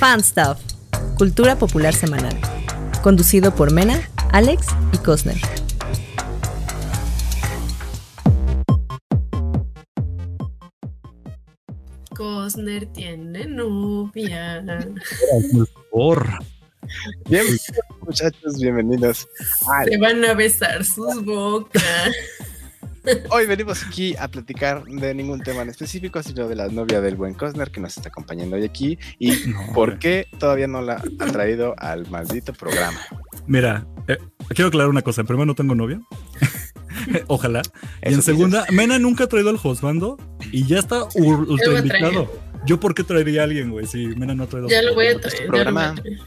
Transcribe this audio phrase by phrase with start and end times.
[0.00, 0.58] Fan Stuff,
[1.18, 2.34] Cultura Popular Semanal.
[3.02, 4.00] Conducido por Mena,
[4.32, 5.36] Alex y Cosner.
[12.16, 14.64] Cosner tiene novia.
[15.90, 16.26] Por.
[17.28, 17.70] Bienvenidos,
[18.00, 19.28] muchachos, bienvenidos.
[19.84, 21.82] Se van a besar sus bocas.
[23.30, 27.16] Hoy venimos aquí a platicar de ningún tema en específico, sino de la novia del
[27.16, 31.02] buen Cosner que nos está acompañando hoy aquí y No, por qué todavía no la
[31.18, 33.00] ha traído al maldito programa.
[33.46, 34.18] Mira, eh,
[34.50, 35.22] quiero aclarar una cosa.
[35.22, 36.00] En primero, no tengo novia.
[37.28, 37.62] Ojalá.
[38.04, 40.18] y en segunda, Mena nunca ha traído al Josbando
[40.52, 42.30] y ya está ultra invitado.
[42.66, 43.86] Yo, ¿por qué traería a alguien, güey?
[43.86, 45.38] Si Mena no ha traído Ya lo voy a traer.
[45.38, 45.92] ya lo programa.
[45.92, 46.18] voy a traer.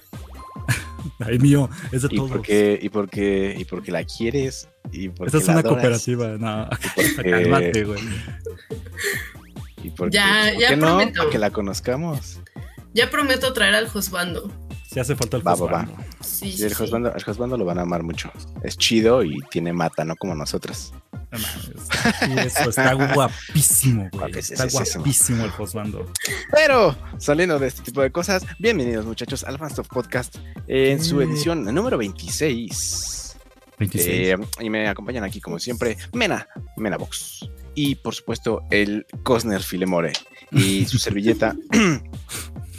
[1.19, 2.31] Ay, mío, es de Y todos.
[2.31, 6.27] porque, y porque, y porque la quieres y porque Esta es una adoras, cooperativa.
[6.37, 6.69] No,
[7.15, 7.99] porque- cálmate, güey.
[9.83, 10.85] Y porque, Ya, ¿por ya qué no?
[10.87, 11.17] prometo.
[11.19, 12.39] Para que la conozcamos.
[12.93, 14.51] Ya prometo traer al Josbando.
[14.89, 15.79] Si hace falta el Va, va, va.
[15.85, 16.03] Josbando.
[16.21, 16.75] Sí, el sí.
[16.75, 18.31] Josbando, el Josbando lo van a amar mucho.
[18.63, 20.93] Es chido y tiene mata, no como nosotros.
[22.29, 24.37] No eso está guapísimo, güey.
[24.37, 25.43] Está Guapísimo.
[25.45, 26.05] el Josbando.
[26.51, 30.35] Pero saliendo de este tipo de cosas, bienvenidos muchachos al Fast of Podcast
[30.67, 33.22] en su edición número 26.
[33.79, 34.07] 26.
[34.09, 37.49] Eh, y me acompañan aquí como siempre Mena, Mena Box.
[37.75, 40.13] Y por supuesto el Cosner Filemore
[40.51, 41.55] y su servilleta.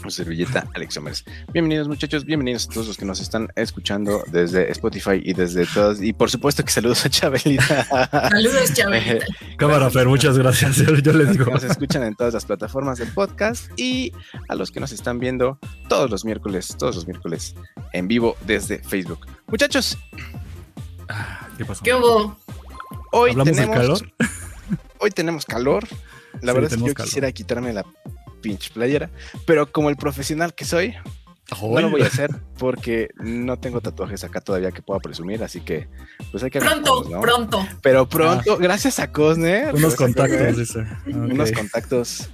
[0.05, 1.25] Su servilleta Alex Somers.
[1.55, 6.03] Bienvenidos muchachos, bienvenidos a todos los que nos están escuchando desde Spotify y desde todos.
[6.03, 7.85] Y por supuesto que saludos a Chabelita.
[8.29, 9.25] Saludos, Chabelita.
[9.57, 10.77] Cámara, Fer, muchas gracias.
[10.77, 11.47] Yo, les digo.
[11.47, 14.13] nos escuchan en todas las plataformas del podcast y
[14.51, 17.55] a los que nos están viendo todos los miércoles, todos los miércoles
[17.95, 19.27] en vivo desde Facebook.
[19.47, 19.97] Muchachos,
[21.09, 21.83] Ah, ¿Qué pasó?
[21.85, 22.37] ¿Qué hubo?
[23.13, 24.13] hoy ¿Hablamos del tenemos calor?
[24.99, 25.85] hoy tenemos calor.
[26.41, 27.07] La Sí, verdad es que yo calor.
[27.09, 27.85] quisiera quitarme la
[28.43, 29.11] pinche playera,
[29.47, 30.95] pero como el profesional que soy,
[31.63, 35.61] no lo voy a hacer porque no tengo tatuajes acá todavía que pueda presumir, así
[35.61, 35.89] que
[36.33, 37.67] pues hay que Pronto, pronto.
[37.83, 40.87] Pero pronto, gracias a Cosner, Unos a contactos, Cosner, dice.
[41.07, 42.29] unos contactos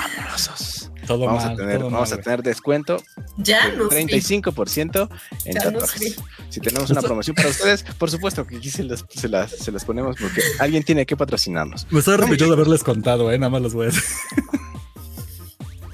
[0.00, 0.90] amorosos.
[1.06, 3.00] Todo Vamos mal, a tener, todo vamos mal, a tener descuento
[3.36, 3.96] Ya del nos vi.
[4.08, 5.08] 35%
[5.44, 6.16] en Ya tatuajes.
[6.48, 9.70] Si tenemos una promoción para ustedes, por supuesto que aquí se las, se las, se
[9.70, 11.86] las ponemos porque alguien tiene que patrocinarnos.
[11.90, 13.38] Me estoy arrepintiendo de haberles contado, eh.
[13.38, 14.02] Nada más los voy a decir.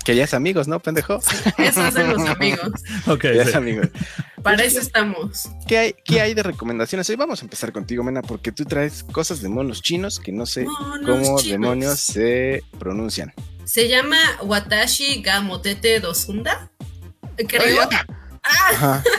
[0.04, 1.20] Que ya es amigos, ¿no, pendejo?
[1.58, 2.70] Eso hacen los amigos.
[3.06, 3.86] Ok, Ya es amigos.
[4.42, 5.48] Para eso estamos.
[5.68, 7.08] ¿Qué hay, ¿Qué hay de recomendaciones?
[7.08, 10.44] Hoy vamos a empezar contigo, Mena, porque tú traes cosas de monos chinos que no
[10.44, 11.44] sé Monos cómo chinos.
[11.46, 13.32] demonios se pronuncian.
[13.64, 16.70] Se llama Watashi Gamotete Dosunda.
[17.48, 17.88] Creo.
[18.42, 19.02] Ajá.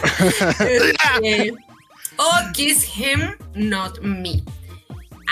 [0.59, 1.53] Este,
[2.17, 4.43] o Kiss Him, Not Me.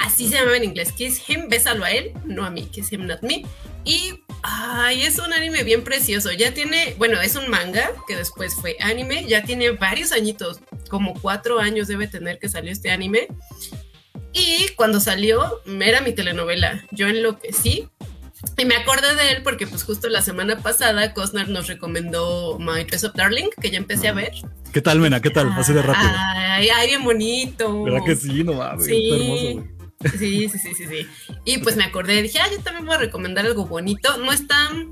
[0.02, 0.92] Así se llama en inglés.
[0.94, 2.66] Kiss Him, bésalo a él, no a mí.
[2.66, 3.46] Kiss Him, Not Me.
[3.84, 4.14] Y
[4.44, 6.32] ay, es un anime bien precioso.
[6.32, 9.26] Ya tiene, bueno, es un manga que después fue anime.
[9.28, 13.28] Ya tiene varios añitos, como cuatro años debe tener que salió este anime.
[14.34, 16.84] Y cuando salió, era mi telenovela.
[16.92, 17.90] Yo enloquecí.
[18.58, 22.84] Y me acordé de él porque pues justo la semana pasada Cosner nos recomendó My
[22.84, 24.32] Dress Up Darling, que ya empecé a ver.
[24.72, 25.20] ¿Qué tal, Mena?
[25.22, 25.52] ¿Qué tal?
[25.52, 26.12] Así de rápido.
[26.16, 27.84] Ay, ay, bien bonito.
[27.84, 28.44] ¿Verdad que sí?
[28.44, 28.86] No mames.
[28.86, 29.10] Sí.
[29.10, 29.82] Está hermoso, güey.
[30.18, 31.08] Sí, sí, sí, sí, sí.
[31.46, 34.18] Y pues me acordé, dije, ah, yo también voy a recomendar algo bonito.
[34.18, 34.92] No es tan.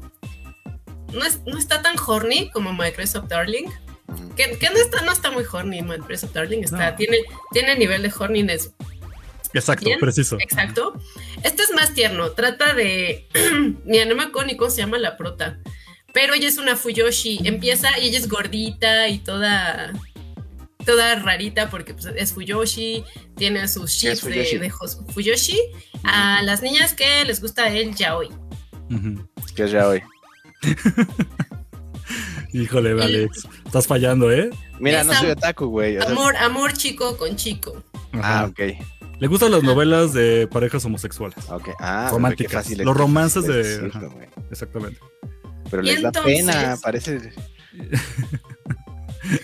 [1.14, 3.66] No, es, no está tan horny como My Dress Up Darling.
[4.36, 6.64] Que, que no, está, no está muy horny My Dress Up Darling.
[6.64, 6.96] Está, No.
[6.98, 7.18] tiene,
[7.52, 8.72] tiene nivel de horniness
[9.54, 10.00] Exacto, Bien.
[10.00, 10.38] preciso.
[10.40, 10.94] Exacto.
[11.44, 12.32] Este es más tierno.
[12.32, 13.28] Trata de.
[13.86, 15.60] Mira, no me acuerdo ni cómo se llama la prota.
[16.14, 17.40] Pero ella es una Fuyoshi.
[17.46, 19.94] Empieza y ella es gordita y toda.
[20.86, 23.04] Toda rarita porque pues, es Fuyoshi.
[23.36, 24.58] Tiene sus ¿Qué chips de, Fuyoshi?
[24.58, 25.58] de Jos- Fuyoshi.
[26.04, 28.30] A las niñas que les gusta el yaoi.
[29.56, 30.02] Que es ya hoy.
[32.54, 33.48] Híjole, Alex.
[33.66, 34.50] Estás fallando, ¿eh?
[34.80, 35.98] Mira, Es no soy otaku, güey.
[35.98, 37.84] o sea- Amor, amor chico con chico.
[38.14, 38.40] Ajá.
[38.42, 38.60] ah, ok.
[39.20, 41.38] Le gustan las novelas de parejas homosexuales.
[41.50, 41.70] Ok.
[41.80, 42.54] Ah, Románticas.
[42.64, 44.14] fácil Los es romances de- decirlo.
[44.50, 45.00] Exactamente.
[45.70, 47.32] Pero les da pena, parece.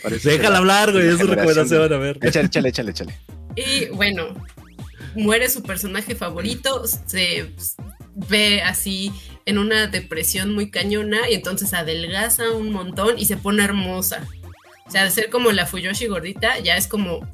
[0.01, 1.07] parece Déjala la- hablar, güey.
[1.07, 2.17] Es su recomendación, de- a ver.
[2.21, 3.19] Échale, échale, échale, échale.
[3.55, 4.33] Y bueno,
[5.15, 7.53] muere su personaje favorito, se
[8.29, 9.11] ve así
[9.45, 14.25] en una depresión muy cañona y entonces adelgaza un montón y se pone hermosa.
[14.87, 17.27] O sea, de ser como la Fuyoshi gordita, ya es como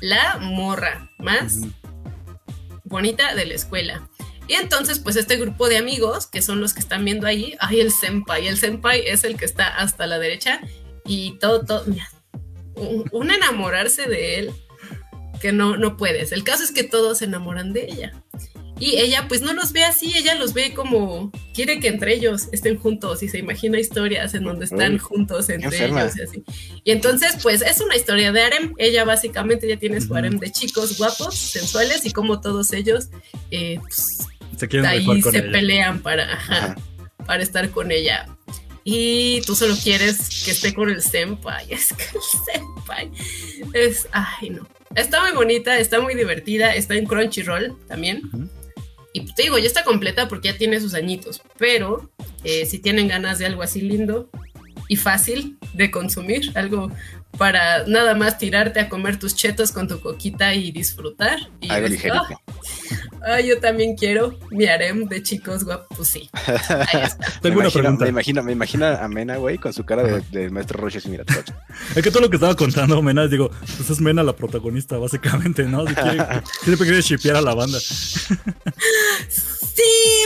[0.00, 1.60] la morra más
[2.84, 4.08] bonita de la escuela.
[4.48, 7.80] Y entonces, pues este grupo de amigos, que son los que están viendo ahí, ay,
[7.80, 10.60] el senpai, el senpai es el que está hasta la derecha
[11.04, 12.08] y todo, todo, mira,
[12.76, 14.54] un, un enamorarse de él
[15.40, 16.32] que no, no puedes.
[16.32, 18.22] El caso es que todos se enamoran de ella.
[18.78, 22.48] Y ella pues no los ve así, ella los ve como quiere que entre ellos
[22.52, 26.44] estén juntos y se imagina historias en donde están Uy, juntos entre ellos y así.
[26.84, 28.74] Y entonces pues es una historia de harem.
[28.76, 33.08] Ella básicamente ya tiene su harem de chicos guapos, sensuales y como todos ellos
[33.50, 34.28] eh, pues,
[34.58, 35.52] Se quieren ahí con se ella.
[35.52, 36.76] pelean para, ajá, Ajá.
[37.24, 38.28] para estar con ella.
[38.84, 41.66] Y tú solo quieres que esté con el senpai.
[41.72, 43.10] Es que el senpai
[43.72, 44.06] es.
[44.12, 44.68] Ay, no.
[44.94, 46.74] Está muy bonita, está muy divertida.
[46.74, 48.22] Está en Crunchyroll también.
[49.16, 51.40] Y te digo, ya está completa porque ya tiene sus añitos.
[51.58, 52.10] Pero
[52.44, 54.28] eh, si tienen ganas de algo así lindo
[54.88, 56.90] y fácil de consumir, algo
[57.36, 61.38] para nada más tirarte a comer tus chetos con tu coquita y disfrutar.
[61.60, 62.40] Y Algo decir, ligerito.
[63.26, 65.96] Ah, yo también quiero mi harem de chicos guapos.
[65.96, 66.30] Pues sí.
[66.32, 67.26] Ahí está.
[67.42, 68.04] Tengo una imagino, pregunta.
[68.04, 71.08] Me imagino, me imagino a Mena, güey, con su cara de, de maestro Roche así,
[71.08, 71.24] mira.
[71.94, 75.64] Es que todo lo que estaba contando, Mena, digo, pues es Mena la protagonista, básicamente,
[75.64, 75.86] ¿no?
[75.86, 76.18] Si quiere,
[76.62, 77.78] siempre quiere shipear a la banda.
[79.76, 79.82] Sí,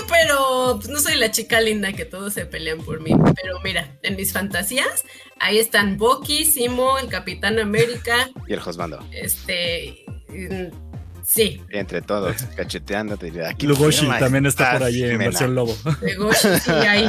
[0.08, 3.10] pero pues, no soy la chica linda que todos se pelean por mí.
[3.34, 5.04] Pero mira, en mis fantasías,
[5.40, 10.04] ahí están Bucky, Simo, el Capitán América, Y el Josbando, este...
[10.28, 10.90] mm,
[11.22, 13.28] Sí, entre todos, cacheteándote.
[13.28, 15.24] y Aquí Lugoshi también está por ahí en Mena.
[15.26, 15.76] versión lobo.
[16.00, 17.06] de Goshi, sí, ahí,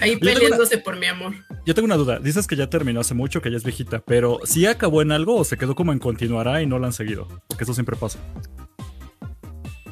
[0.00, 1.34] ahí una- peleándose por mi amor.
[1.64, 2.18] Yo tengo una duda.
[2.18, 5.36] Dices que ya terminó hace mucho, que ya es viejita, pero ¿sí acabó en algo
[5.36, 7.28] o se quedó como en continuará y no la han seguido?
[7.46, 8.18] Porque eso siempre pasa.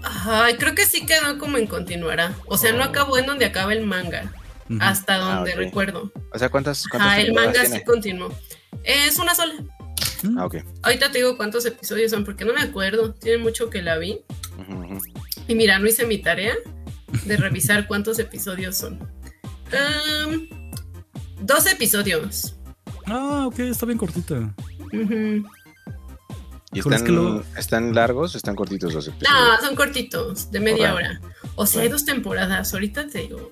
[0.02, 2.34] Ay, creo que sí quedó como en continuará.
[2.46, 4.32] O sea, no acabó en donde acaba el manga,
[4.80, 6.12] Hasta Ah, donde recuerdo.
[6.32, 7.84] O sea, ¿cuántas, cuántas Ah, el manga sí tiene?
[7.84, 8.32] continuó.
[8.84, 9.54] Es una sola.
[10.36, 10.56] Ah, ok.
[10.82, 13.14] Ahorita te digo cuántos episodios son, porque no me acuerdo.
[13.14, 14.20] Tiene mucho que la vi.
[15.46, 16.54] Y mira, no hice mi tarea
[17.24, 18.98] de revisar cuántos episodios son.
[19.72, 20.48] Um,
[21.40, 22.56] dos episodios.
[23.06, 24.54] Ah, ok, está bien cortita.
[26.72, 29.32] ¿Y están, es que luego- están largos o están cortitos los episodios?
[29.60, 31.20] No, son cortitos, de media hora.
[31.54, 32.74] O sea, hay dos temporadas.
[32.74, 33.50] Ahorita te digo.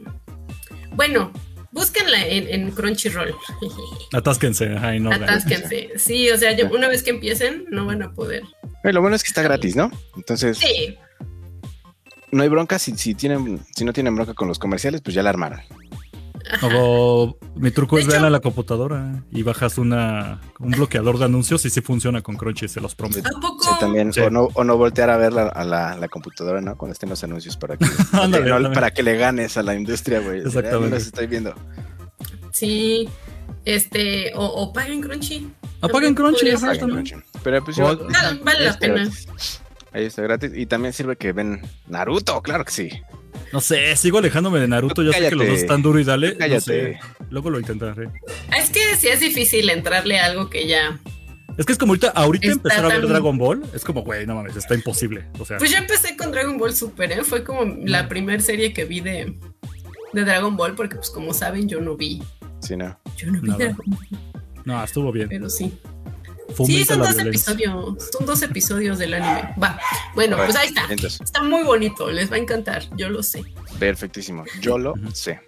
[0.96, 1.30] Bueno,
[1.72, 3.34] búsquenla en, en Crunchyroll.
[4.12, 5.10] Atásquense, no.
[5.10, 5.90] la- Atásquense.
[5.96, 8.42] Sí, o sea, ya- una vez que empiecen, no van a poder.
[8.82, 9.90] Eh, Lo bueno es que está gratis, ¿no?
[10.16, 10.96] Entonces, Sí,
[12.32, 12.78] no hay bronca.
[12.78, 15.60] Si, si, tienen, si no tienen bronca con los comerciales, pues ya la armaron.
[16.62, 21.18] O mi truco De es hecho- vean a la computadora y bajas una, un bloqueador
[21.18, 23.28] de anuncios y sí funciona con Crunchy, se los prometo.
[23.36, 23.62] ¿a poco?
[23.64, 24.20] Sí, también, Sí.
[24.20, 26.76] O, no, o no voltear a ver la, a la, la computadora, ¿no?
[26.76, 27.84] Cuando estén los anuncios para que,
[28.28, 30.40] no, para que le ganes a la industria, güey.
[30.40, 30.88] Exactamente.
[30.90, 31.54] Ya los estoy viendo.
[32.52, 33.08] Sí,
[33.64, 35.50] este, o, o paguen Crunchy.
[35.80, 36.46] Apaguen Crunchy,
[36.86, 37.16] mucho.
[37.42, 38.94] Pero pues yo- Vale- Vale, la está pena.
[38.94, 39.60] gratis.
[39.92, 40.52] Ahí está gratis.
[40.54, 42.88] Y también sirve que ven Naruto, claro que sí.
[43.56, 46.36] No sé, sigo alejándome de Naruto, ya sé que los dos están duro y dale.
[46.36, 46.98] No sé,
[47.30, 48.10] luego lo intentaré.
[48.54, 51.00] Es que sí es difícil entrarle a algo que ya.
[51.56, 54.26] Es que es como ahorita, ahorita Está empezar a ver Dragon Ball, es como, güey,
[54.26, 55.24] no mames, está imposible.
[55.38, 57.24] O sea, Pues yo empecé con Dragon Ball Super, ¿eh?
[57.24, 59.34] Fue como la primera serie que vi de,
[60.12, 62.22] de Dragon Ball, porque pues como saben, yo no vi.
[62.60, 63.00] Sí, no.
[63.16, 63.64] Yo no vi Nada.
[63.64, 64.06] Dragon Ball,
[64.66, 65.30] no, estuvo bien.
[65.30, 65.72] pero sí.
[66.66, 67.52] Sí, son dos violencia.
[67.52, 68.08] episodios.
[68.12, 69.54] Son dos episodios del anime.
[69.62, 69.78] Va.
[70.14, 70.82] Bueno, pues ahí está.
[70.88, 73.42] Entonces, Está muy bonito, les va a encantar, yo lo sé.
[73.78, 74.44] perfectísimo.
[74.60, 75.40] Yo lo sé.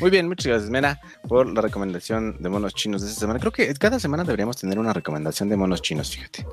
[0.00, 0.98] Muy bien, muchas gracias, Mena,
[1.28, 3.38] por la recomendación de monos chinos de esta semana.
[3.38, 6.46] Creo que cada semana deberíamos tener una recomendación de monos chinos, fíjate.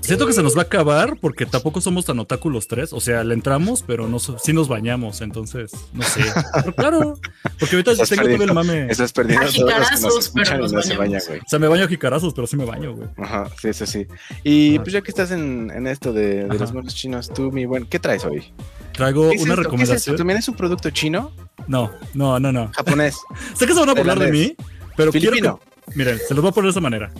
[0.00, 2.92] Siento que se nos va a acabar porque tampoco somos tan otaku los tres.
[2.92, 6.22] O sea, le entramos, pero no so- sí nos bañamos, entonces no sé.
[6.54, 7.18] Pero claro,
[7.60, 8.54] porque ahorita Estás tengo todo el perdiendo.
[8.54, 8.86] mame.
[8.90, 11.20] Estás perdiendo a todos los que nos jicarazos, pero escuchan y nos no se bañan,
[11.28, 11.38] güey.
[11.38, 13.08] O sea, me baño a jicarazos, pero sí me baño, güey.
[13.16, 14.06] Ajá, sí, eso sí.
[14.42, 14.82] Y Ajá.
[14.84, 17.86] pues ya que estás en, en esto de, de los monos chinos, tú, mi buen,
[17.86, 18.52] ¿qué traes hoy?
[18.92, 19.70] Traigo ¿Qué es una esto?
[19.70, 20.02] ¿Qué es esto?
[20.10, 20.16] recomendación.
[20.16, 21.32] ¿También es un producto chino?
[21.66, 22.70] No, no, no, no.
[22.74, 23.16] ¿Japonés?
[23.54, 24.54] Sé que se van a burlar de mí,
[24.96, 25.60] pero quiero ¿Filipino?
[25.86, 25.92] que.
[25.96, 27.12] Miren, se los voy a poner de esa manera.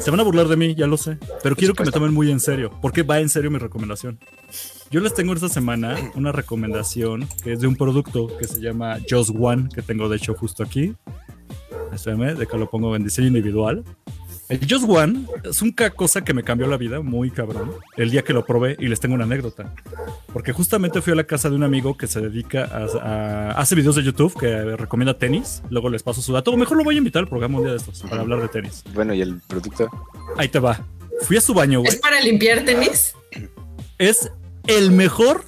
[0.00, 1.16] Se van a burlar de mí, ya lo sé.
[1.42, 1.92] Pero quiero que me supuesto.
[1.92, 2.70] tomen muy en serio.
[2.82, 4.18] Porque va en serio mi recomendación.
[4.90, 8.98] Yo les tengo esta semana una recomendación que es de un producto que se llama
[9.08, 10.94] Just One, que tengo de hecho justo aquí.
[11.92, 13.84] Espérame, de que lo pongo en diseño individual.
[14.48, 18.22] El Just One es una cosa que me cambió la vida muy cabrón el día
[18.22, 19.74] que lo probé y les tengo una anécdota.
[20.32, 23.74] Porque justamente fui a la casa de un amigo que se dedica a, a- hace
[23.74, 25.62] videos de YouTube que recomienda tenis.
[25.68, 26.52] Luego les paso su dato.
[26.52, 28.48] O mejor lo voy a invitar al programa un día de estos para hablar de
[28.48, 28.84] tenis.
[28.94, 29.88] Bueno, ¿y el producto?
[30.36, 30.80] Ahí te va.
[31.22, 31.92] Fui a su baño, güey.
[31.92, 33.14] ¿Es para limpiar tenis?
[33.98, 34.30] Es
[34.68, 35.44] el mejor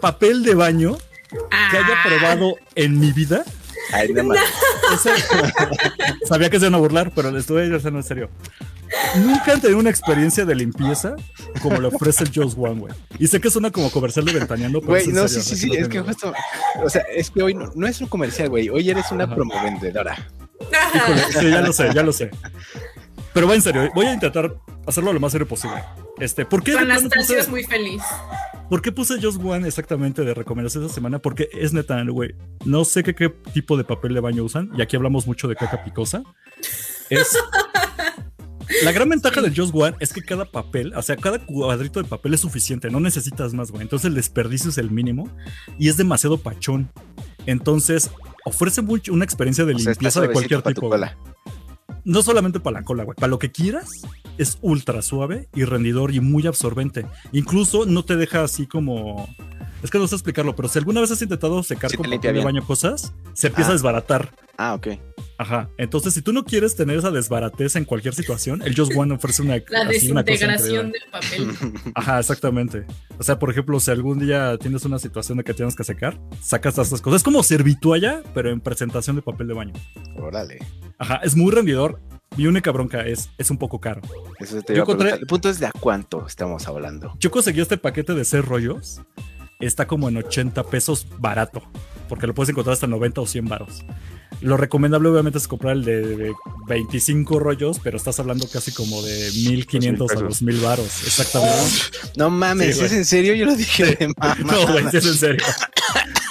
[0.00, 0.96] papel de baño
[1.30, 3.44] que haya Ah, probado en mi vida.
[3.92, 4.34] Ay, no
[6.28, 8.30] Sabía que se iban a burlar, pero le estuve diciendo en serio.
[9.16, 11.16] Nunca han tenido una experiencia de limpieza
[11.62, 12.94] como le ofrece el Just One, güey.
[13.18, 15.76] Y sé que suena como comercial de Ventaneando, pero Güey, no, sí, serio, sí, sí,
[15.76, 16.32] es que justo,
[16.82, 19.34] o sea, es que hoy no, no es un comercial, güey, hoy eres una Ajá.
[19.34, 20.28] promovendedora.
[20.94, 22.30] Híjole, sí, ya lo sé, ya lo sé.
[23.32, 24.54] Pero va en serio, voy a intentar
[24.86, 25.82] hacerlo lo más serio posible.
[26.20, 26.74] Este, ¿por qué?
[26.74, 28.02] Con Anastasio es muy feliz.
[28.68, 31.18] ¿Por qué puse Just One exactamente de recomendación esta semana?
[31.18, 32.34] Porque es neta, güey.
[32.64, 34.70] No sé qué, qué tipo de papel de baño usan.
[34.76, 36.22] Y aquí hablamos mucho de caca picosa.
[37.10, 37.36] Es.
[38.82, 42.08] La gran ventaja del Just One es que cada papel, o sea, cada cuadrito de
[42.08, 43.82] papel es suficiente, no necesitas más, güey.
[43.82, 45.28] Entonces el desperdicio es el mínimo
[45.78, 46.90] y es demasiado pachón.
[47.46, 48.10] Entonces
[48.44, 50.90] ofrece mucho una experiencia de O sea, está limpieza de cualquier tipo.
[52.04, 53.16] No solamente para la cola, güey.
[53.16, 54.02] Para lo que quieras,
[54.38, 57.06] es ultra suave y rendidor y muy absorbente.
[57.32, 59.28] Incluso no te deja así como.
[59.82, 62.34] Es que no sé explicarlo, pero si alguna vez has intentado secar Sí con papel
[62.34, 63.72] de baño cosas, se empieza Ah.
[63.72, 64.30] a desbaratar.
[64.56, 64.88] Ah, ok.
[65.38, 65.68] Ajá.
[65.78, 69.42] Entonces, si tú no quieres tener esa desbaratez en cualquier situación, el Just One ofrece
[69.42, 69.56] una.
[69.68, 71.82] La así una cosa desintegración del papel.
[71.94, 72.86] Ajá, exactamente.
[73.18, 76.18] O sea, por ejemplo, si algún día tienes una situación de que tienes que secar,
[76.40, 77.18] sacas estas cosas.
[77.20, 79.72] Es como servitualla, pero en presentación de papel de baño.
[80.16, 80.58] Órale.
[80.98, 82.00] Ajá, es muy rendidor.
[82.36, 84.00] Mi única bronca es, es un poco caro.
[84.40, 85.18] Eso te Yo a encontré- preguntar.
[85.20, 87.12] El punto es de a cuánto estamos hablando.
[87.20, 89.00] Yo conseguí este paquete de 6 rollos.
[89.60, 91.62] Está como en 80 pesos barato.
[92.08, 93.84] Porque lo puedes encontrar hasta 90 o 100 varos.
[94.40, 96.32] Lo recomendable obviamente es comprar el de, de
[96.68, 100.28] 25 rollos, pero estás hablando casi como de 1500 a pesos.
[100.40, 100.86] 2000 varos.
[101.04, 101.62] Exactamente.
[102.16, 102.84] No mames, Sí.
[102.84, 103.34] ¿es en serio?
[103.34, 104.36] Yo lo dije de mamá.
[104.44, 105.44] No, güey, sí es en serio.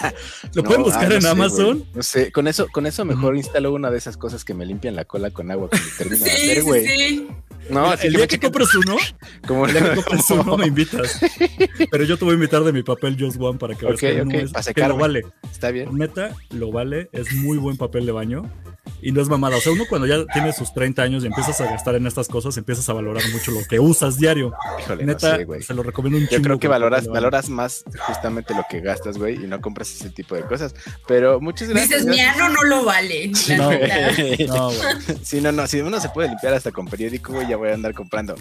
[0.53, 1.85] Lo No, pueden ah, buscar no en sé, Amazon.
[1.93, 4.95] No sé, con eso, con eso mejor instalo una de esas cosas que me limpian
[4.95, 6.85] la cola con agua cuando termino de Sí, hacer, sí, güey.
[6.87, 7.27] sí.
[7.69, 8.97] No, así el que día que chequen compres uno,
[9.47, 11.19] como el día que compres uno me invitas.
[11.91, 14.21] Pero yo te voy a invitar de mi papel Just One para que veas que,
[14.21, 15.25] ok, es- que lo vale.
[15.51, 15.97] Está bien.
[15.97, 17.09] Neta, lo vale.
[17.13, 18.49] Es muy buen papel de baño.
[19.03, 19.57] Y no es mamada.
[19.57, 22.27] O sea, uno cuando ya tiene sus 30 años y empiezas a gastar en estas
[22.27, 24.53] cosas, empiezas a valorar mucho lo que usas diario.
[24.79, 26.43] Híjole, no Neta, sé, se lo recomiendo un Yo chingo.
[26.43, 30.35] creo que valoras, valoras más justamente lo que gastas, güey, y no compras ese tipo
[30.35, 30.73] de cosas.
[31.07, 31.89] Pero muchas gracias.
[31.89, 33.31] Dices, mi ano no lo vale.
[33.57, 34.47] No, güey.
[34.47, 34.79] No, güey.
[35.23, 37.73] Sí, no, no, si uno se puede limpiar hasta con periódico, güey, ya voy a
[37.73, 38.35] andar comprando.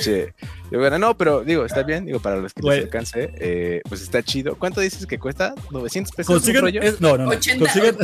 [0.00, 0.24] Sí.
[0.70, 4.00] Yo, bueno, no, pero digo, está bien, digo, para los que les alcance, eh, pues
[4.02, 4.56] está chido.
[4.56, 5.54] ¿Cuánto dices que cuesta?
[5.70, 6.80] ¿900 pesos Consiguen, rollo?
[6.82, 7.30] es- no, no, no.
[7.30, 7.64] 80.
[7.64, 7.96] Consiguen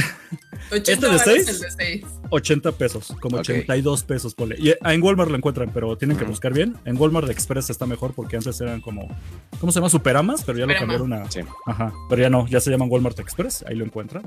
[0.71, 1.49] 80 ¿Este de varos seis?
[1.49, 2.05] el de seis.
[2.31, 3.41] 80 pesos, como Ok.
[3.41, 4.57] 82 pesos, ponle.
[4.59, 6.77] Y ah, en Walmart lo encuentran, pero tienen que buscar bien.
[6.85, 9.09] En Walmart Express está mejor porque antes eran como,
[9.61, 9.91] ¿cómo se llama?
[9.91, 11.31] Superamas, pero ya lo cambiaron a...
[11.31, 11.41] Sí.
[11.67, 14.23] Ajá, pero ya no, ya se llaman Walmart Express, ahí lo encuentran.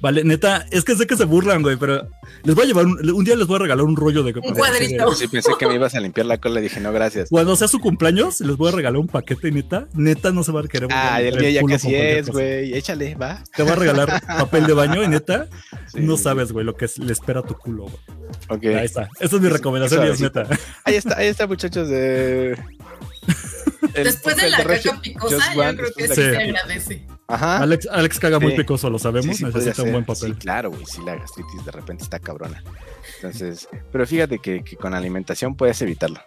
[0.00, 2.08] Vale, neta, es que sé que se burlan, güey, pero
[2.44, 4.32] les voy a llevar, un, un día les voy a regalar un rollo de...
[4.32, 5.14] Un cuadrito.
[5.14, 7.28] Sí, pensé que me ibas a limpiar la cola y dije, no, gracias.
[7.30, 10.52] Cuando sea su cumpleaños, les voy a regalar un paquete y neta, neta no se
[10.52, 10.88] va a querer.
[10.92, 12.74] Ah, el día ya casi es, güey.
[12.74, 13.42] Échale, va.
[13.56, 15.46] Te voy a regalar papel de baño y neta,
[15.92, 17.96] Sí, no sabes, güey, lo que le espera a tu culo, güey.
[18.48, 18.64] Ok.
[18.76, 19.08] Ahí está.
[19.20, 20.46] Esa es mi recomendación y es neta.
[20.84, 22.52] Ahí está, ahí está, muchachos de.
[23.94, 27.06] el Después de la caca picosa, yo creo que sí se agradece.
[27.26, 27.58] Ajá.
[27.58, 29.36] Alex, Alex caga muy picoso, lo sabemos.
[29.36, 30.32] Sí, necesita un buen papel.
[30.32, 30.86] Sí, claro, güey.
[30.86, 32.62] Sí, la gastritis de repente está cabrona.
[33.16, 36.20] Entonces, pero fíjate que, que con alimentación puedes evitarlo.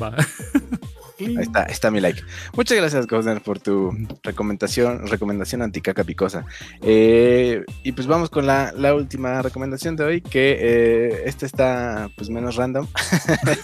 [0.00, 0.14] Va.
[1.26, 2.22] Ahí está, está mi like.
[2.54, 6.44] Muchas gracias, Gosner, por tu recomendación, recomendación anticaca picosa.
[6.82, 12.10] Eh, y pues vamos con la, la última recomendación de hoy, que eh, esta está
[12.16, 12.86] pues menos random.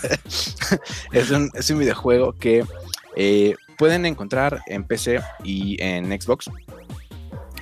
[1.13, 2.65] es, un, es un videojuego que
[3.17, 6.51] eh, pueden encontrar en PC y en Xbox.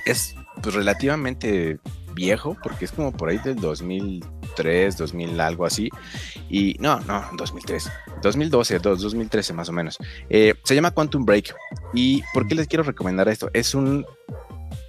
[0.05, 1.79] Es pues relativamente
[2.13, 5.89] viejo, porque es como por ahí del 2003, 2000, algo así.
[6.49, 7.89] Y no, no, 2003.
[8.21, 9.97] 2012, dos- 2013 más o menos.
[10.29, 11.53] Eh, se llama Quantum Break.
[11.93, 13.49] ¿Y por qué les quiero recomendar esto?
[13.53, 14.05] Es un,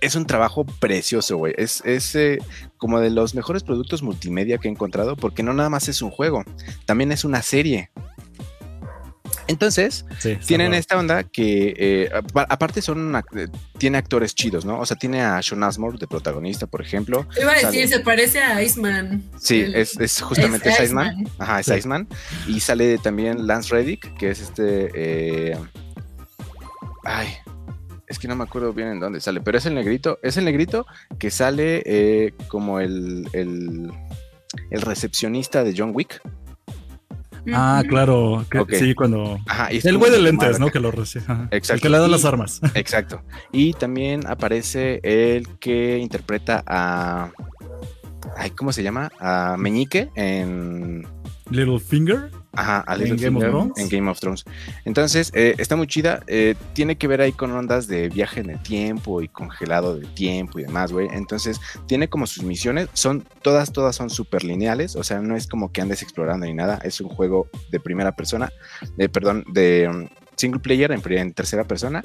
[0.00, 1.54] es un trabajo precioso, güey.
[1.56, 2.38] Es, es eh,
[2.76, 6.10] como de los mejores productos multimedia que he encontrado, porque no nada más es un
[6.10, 6.44] juego,
[6.86, 7.90] también es una serie.
[9.48, 14.78] Entonces, Sí, tienen esta onda que, eh, apa- aparte, son eh, tiene actores chidos, ¿no?
[14.78, 17.26] O sea, tiene a Sean Asmore de protagonista, por ejemplo.
[17.34, 19.22] Te iba a decir, se parece a Iceman.
[19.40, 21.12] Sí, El- es, es justamente es Iceman.
[21.20, 21.32] Iceman.
[21.38, 21.72] Ajá, es Sí.
[21.74, 22.06] Iceman.
[22.46, 24.90] Y sale también Lance Reddick, que es este.
[24.94, 25.56] eh,
[27.04, 27.28] Ay,
[28.06, 30.18] es que no me acuerdo bien en dónde sale, pero es el negrito.
[30.22, 30.86] Es el negrito
[31.18, 33.90] que sale eh, como el, el,
[34.70, 36.20] el recepcionista de John Wick.
[37.54, 38.44] Ah, claro.
[38.50, 38.78] que-.
[38.78, 39.38] Sí, cuando.
[39.46, 40.64] Ajá, y es El güey de lentes, marca.
[40.64, 40.70] ¿no?
[40.70, 41.24] Que lo recibe.
[41.28, 41.48] ajá.
[41.50, 41.82] El Exacto.
[41.82, 42.60] que le da Y- las armas.
[42.74, 43.22] Exacto.
[43.52, 47.30] Y también aparece el que interpreta a.
[48.36, 49.10] Ay, ¿cómo se llama?
[49.20, 51.06] A Meñique en
[51.50, 52.30] Littlefinger.
[52.52, 53.72] Ajá, a ¿En Game of Finger Thrones?
[53.76, 54.44] en Game of Thrones.
[54.84, 56.20] Entonces, eh, está muy chida.
[56.26, 60.12] eh, tiene que ver ahí con ondas de viaje en el tiempo y congelado del
[60.14, 61.08] tiempo y demás, güey.
[61.12, 62.88] Entonces, tiene como sus misiones.
[62.94, 64.96] Son, todas, todas son súper lineales.
[64.96, 66.80] O sea, no es como que andes explorando ni nada.
[66.82, 68.50] Es un juego de primera persona.
[68.96, 72.02] De, perdón, de um, single player en, en tercera persona.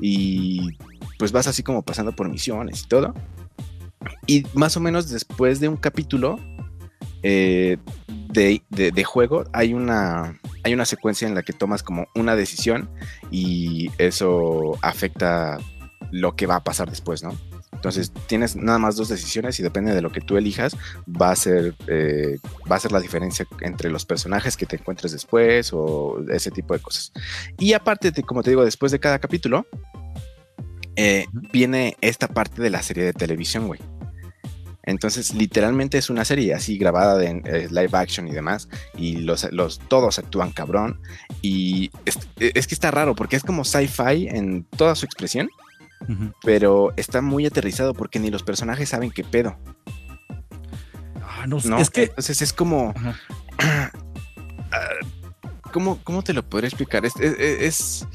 [0.00, 0.76] Y
[1.18, 3.14] pues vas así como pasando por misiones y todo.
[4.26, 6.38] Y más o menos después de un capítulo,
[7.22, 7.78] eh,
[8.28, 12.34] de, de- de juego hay una hay una secuencia en la que tomas como una
[12.36, 12.90] decisión
[13.30, 15.58] y eso afecta
[16.10, 17.36] lo que va a pasar después, ¿no?
[17.72, 20.76] Entonces tienes nada más dos decisiones y depende de lo que tú elijas,
[21.08, 22.38] va a ser, eh,
[22.70, 26.74] va a ser la diferencia entre los personajes que te encuentres después o ese tipo
[26.74, 27.12] de cosas.
[27.58, 29.66] Y aparte, de, como te digo, después de cada capítulo,
[30.96, 33.80] eh, viene esta parte de la serie de televisión, güey.
[34.86, 38.68] Entonces, literalmente es una serie así grabada de eh, live action y demás.
[38.96, 41.00] Y los, los todos actúan cabrón.
[41.42, 45.50] Y es, es que está raro porque es como sci-fi en toda su expresión.
[46.42, 49.58] Pero está muy aterrizado porque ni los personajes saben qué pedo.
[51.22, 51.78] Ah, no, ¿no?
[51.78, 52.04] es que.
[52.04, 52.94] Entonces es como.
[54.72, 54.80] Ah,
[55.72, 57.06] ¿cómo, ¿Cómo te lo podré explicar?
[57.06, 58.06] Es, es, es,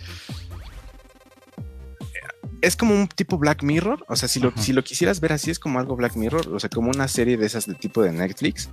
[2.61, 4.05] es como un tipo Black Mirror.
[4.07, 4.61] O sea, si lo, Ajá.
[4.61, 6.47] si lo quisieras ver así, es como algo Black Mirror.
[6.53, 8.69] O sea, como una serie de esas de tipo de Netflix.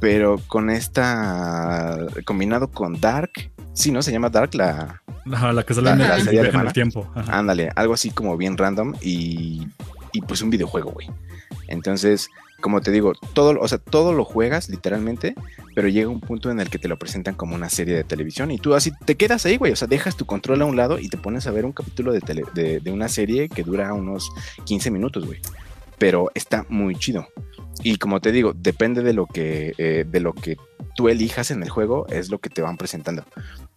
[0.00, 1.98] Pero con esta.
[2.24, 3.30] combinado con Dark.
[3.72, 4.02] Sí, ¿no?
[4.02, 5.02] Se llama Dark la.
[5.32, 7.10] Ajá, la que sale La- en la el, serie en el tiempo.
[7.14, 7.38] Ajá.
[7.38, 9.66] Ándale, algo así como bien random y,
[10.12, 11.08] y pues un videojuego, güey.
[11.68, 12.28] Entonces,
[12.60, 15.34] como te digo, todo, o sea, todo lo juegas literalmente,
[15.74, 18.50] pero llega un punto en el que te lo presentan como una serie de televisión
[18.50, 19.72] y tú así te quedas ahí, güey.
[19.72, 22.12] O sea, dejas tu control a un lado y te pones a ver un capítulo
[22.12, 24.30] de, tele- de, una serie que dura unos
[24.64, 25.40] 15 minutos, güey.
[25.98, 27.26] Pero está muy chido.
[27.82, 30.56] Y como te digo, depende de lo que, eh, de lo que
[30.94, 33.24] tú elijas en el juego, es lo que te van presentando.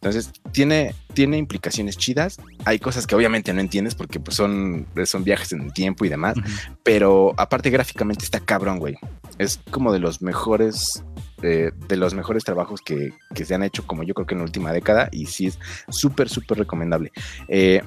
[0.01, 2.37] Entonces, tiene, tiene implicaciones chidas.
[2.63, 6.09] Hay cosas que obviamente no entiendes porque pues, son, son viajes en el tiempo y
[6.09, 6.35] demás.
[6.83, 8.95] Pero aparte gráficamente está cabrón, güey.
[9.37, 11.03] Es como de los mejores,
[11.41, 14.39] eh, de los mejores trabajos que, que se han hecho, como yo creo que en
[14.39, 15.09] la última década.
[15.11, 17.11] Y sí es súper, súper recomendable.
[17.49, 17.81] Eh,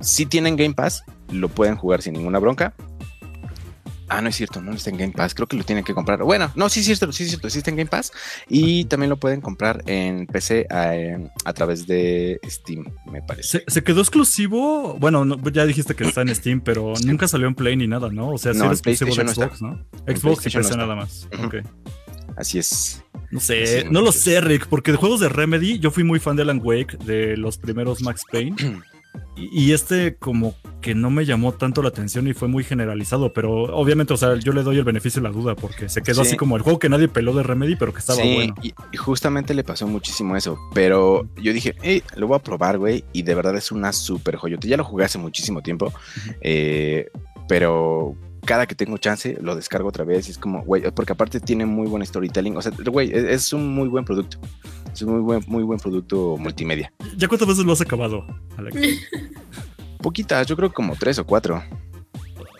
[0.00, 2.74] si tienen Game Pass, lo pueden jugar sin ninguna bronca.
[4.08, 5.34] Ah, no es cierto, no está en Game Pass.
[5.34, 6.22] Creo que lo tienen que comprar.
[6.22, 8.12] Bueno, no, sí es cierto, sí es cierto, sí está en Game Pass.
[8.48, 10.92] Y también lo pueden comprar en PC a,
[11.44, 13.60] a través de Steam, me parece.
[13.60, 14.96] Se, se quedó exclusivo.
[14.98, 18.10] Bueno, no, ya dijiste que está en Steam, pero nunca salió en Play ni nada,
[18.10, 18.30] ¿no?
[18.30, 19.84] O sea, sí No, era exclusivo de no Xbox, ¿no?
[20.06, 21.28] Xbox y PC nada más.
[21.32, 21.46] Ujú.
[21.46, 21.54] Ok.
[22.36, 23.02] Así es.
[23.30, 26.20] No sé, Sí, no lo sé, Rick, porque de juegos de Remedy yo fui muy
[26.20, 28.56] fan de Alan Wake, de los primeros Max Payne.
[29.36, 33.32] Y, y este como que no me llamó tanto la atención y fue muy generalizado,
[33.32, 36.22] pero obviamente, o sea, yo le doy el beneficio de la duda porque se quedó
[36.22, 36.28] Sí.
[36.28, 38.54] así como el juego que nadie peló de Remedy, pero que estaba sí, bueno.
[38.62, 40.58] y, y justamente le pasó muchísimo eso.
[40.74, 43.04] Pero yo dije, hey, lo voy a probar, güey.
[43.12, 44.68] Y de verdad es una súper joyota.
[44.68, 45.92] Ya lo jugué hace muchísimo tiempo.
[46.40, 47.08] eh,
[47.48, 48.14] pero
[48.44, 50.28] cada que tengo chance lo descargo otra vez.
[50.28, 52.56] Y es como, güey, porque aparte tiene muy buen storytelling.
[52.56, 54.38] O sea, güey, es, es un muy buen producto.
[54.92, 56.92] Es un muy buen, muy buen producto multimedia.
[57.16, 58.26] ¿Ya cuántas veces lo has acabado,
[58.56, 58.76] Alex?
[59.98, 61.62] Poquitas, yo creo como tres o cuatro.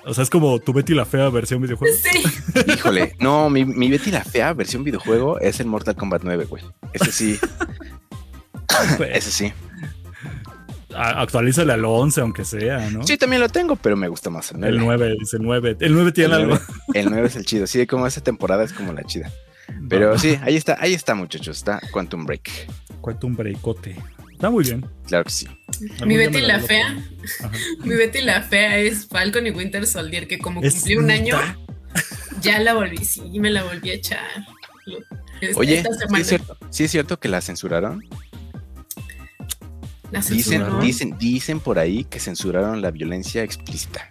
[0.07, 1.95] O sea, es como tu Betty la Fea versión videojuego.
[1.97, 2.23] Sí.
[2.73, 6.63] Híjole, no, mi, mi Betty la Fea versión videojuego es el Mortal Kombat 9, güey.
[6.93, 7.39] Ese sí,
[9.13, 9.53] ese sí.
[10.97, 13.07] Actualízale al 11, aunque sea, ¿no?
[13.07, 14.75] Sí, también lo tengo, pero me gusta más el 9.
[14.77, 15.77] El 9, dice el 9.
[15.81, 16.59] El 9 tiene El algo.
[16.89, 17.67] 9, el 9 es el chido.
[17.67, 19.31] Sí, como esa temporada es como la chida.
[19.89, 21.57] Pero sí, ahí está, ahí está, muchachos.
[21.57, 22.51] Está Quantum Break.
[23.01, 23.97] Cuenta un breakote.
[24.33, 24.85] Está muy bien.
[25.07, 25.47] Claro que sí.
[26.05, 26.97] Mi Betty la fea.
[27.85, 31.37] Mi Betty la fea es Falcon y Winter Soldier, que como Es cumplí un año,
[32.43, 34.21] ya la volví, sí, me la volví a echar.
[35.41, 38.05] Esta- Oye, esta ¿sí semana es, cierto, sí es cierto que la censuraron.
[40.21, 44.09] Dicen, dicen, dicen por ahí que censuraron la violencia explícita.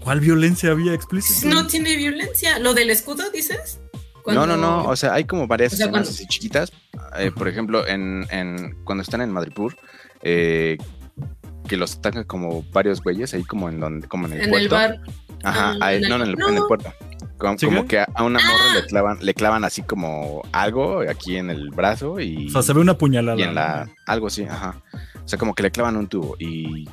[0.00, 1.48] ¿Cuál violencia había explícita?
[1.48, 2.58] No tiene violencia.
[2.58, 3.78] ¿Lo del escudo, dices?
[4.26, 4.84] No, no, no.
[4.84, 6.72] O sea, hay como varias O sea, escenas cuando- así chiquitas.
[7.18, 9.76] Eh, por ejemplo, en, en- cuando están en Madripoor,
[10.22, 10.78] eh,
[11.68, 14.64] que los atacan como varios güeyes ahí como en donde, como en el en puerto.
[14.64, 15.00] el bar.
[15.44, 16.48] Ajá, Ah, ahí- en el- no, en el, no.
[16.48, 16.92] en el puerto.
[17.42, 18.74] Como, que a, una morra Ah.
[18.74, 22.72] le clavan, le clavan así como algo aquí en el brazo y, O sea, se
[22.72, 23.38] ve una puñalada.
[23.38, 23.88] y en la.
[24.06, 24.76] algo así, ajá.
[25.24, 26.88] O sea, como que le clavan un tubo y.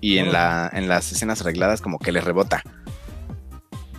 [0.00, 2.62] Y en la, en las escenas arregladas, como que le rebota.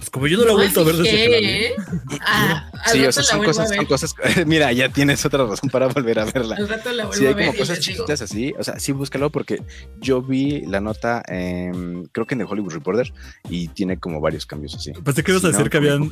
[0.09, 1.45] Pues como yo no la he vuelto a ver desde que la vi.
[1.45, 1.75] fijé, ¿eh?
[2.21, 4.15] Ah, Sí, o sea, son cosas, son cosas.
[4.47, 6.55] Mira, ya tienes otra razón para volver a verla.
[6.55, 7.45] Al rato la vuelvo Sí, hay a ver.
[7.47, 8.53] como cosas chiquitas así.
[8.57, 9.61] O sea, sí, búscalo porque
[9.99, 13.13] yo vi la nota, creo que en The Hollywood Reporter,
[13.49, 14.91] y tiene como varios cambios así.
[14.93, 16.11] Pensé que ibas a Sí, decir no, que habían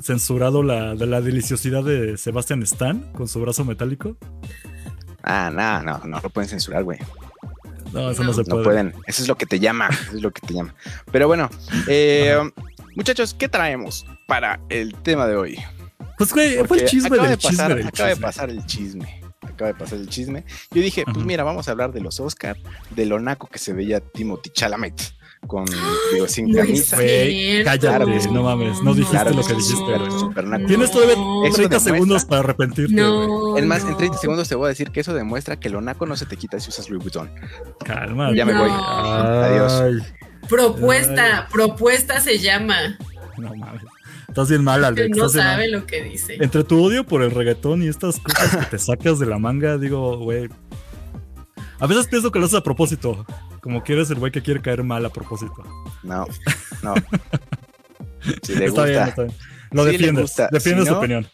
[0.00, 4.16] censurado la, de la deliciosidad de Sebastian Stan con su brazo metálico.
[5.22, 6.98] Ah, no, no, no lo pueden censurar, güey.
[7.92, 8.28] No, eso No.
[8.28, 8.64] no, se No puede.
[8.64, 8.94] pueden.
[9.06, 9.88] Eso es lo que te llama.
[9.90, 10.74] Eso es lo que te llama.
[11.10, 11.50] Pero bueno,
[11.88, 12.36] eh,
[12.96, 15.58] muchachos, ¿qué traemos para el tema de hoy?
[16.18, 18.66] Pues, güey, fue el chisme acaba del de pasar, chisme del acaba de pasar el
[18.66, 19.20] chisme.
[19.42, 20.44] Acaba de pasar el chisme.
[20.72, 22.56] Yo dije, pues mira, vamos a hablar de los Oscar,
[22.90, 24.94] de lo naco que se veía Timothy Chalamet
[25.46, 25.64] con,
[26.12, 26.96] digo, sin No camisa.
[26.96, 27.64] Cierto.
[27.70, 30.66] cállate, Claro, no mames, no dijiste Claro, lo que dijiste, súper naco.
[30.66, 31.42] Tienes todavía No.
[31.42, 33.06] 30 demuestra- segundos para arrepentirte, güey.
[33.28, 33.56] No.
[33.58, 33.96] Es más, en no.
[33.98, 36.36] 30 segundos te voy a decir que eso demuestra que lo naco no se te
[36.36, 37.30] quita si usas Louis Vuitton.
[37.84, 38.34] Calma.
[38.34, 38.60] Ya me No.
[38.62, 38.70] voy.
[38.72, 40.02] Adiós.
[40.48, 42.98] Propuesta, propuesta se llama.
[43.36, 43.82] No mames.
[44.28, 45.08] Estás bien mal, Alex.
[45.10, 45.52] no estás bien mal.
[45.54, 46.36] sabe lo que dice.
[46.40, 49.78] Entre tu odio por el reggaetón y estas cosas que te sacas de la manga,
[49.78, 50.48] digo, güey.
[51.78, 53.26] A veces pienso que lo haces a propósito.
[53.60, 55.62] Como que eres el güey que quiere caer mal a propósito.
[56.02, 56.26] No,
[56.82, 56.94] no.
[58.42, 58.84] Si le está gusta.
[58.84, 59.34] bien, está bien.
[59.70, 60.34] Lo Sí defiendes.
[60.50, 61.26] Defiendes Si opinión.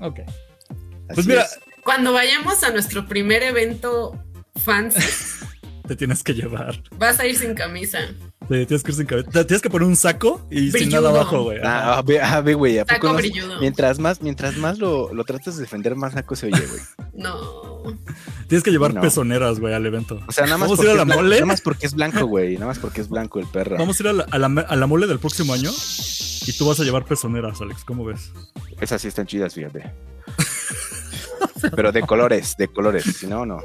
[0.00, 0.20] Ok.
[0.20, 1.58] así Pues mira, es.
[1.82, 4.16] Cuando vayamos a nuestro primer evento
[4.62, 4.94] fans,
[5.86, 6.82] te tienes que llevar.
[6.98, 7.98] vas a ir sin camisa.
[8.48, 9.30] Te tienes que ir sin cabeza.
[9.30, 11.58] Te tienes que poner un saco y sin nada abajo, güey.
[11.62, 12.02] Ah,
[12.44, 12.78] ve, güey.
[12.78, 13.14] ¿a poco Saco no?
[13.14, 13.60] brilludo.
[13.60, 16.80] Mientras más, mientras más lo, lo tratas de defender, más naco se oye, güey.
[17.14, 17.82] No.
[18.48, 19.00] Tienes que llevar No.
[19.00, 20.20] pezoneras, güey, al evento.
[20.26, 21.36] O sea, nada más, ¿Vamos a porque ir a la es blanco, mole?
[21.36, 22.54] nada más porque es blanco, güey.
[22.54, 23.76] Nada más porque es blanco el perro.
[23.78, 25.70] Vamos a ir a la, a la, a la mole del próximo año
[26.46, 27.84] y tú vas a llevar pezoneras, Alex.
[27.84, 28.32] ¿Cómo ves?
[28.80, 29.92] Esas sí están chidas, fíjate.
[31.76, 33.04] Pero de colores, de colores.
[33.04, 33.60] Si no, no.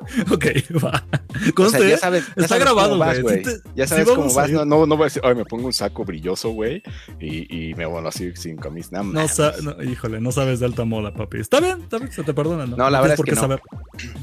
[0.30, 0.46] Ok,
[0.82, 1.04] va.
[1.50, 3.42] O Conste, sea, ya sabes, ya Está sabes grabado, cómo vas, güey.
[3.74, 4.50] Ya sí sabes cómo vas.
[4.50, 6.82] No, no, no voy a decir, ay, me pongo un saco brilloso, güey.
[7.20, 9.02] Y, y me voy así sin camisa.
[9.02, 9.26] No, No,
[9.62, 11.38] no, híjole, no sabes de alta moda, papi.
[11.40, 12.76] Está bien, está bien, se te perdona, ¿no?
[12.76, 13.40] No, la verdad es que no.
[13.40, 13.60] saber.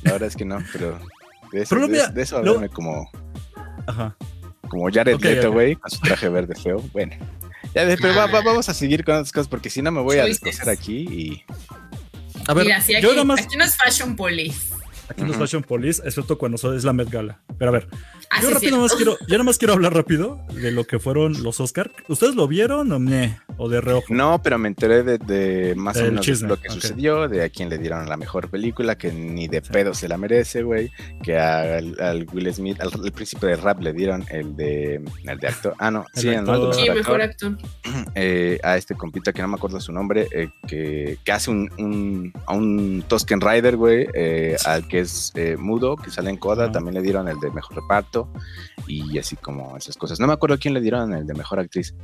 [0.03, 0.99] La verdad es que no, pero
[1.51, 3.09] de eso, Pero de, mira, de eso lo- como,
[3.85, 4.15] Ajá.
[4.67, 6.81] como Jared Ok, Leto, güey, con su traje verde feo.
[6.91, 7.13] Bueno,
[7.73, 10.17] ya pero va- va- vamos a seguir con otras cosas porque si no me voy
[10.17, 11.43] a descoser aquí y
[12.47, 13.41] A ver, Mira, si aquí, yo nada más.
[13.41, 14.66] aquí no es Fashion Police.
[15.09, 15.37] Aquí no es.
[15.37, 17.39] Fashion Police, excepto cuando es la Met Gala.
[17.57, 17.87] Pero a ver,
[18.29, 18.81] Ah, yo sí, rápido sí.
[18.81, 21.91] más quiero, yo nada más quiero hablar rápido de lo que fueron los Oscar.
[22.09, 23.39] ¿Ustedes lo vieron o me?
[23.57, 24.13] O de reojo.
[24.13, 27.49] no, pero me enteré de, de más o menos chisme, lo que sucedió, de a
[27.49, 30.91] quién le dieron la mejor película, que ni de pedo se la merece, güey,
[31.23, 35.39] que al, al Will Smith, al, al príncipe de rap le dieron el de el
[35.39, 36.33] de actor, ah no, El sí, ¿no?
[36.33, 36.75] El de actor.
[36.75, 37.57] Sí, mejor actor.
[38.15, 41.69] eh, a este compita que no me acuerdo su nombre, eh, que, que hace un,
[41.77, 46.37] un, a un Tusken Rider, güey, eh, al que es eh, mudo, que sale en
[46.37, 48.31] Coda, también le dieron el de mejor reparto
[48.87, 50.19] y así como esas cosas.
[50.19, 51.95] No me acuerdo quién le dieron el de mejor actriz.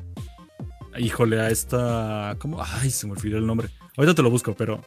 [0.99, 2.35] Híjole, a esta.
[2.39, 2.61] ¿Cómo?
[2.63, 3.69] Ay, se me olvidó el nombre.
[3.97, 4.81] Ahorita te lo busco, pero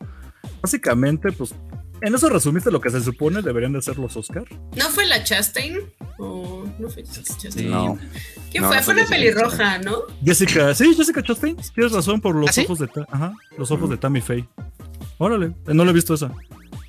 [0.62, 1.55] básicamente, pues.
[2.03, 4.45] En eso resumiste lo que se supone deberían de ser los Oscar.
[4.77, 5.79] ¿No fue la Chastain?
[6.19, 7.71] ¿O no fue Chastain?
[7.71, 7.99] No.
[8.51, 8.77] ¿Quién No, fue?
[8.77, 10.01] no Fue Jessica pelirroja, ¿no?
[10.23, 12.64] Jessica, sí, Jessica Chastain, tienes razón por los ¿Ah, sí?
[12.64, 14.47] ojos de Ta- ajá, los ojos de Tammy Faye.
[15.16, 16.31] Órale, no lo he visto esa.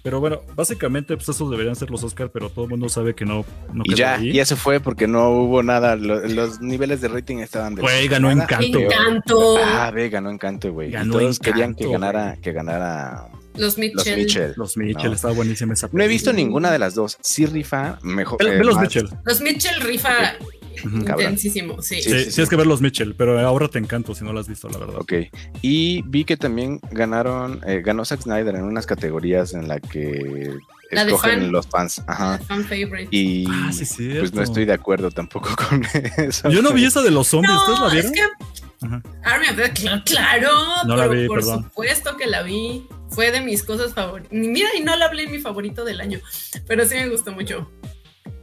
[0.03, 3.25] Pero bueno, básicamente pues esos deberían ser los Oscar, pero todo el mundo sabe que
[3.25, 4.31] no, no Y ya, ahí.
[4.31, 5.95] y eso fue porque no hubo nada.
[5.95, 7.81] lo- los niveles de rating estaban de.
[7.81, 8.43] Güey, ganó nada.
[8.43, 8.79] Encanto.
[8.79, 9.57] Encanto.
[9.63, 10.95] Ah, ve, ganó Encanto, güey.
[10.95, 14.17] Y todos querían que ganara, que ganara Los los Mitchell.
[14.19, 14.53] Mitchell.
[14.55, 15.13] Los Mitchell, No.
[15.15, 16.45] estaba buenísima esa No he visto película.
[16.45, 17.17] ninguna de las dos.
[17.21, 18.37] Sí rifa mejor.
[18.43, 19.09] Ve, eh, los más- Mitchell.
[19.25, 20.35] Los Mitchell rifa.
[20.83, 21.95] Intensísimo, sí.
[21.95, 22.47] Sí, Sí, sí, tienes sí.
[22.47, 24.95] que ver los Mitchell, pero ahora te encanto si no lo has visto, la verdad.
[24.97, 25.13] Ok.
[25.61, 30.53] Y vi que también ganaron, eh, ganó Zack Snyder en unas categorías en la que
[30.91, 31.51] La escogen fan.
[31.51, 32.01] los fans.
[32.07, 32.39] Ajá.
[32.39, 33.07] Fan favorite.
[33.11, 33.85] Y Ah, sí,
[34.19, 35.83] pues no estoy de acuerdo tampoco con
[36.17, 36.49] eso.
[36.49, 38.13] Yo no vi esa de los zombies, ¿ustedes la No, vieron?
[38.13, 39.01] es que Ajá.
[39.23, 40.51] Army of Dead, claro,
[40.85, 41.63] No la vi, por perdón.
[41.63, 42.87] supuesto que la vi.
[43.09, 44.31] Fue de mis cosas favoritas.
[44.33, 46.19] Mira, y no la hablé en mi favorito del año,
[46.67, 47.71] pero sí me gustó mucho.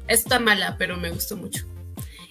[0.09, 1.67] Está mala, pero me gustó mucho.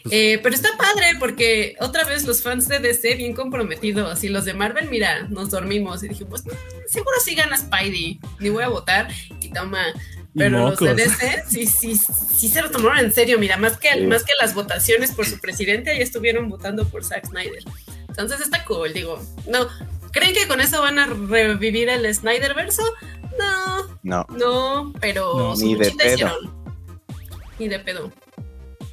[0.03, 4.29] Pues Eh, pero está padre porque otra vez los fans de DC bien comprometidos y
[4.29, 6.43] los de Marvel, mira, nos dormimos y dijimos,
[6.87, 9.07] seguro sí gana Spidey, ni voy a votar
[9.39, 9.81] y toma.
[10.35, 10.95] Pero los de.
[10.95, 11.95] DC sí, sí,
[12.35, 14.01] sí se lo tomaron en serio, mira, más que, Sí.
[14.07, 17.63] más que las votaciones por su presidente, ahí estuvieron votando por Zack Snyder.
[18.09, 19.67] Entonces está cool, digo, no,
[20.11, 22.83] ¿creen que con eso van a revivir el Snyder verso?
[23.39, 24.25] No, No.
[24.35, 25.55] no, pero No.
[25.55, 26.13] su Ni de luchita pedo.
[26.13, 26.65] hicieron.
[27.59, 28.11] Ni de pedo.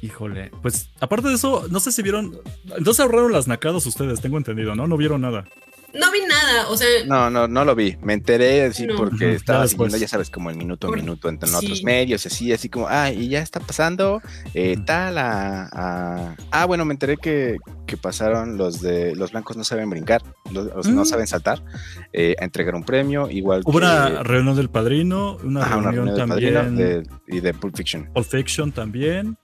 [0.01, 2.39] Híjole, pues aparte de eso, no sé si vieron.
[2.75, 4.87] Entonces ahorraron las nacadas ustedes, tengo entendido, ¿no?
[4.87, 5.45] No vieron nada.
[5.93, 7.97] No vi nada, o sea, No, no, no lo vi.
[8.01, 8.95] Me enteré así No.
[8.95, 11.65] porque estaba siguiendo, ya sabes, como el minuto a minuto entre en sí.
[11.65, 14.21] otros medios, así, así como, ah, y ya está pasando
[14.53, 19.57] eh, tal a, a- Ah, bueno, me enteré que, que pasaron los de los blancos
[19.57, 21.05] no saben brincar, los, los no Mm.
[21.05, 21.61] saben saltar,
[22.13, 23.85] eh, a entregar un premio, igual Hubo que...
[23.85, 26.53] una reunión del padrino, una ajá, una reunión del también.
[26.53, 28.09] padrino de- y de Pulp Fiction.
[28.13, 29.37] Pulp Fiction también.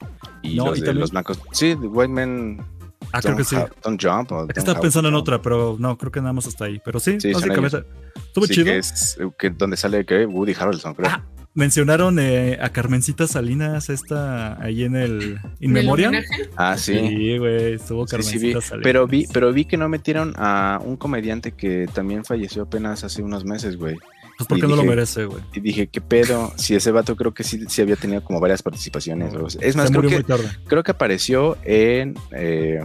[0.43, 1.41] Y No, los y de también- los blancos.
[1.51, 2.61] Sí, The White Men
[3.11, 3.55] Ah, creo que sí.
[3.83, 4.29] don't Jump.
[4.29, 5.21] Don't estaba pensando en Jump.
[5.23, 6.81] otra, pero no, creo que nada más hasta ahí.
[6.83, 7.83] Pero sí, básicamente.
[8.15, 8.65] Estuvo Sí, chido.
[8.65, 11.09] que es que donde sale que Woody Harrelson, creo.
[11.11, 16.13] Ah, Mencionaron eh, a Carmencita Salinas, esta ahí en el In ¿del Memoriam.
[16.55, 16.93] Ah, sí.
[16.99, 18.83] Sí, güey, estuvo Sí, sí, Carmencita vi, Salinas.
[18.83, 23.23] pero vi, pero vi que no metieron a un comediante que también falleció apenas hace
[23.23, 23.95] unos meses, güey.
[24.37, 25.43] Pues porque no lo merece, güey.
[25.53, 26.53] Y dije, ¿qué pedo?
[26.57, 29.33] Si ese vato creo que sí, sí había tenido como varias participaciones.
[29.59, 30.23] es más, creo que,
[30.67, 32.79] creo apareció en, eh,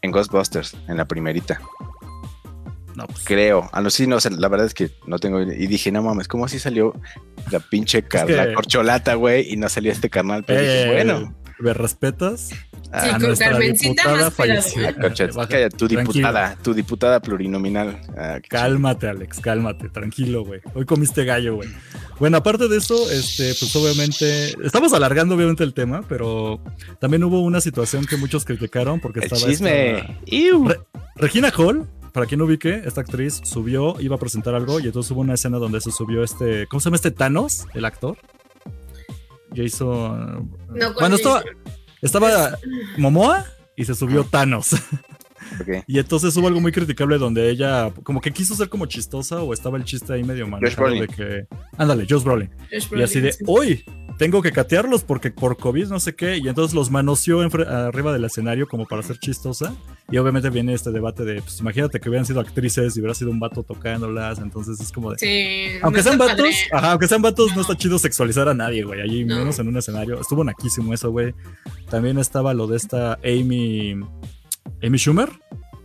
[0.00, 1.60] en Ghostbusters, en la primerita.
[2.94, 3.68] No, pues, Creo.
[3.72, 5.42] A lo sí, no, o sea, la verdad es que no tengo.
[5.42, 6.94] Y dije, no mames, ¿cómo así salió
[7.50, 9.52] la pinche car- que- la corcholata, güey?
[9.52, 10.44] Y no salió este carnal.
[10.44, 11.34] Pero dije, bueno.
[11.58, 12.50] ¿Me respetas?
[12.86, 14.92] Sí, a con Carmencita más fallecida.
[14.92, 16.02] Tu tranquilo.
[16.02, 18.00] diputada, tu diputada plurinominal.
[18.16, 20.60] Ah, Cálmate, Alex, cálmate, tranquilo, güey.
[20.74, 21.68] Hoy comiste gallo, güey.
[22.18, 26.60] Bueno, aparte de eso, este, pues obviamente, estamos alargando obviamente el tema, pero
[27.00, 29.20] también hubo una situación que muchos criticaron porque.
[29.20, 29.98] El estaba chisme.
[29.98, 30.68] esta-.
[30.68, 30.80] Re-
[31.16, 35.10] Regina Hall, para quien no ubique, esta actriz subió, iba a presentar algo y entonces
[35.12, 38.16] hubo una escena donde se subió este, ¿cómo se llama este Thanos, el actor?
[39.54, 40.50] Jason.
[40.70, 41.42] No, bueno, estaba,
[42.06, 42.58] estaba
[42.96, 43.44] Momoa
[43.76, 44.74] y se subió Thanos.
[45.86, 49.52] Y entonces hubo algo muy criticable donde ella como que quiso ser como chistosa o
[49.52, 51.00] estaba el chiste ahí medio manejado Brolin.
[51.02, 52.50] de que ándale, Josh Brolin.
[52.70, 53.84] Y así de, uy,
[54.18, 56.38] tengo que catearlos porque por COVID no sé qué.
[56.38, 59.74] Y entonces los manoseó arriba del escenario como para ser chistosa.
[60.10, 63.30] Y obviamente viene este debate de, pues imagínate que hubieran sido actrices y hubiera sido
[63.30, 64.38] un vato tocándolas.
[64.38, 65.18] Entonces es como de...
[65.18, 67.56] Sí, Aunque no sean vatos, ajá, aunque sean vatos, no.
[67.56, 67.60] No.
[67.62, 69.00] está chido sexualizar a nadie, güey.
[69.00, 69.36] Allí No.
[69.36, 70.20] menos en un escenario.
[70.20, 71.34] Estuvo naquísimo eso, güey.
[71.90, 73.96] También estaba lo de esta Amy,
[74.82, 75.28] Amy Schumer,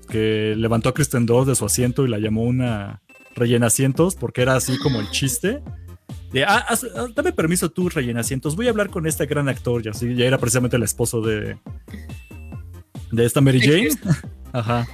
[0.10, 3.02] que levantó a Kristen Dunst de su asiento y la llamó una
[3.36, 5.62] rellena asientos porque era así como el chiste.
[6.34, 8.56] De, ah, haz- ah, dame permiso tú, rellena asientos.
[8.56, 9.82] Voy a hablar con este gran actor.
[9.86, 11.58] Y así, ya era precisamente el esposo de,
[13.12, 13.90] de esta Mary Jane.
[14.54, 14.86] Ajá.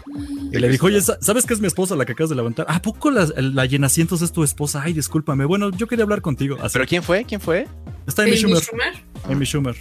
[0.51, 2.67] Y le dijo, oye, ¿sa- ¿sabes que es mi esposa la que acabas de levantar?
[2.69, 4.81] ¿A poco la, la llenasientos es tu esposa?
[4.83, 5.45] Ay, discúlpame.
[5.45, 6.57] Bueno, yo quería hablar contigo.
[6.61, 7.23] Así, ¿Pero quién fue?
[7.25, 7.67] ¿Quién fue?
[8.05, 8.61] está Amy Amy Schumer.
[8.63, 8.93] Schumer.
[9.25, 9.75] Amy Schumer.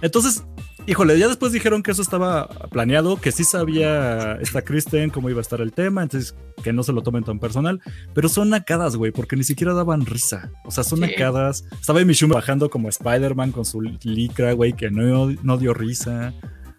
[0.00, 0.44] Entonces,
[0.88, 5.38] híjole, ya después dijeron que eso estaba planeado, que sí sabía esta Kristen cómo iba
[5.38, 7.80] a estar el tema, entonces que no se lo tomen tan personal,
[8.14, 10.50] pero son nacadas, güey, porque ni siquiera daban risa.
[10.64, 11.06] O sea, son Sí.
[11.06, 11.64] nacadas.
[11.80, 16.32] Estaba Amy Schumer bajando como Spider-Man con su licra, güey, que no, no dio risa.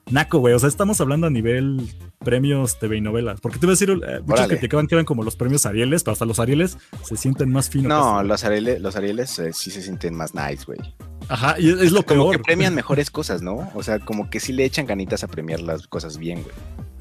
[0.09, 0.53] Naco, güey.
[0.53, 1.87] O sea, estamos hablando a nivel
[2.19, 3.39] premios TV y novelas.
[3.41, 4.47] Porque te iba a decir, eh, muchos Órale.
[4.49, 7.89] criticaban que eran como los premios Arieles, pero hasta los Arieles se sienten más finos.
[7.89, 10.79] No, los Arieles, los Arieles eh, sí se sienten más nice, güey.
[11.27, 12.37] Ajá, y es, es lo Como peor.
[12.37, 13.69] que premian mejores cosas, ¿no?
[13.75, 16.55] O sea, como que sí le echan ganitas a premiar las cosas bien, güey.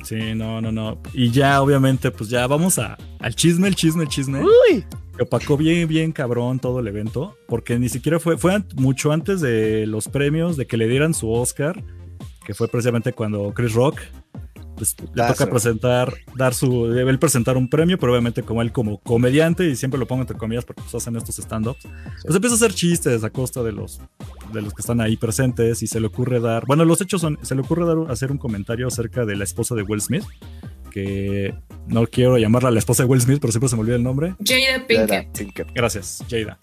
[0.05, 1.01] Sí, no, no, no.
[1.13, 4.43] Y ya, obviamente, pues ya vamos a, al chisme, el chisme, el chisme.
[4.43, 4.85] Uy.
[5.17, 7.37] Que opacó bien, bien cabrón todo el evento.
[7.49, 11.33] Porque ni siquiera fue, fue mucho antes de los premios, de que le dieran su
[11.33, 11.83] Oscar,
[12.49, 14.01] que fue precisamente cuando Chris Rock
[14.75, 18.73] pues, le toca presentar, dar su, debe él presentar un premio, pero obviamente como él
[18.73, 21.87] como comediante, y siempre lo pongo entre comillas porque pues hacen estos stand-ups,
[22.23, 24.01] pues empieza a hacer chistes a costa de los,
[24.55, 27.39] de los que están ahí presentes y se le ocurre dar, bueno, los hechos son,
[27.43, 30.25] se le ocurre dar, hacer un comentario acerca de la esposa de Will Smith,
[30.91, 31.55] que
[31.87, 34.35] no quiero llamarla la esposa de Will Smith, pero siempre se me olvida el nombre.
[34.45, 35.69] Jada Pinkett.
[35.75, 36.59] Gracias, Jada.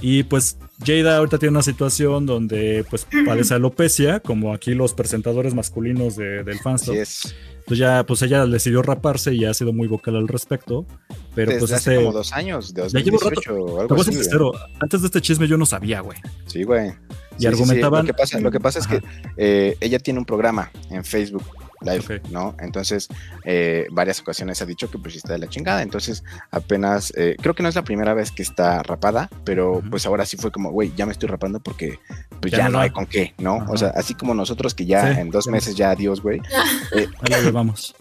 [0.00, 5.54] Y pues Jada ahorita tiene una situación donde pues padece alopecia, como aquí los presentadores
[5.54, 6.94] masculinos de- del fanstop.
[6.94, 7.34] Así es.
[7.58, 10.86] Entonces ya, pues ella decidió raparse y ha sido muy vocal al respecto.
[11.34, 12.04] Pero Desde pues hace este...
[12.04, 14.12] como dos años, de Ya llevo 2018 o algo así.
[14.12, 16.16] sincero, antes de este chisme yo no sabía, güey.
[16.46, 16.86] Sí, güey.
[16.88, 17.46] Y Sí, sí, sí.
[17.46, 19.00] argumentaban- Lo que pasa, lo que pasa es Ajá.
[19.00, 21.44] que eh, ella tiene un programa en Facebook
[21.80, 22.22] Live.
[22.30, 22.56] ¿no?
[22.60, 23.08] Entonces,
[23.44, 25.82] eh, varias ocasiones ha dicho que pues está de la chingada.
[25.82, 30.06] Entonces, apenas, eh, creo que no es la primera vez que está rapada, pero pues
[30.06, 31.98] ahora sí fue como, güey, ya me estoy rapando porque
[32.40, 33.56] pues Ya ya, no hay con qué, ¿no?
[33.56, 33.70] Ajá.
[33.70, 36.40] O sea, así como nosotros que ya Sí, en dos meses ya adiós, güey.
[36.94, 37.94] Ahí la llevamos.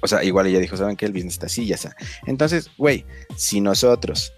[0.00, 1.06] O sea, igual ella dijo, ¿saben qué?
[1.06, 1.94] El business está así, ya está.
[2.26, 4.32] Entonces, güey, si nosotros,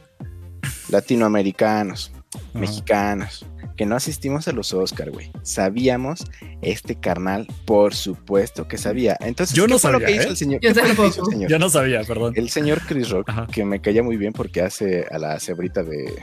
[0.91, 2.59] latinoamericanos, Ajá.
[2.59, 5.31] mexicanos, que no asistimos a los Oscar, güey.
[5.43, 6.25] Sabíamos
[6.63, 9.17] este carnal, por supuesto que sabía.
[9.21, 10.31] Entonces, Yo ¿qué no fue lo sabía, hizo ¿eh?
[10.31, 10.61] el señor?
[10.61, 11.27] Yo ¿Qué fue lo que hizo tampoco.
[11.31, 11.51] el señor?
[11.51, 12.33] Yo no sabía, perdón.
[12.37, 13.47] El señor Chris Rock, Ajá.
[13.53, 16.15] que me caía muy bien porque hace a la cebrita de.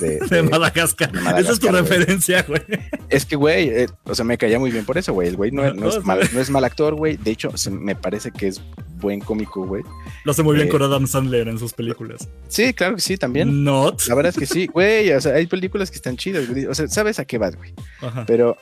[0.00, 1.12] De- De de- Madagascar.
[1.12, 1.82] de Esa es tu güey.
[1.82, 2.62] referencia, güey.
[3.08, 5.28] es que, güey, eh, o sea, me caía muy bien por eso, güey.
[5.28, 7.16] El güey no, no No, es mal, no es mal actor, güey.
[7.16, 8.60] De hecho, se- me parece que es
[9.00, 9.82] buen cómico, güey.
[10.24, 12.28] Lo hace muy bien Eh, con Adam Sandler en sus películas.
[12.48, 13.64] Sí, claro que sí, también.
[13.64, 14.02] Not.
[14.08, 15.10] La verdad es que sí, güey.
[15.12, 16.66] O sea, hay películas que están chidas, güey.
[16.66, 17.72] O sea, sabes a qué vas, güey.
[18.02, 18.24] Ajá.
[18.26, 18.56] Pero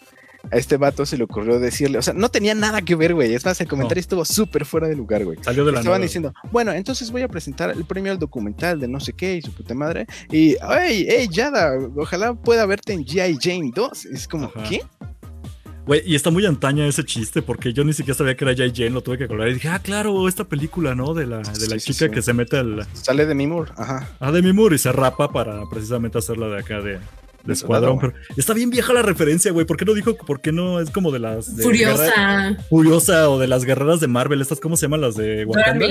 [0.50, 3.34] a este vato se le ocurrió decirle, o sea, no tenía nada que ver, güey.
[3.34, 5.38] Es más, el comentario estuvo súper fuera de lugar, güey.
[5.42, 6.06] Salió de la Estaban nada.
[6.06, 9.42] diciendo, bueno, entonces voy a presentar el premio al documental de no sé qué y
[9.42, 10.06] su puta madre.
[10.30, 13.38] Y, hey, hey, Yada, ojalá pueda verte en G.I.
[13.40, 14.04] Jane 2.
[14.06, 14.62] Es como, Ajá.
[14.68, 14.82] ¿qué?
[15.86, 18.70] Güey, y está muy antaña ese chiste porque yo ni siquiera sabía que era Jay
[18.74, 21.14] Jane, lo tuve que colgar y dije, ah, claro, esta película, ¿no?
[21.14, 22.10] De la, de la Sí, chica sí.
[22.10, 24.06] que se mete al, Sale de Mimur, ajá.
[24.20, 26.98] a Demi Moore y se rapa para precisamente hacerla de acá de,
[27.48, 27.98] de escuadrón.
[27.98, 29.66] Pero está bien vieja la referencia, güey.
[29.66, 30.14] ¿Por qué no dijo?
[30.16, 30.78] ¿Por qué no?
[30.80, 31.56] Es como de las.
[31.56, 32.56] de guerra- Furiosa.
[32.70, 34.40] Furiosa o de las guerreras de Marvel.
[34.40, 35.86] ¿Estas cómo se llaman las de Wakanda?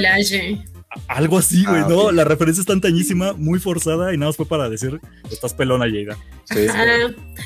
[1.10, 2.12] Algo así, güey, Ah, ¿no?
[2.12, 5.86] La referencia es tan tañísima, muy forzada y nada más fue para decir, estás pelona,
[5.86, 6.17] Jada.
[6.46, 6.65] Sí.
[6.67, 6.86] Ajá.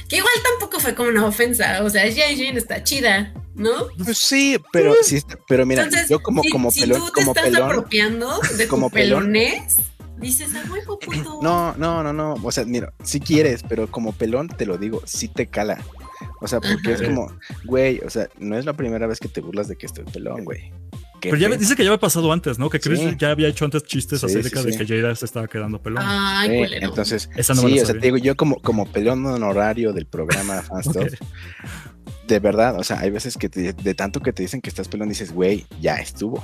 [0.07, 1.83] que igual tampoco fue como una ofensa.
[1.83, 3.71] O sea, Jane está chida, ¿no?
[4.03, 7.11] Pues sí, pero sí, pero mira, Entonces, yo como, si, como si pelón, tú te
[7.13, 7.63] como estás pelón.
[7.63, 9.21] apropiando de como tu pelón.
[9.23, 9.77] pelonés,
[10.21, 11.39] dices, a huevo, puto.
[11.41, 12.33] No, no, no, no.
[12.43, 15.83] O sea, mira, si quieres, pero como pelón te lo digo, sí te cala.
[16.39, 17.31] O sea, porque es como,
[17.65, 20.45] güey, o sea, no es la primera vez que te burlas de que estoy pelón,
[20.45, 20.71] güey.
[21.19, 22.67] Pero ya dice que ya había pasado antes, ¿no?
[22.69, 23.15] Que Chris Sí.
[23.19, 24.77] ya había hecho antes chistes Sí, acerca sí, de sí.
[24.85, 26.03] que Jada se estaba quedando pelón.
[26.05, 26.87] Ay, Eh, culero.
[26.87, 30.61] entonces, Esa no sí, o sea, te digo, yo como, como pelón honorario del programa
[30.63, 30.93] Fans Ok.
[30.95, 31.13] Talk,
[32.27, 34.87] de verdad, o sea, hay veces que te- de tanto que te dicen que estás
[34.87, 36.39] pelón, dices, güey, ya estuvo.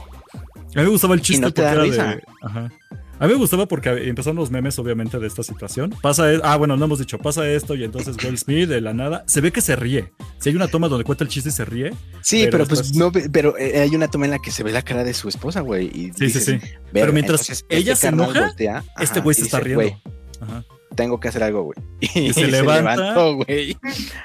[0.76, 2.06] A mí me gustaba el chiste no te porque era risa.
[2.16, 2.24] de.
[2.44, 2.72] Ajá.
[3.20, 5.94] A mí me gustaba porque empezaron los memes, obviamente, de esta situación.
[6.02, 8.94] Pasa, e- ah, bueno, no hemos dicho, pasa esto y entonces Will Smith de la
[8.94, 10.12] nada se ve que se ríe.
[10.40, 12.94] Si hay una toma donde cuenta el chiste y se ríe, Sí, Pero pero, pues
[12.96, 15.30] no, pero eh, hay una toma en la que se ve la cara de su
[15.30, 15.90] esposa, güey.
[15.90, 16.68] Sí, dices, sí, sí.
[16.94, 19.82] Pero mientras entonces, ella este se enoja, voltea, este güey se está dice, riendo.
[19.84, 20.02] "Güey,
[20.42, 20.64] Ajá.
[20.98, 21.78] Tengo que hacer algo, güey.
[22.02, 22.96] Y, se se, levanta.
[22.96, 23.78] levantó, güey,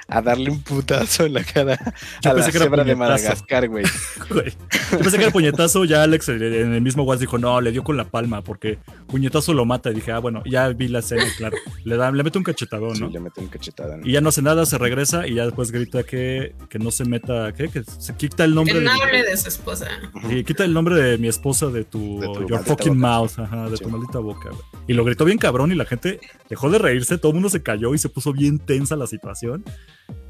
[0.09, 1.79] a darle un putazo en la cara
[2.21, 2.97] Yo a la cebra de.
[2.97, 3.85] Madagascar, güey.
[4.29, 4.53] Güey.
[4.91, 7.71] Yo pensé que era puñetazo, ya Alex eh, en el mismo WhatsApp dijo, no, le
[7.73, 9.91] dio con la palma, porque puñetazo lo mata.
[9.91, 11.57] Y dije, ah, bueno, ya vi la escena, claro.
[11.85, 13.09] Le da, le mete un cachetadón, Sí, ¿no?
[13.11, 13.97] le mete un cachetada.
[13.99, 14.07] ¿no?
[14.07, 17.05] Y ya no hace nada, se regresa y ya después grita que, que no se
[17.05, 17.69] meta, ¿qué?
[17.69, 19.89] Que se quita el nombre Que de, no mi- hable de su esposa.
[20.29, 23.09] Sí, quita el nombre de mi esposa de tu, De tu your maldita fucking boca.
[23.19, 23.85] mouth, ajá, de Sí.
[23.85, 24.63] tu maldita boca, güey.
[24.89, 27.63] Y lo gritó bien cabrón y la gente dejó de reírse, todo el mundo se
[27.63, 29.65] cayó y se puso bien tensa la situación.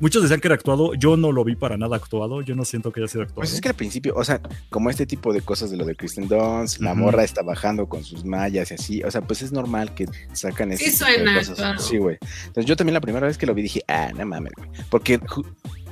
[0.01, 2.93] Muchos decían que era actuado, yo no lo vi para nada actuado, yo no siento
[2.93, 3.41] que haya sido actuado.
[3.41, 4.41] Pues es que al principio, o sea,
[4.71, 8.05] como este tipo de cosas de lo de Kristen Dunst, la morra está bajando con
[8.05, 11.39] sus mallas y así, o sea, pues es normal que sacan Sí tipo de suena,
[11.39, 11.57] cosas.
[11.57, 11.81] claro.
[11.81, 12.19] Sí, güey.
[12.47, 14.69] Entonces yo también la primera vez que lo vi dije, ah, no mames, güey.
[14.91, 15.21] Porque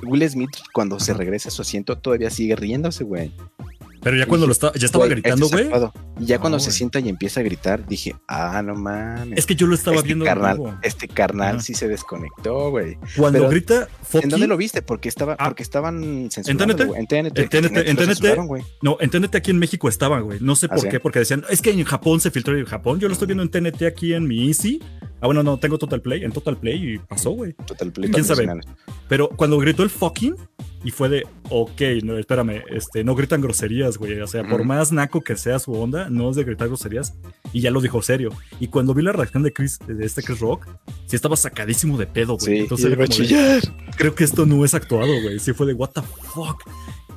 [0.03, 3.33] Will Smith cuando se regresa a su asiento todavía sigue riéndose, güey.
[4.03, 5.69] Pero ya cuando lo estaba, ya estaba Güey, gritando, es güey.
[6.19, 9.37] Y ya cuando se sienta y empieza a gritar, dije, ah, no mames.
[9.37, 11.63] Es que yo lo estaba este viendo en carnal, este carnal Ajá.
[11.63, 12.97] sí se desconectó, güey.
[13.15, 14.81] Cuando pero- grita ¿En dónde lo viste?
[14.81, 15.45] Porque estaba, Ah.
[15.49, 16.85] porque estaban censurando, TNT?
[16.87, 16.99] güey.
[16.99, 17.39] En TNT.
[17.43, 18.05] En TNT, en TNT.
[18.05, 18.63] censuraron, güey.
[18.81, 20.39] No, en TNT aquí en México estaba, güey.
[20.41, 20.89] No sé ¿Ah, por sí?
[20.89, 22.99] qué, porque decían, es que en Japón se filtró en Japón.
[22.99, 24.81] Yo lo estoy viendo en TNT aquí en mi Easy.
[25.21, 27.53] Ah, bueno, no, tengo Total Play, en Total Play y pasó, güey.
[27.53, 28.47] Total Play ¿Quién sabe?
[29.07, 30.35] Pero cuando gritó el fucking
[30.83, 34.19] y fue de, ok, no, espérame, este, no gritan groserías, güey.
[34.19, 37.13] O sea, por más naco que sea su onda, no es de gritar groserías.
[37.53, 38.31] Y ya lo dijo serio.
[38.59, 40.67] Y cuando vi la reacción de Chris, de este Chris Rock,
[41.05, 42.55] sí estaba sacadísimo de pedo, güey.
[42.55, 43.61] Sí, Entonces era como de, chillar.
[43.95, 45.39] creo que esto no es actuado, güey.
[45.39, 46.63] Sí fue de, what the fuck.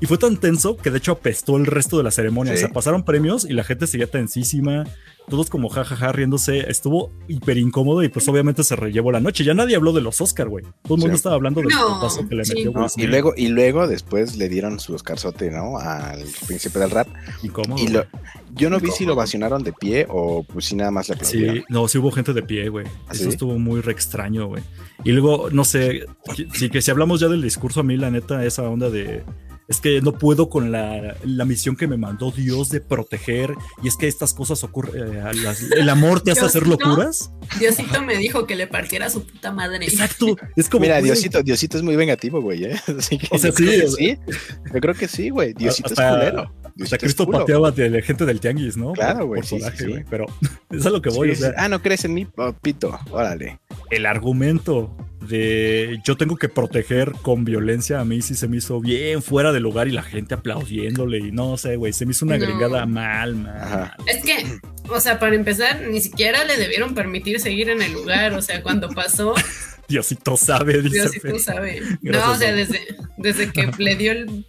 [0.00, 2.52] Y fue tan tenso que de hecho apestó el resto de la ceremonia.
[2.52, 2.58] Sí.
[2.58, 4.84] O sea, pasaron premios y la gente seguía tensísima.
[5.28, 6.70] Todos como jajaja riéndose.
[6.70, 9.44] Estuvo hiper incómodo y pues obviamente se rellevó la noche.
[9.44, 10.64] Ya nadie habló de los Oscar, güey.
[10.82, 11.16] Todo el mundo Sí.
[11.16, 12.54] estaba hablando del No, putazo que le sí.
[12.54, 15.78] metió No, y luego, y luego después le dieron su Oscarzote, ¿no?
[15.78, 17.08] Al príncipe del rap.
[17.42, 17.82] Incómodo.
[17.82, 18.04] Y lo,
[18.54, 21.56] yo no vi si lo vacionaron de pie o pues si nada más le aplaudieron.
[21.56, 22.86] Sí, no, sí hubo gente de pie, güey.
[23.08, 24.62] ¿Ah, Eso estuvo muy re extraño, güey.
[25.04, 26.04] Y luego, no sé,
[26.52, 29.22] sí que si hablamos ya del discurso, a mí la neta, esa onda de...
[29.66, 33.54] Es que no puedo con la, la misión que me mandó Dios de proteger.
[33.82, 35.14] Y es que estas cosas ocurren.
[35.16, 37.30] eh, a las- el amor te hace hacer locuras.
[37.58, 39.86] Diosito me dijo que le partiera su puta madre.
[39.86, 40.36] Exacto.
[40.56, 40.82] Es como.
[40.82, 42.80] Mira, güey, Diosito, Diosito es muy vengativo, güey, ¿eh?
[42.98, 44.18] Así que O sea, yo creo sí, que o sí.
[44.74, 45.54] Yo creo que sí, güey.
[45.54, 46.42] Diosito Hasta- es culero.
[46.42, 47.38] O Diosito sea, es Cristo culo.
[47.38, 48.92] pateaba de la gente del tianguis, ¿no?
[48.94, 49.90] Claro, güey, por sí, sí, coraje, sí.
[49.90, 50.26] güey, Pero
[50.70, 51.28] es a lo que voy.
[51.34, 51.54] Sí, o sea.
[51.56, 52.98] Ah, no crees en mí, Oh, pito.
[53.12, 53.60] Órale.
[53.96, 54.96] El argumento
[55.28, 59.52] de yo tengo que proteger con violencia a mí sí se me hizo bien fuera
[59.52, 62.44] del lugar y la gente aplaudiéndole y no sé, güey, se me hizo una No.
[62.46, 63.50] gringada mal.
[64.06, 64.58] Es que,
[64.90, 68.34] o sea, para empezar, ni siquiera le debieron permitir seguir en el lugar.
[68.34, 69.34] O sea, cuando pasó,
[69.88, 71.00] Diosito sabe, dice.
[71.00, 71.40] Diosito Fer.
[71.40, 71.80] sabe.
[72.02, 72.80] Gracias, no, o sea, desde,
[73.16, 74.44] desde que le dio el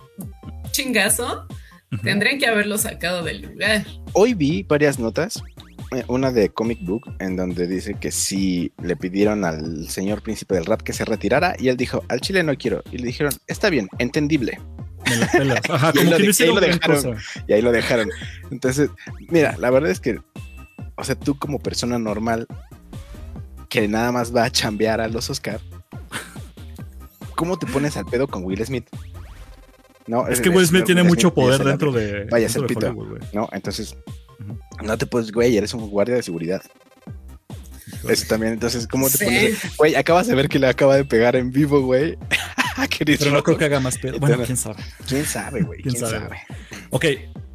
[0.72, 1.48] chingazo,
[1.94, 2.02] Ujú.
[2.04, 3.86] tendrían que haberlo sacado del lugar.
[4.14, 5.42] Hoy vi varias notas.
[5.96, 10.56] Eh, Una de Comic Book en donde dice que si le pidieron al señor príncipe
[10.56, 12.84] del rap que se retirara y él dijo, al chile no quiero.
[12.92, 14.60] Y le dijeron, está bien, entendible.
[15.10, 15.62] Me la pelas.
[15.70, 16.96] Ajá, Y ahí lo de- ahí dejaron.
[17.04, 17.44] cosa.
[17.48, 18.10] Y ahí lo dejaron.
[18.52, 18.90] Entonces,
[19.30, 20.20] mira, la verdad es que,
[20.96, 22.48] o sea, tú como persona normal
[23.70, 25.60] que nada más va a chambear a los Oscar,
[27.36, 28.86] ¿cómo te pones al pedo con Will Smith?
[30.08, 32.26] No, Es que Will Smith tiene mucho poder dentro de.
[32.26, 32.88] Vaya, de pito.
[32.92, 33.24] Hollywood.
[33.34, 33.96] No, entonces.
[34.84, 36.62] No te puedes, güey, eres un guardia de seguridad.
[38.10, 39.26] Eso también, entonces, ¿cómo te Sí.
[39.26, 39.78] pones?
[39.78, 42.18] Güey, acabas de ver que le acaba de pegar en vivo, güey.
[42.78, 44.20] a Chris Pero no creo que haga más pedo.
[44.20, 44.84] Bueno, quién sabe.
[45.08, 45.82] ¿Quién sabe, güey?
[45.82, 46.20] ¿Quién ¿Quién, sabe?
[46.20, 46.38] sabe?
[46.92, 47.06] Ok,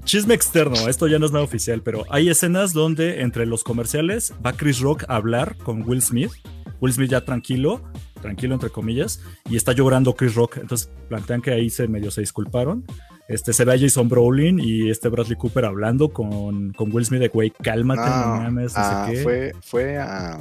[0.05, 0.89] chisme externo.
[0.89, 4.81] Esto ya no es nada oficial, pero hay escenas donde entre los comerciales va Chris
[4.81, 6.33] Rock a hablar con Will Smith.
[6.81, 7.83] Will Smith ya tranquilo,
[8.23, 10.57] tranquilo entre comillas, y está llorando Chris Rock.
[10.57, 12.85] Entonces plantean que ahí se medio se disculparon.
[13.31, 17.21] Este, se ve a Jason Brolin y este Bradley Cooper hablando con, con Will Smith
[17.21, 19.23] de, güey, cálmate, no, No, mames, no ah, sé qué.
[19.23, 20.39] fue, fue a,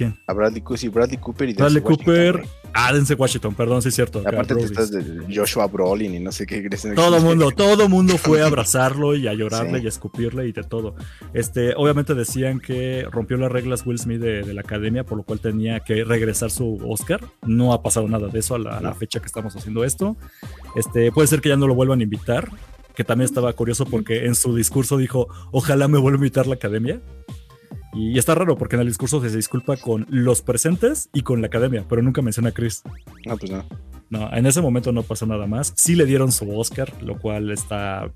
[0.00, 0.18] ¿Quién?
[0.26, 2.34] a Bradley, Cooper, sí, Bradley Cooper y Bradley Denzel Cooper.
[2.36, 4.20] Washington, Ah, Denzel Washington, perdón, sí es cierto.
[4.20, 5.02] Aparte tú estás de
[5.34, 6.56] Joshua Brolin y no sé qué.
[6.58, 7.20] el Todo chiste.
[7.28, 9.84] mundo, todo mundo fue a abrazarlo y a llorarle Sí.
[9.84, 10.94] y a escupirle y de todo.
[11.34, 15.24] Este, obviamente decían que rompió las reglas Will Smith de, de la academia, por lo
[15.24, 17.20] cual tenía que regresar su Oscar.
[17.44, 20.16] No ha pasado nada de eso a la, a la fecha que estamos haciendo esto.
[20.76, 22.48] Este, puede ser que ya no lo vuelvan a invitar,
[22.94, 26.54] que también estaba curioso porque en su discurso dijo, ojalá me vuelva a invitar la
[26.54, 27.00] academia.
[27.92, 31.48] Y está raro porque en el discurso se disculpa con los presentes y con la
[31.48, 32.82] academia, pero nunca menciona a Chris.
[33.26, 33.64] No, pues no.
[34.10, 35.72] No, en ese momento no pasó nada más.
[35.76, 38.10] Sí le dieron su Oscar, lo cual está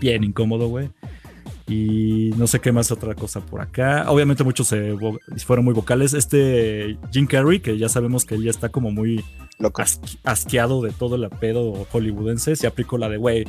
[0.00, 0.90] bien incómodo, güey.
[1.68, 4.10] Y no sé qué más otra cosa por acá.
[4.10, 6.12] Obviamente muchos se vo- fueron muy vocales.
[6.12, 9.24] Este Jim Carrey, que ya sabemos que ya está como muy
[9.60, 13.44] asqui- asqueado de todo el pedo hollywoodense, se aplicó la de, güey,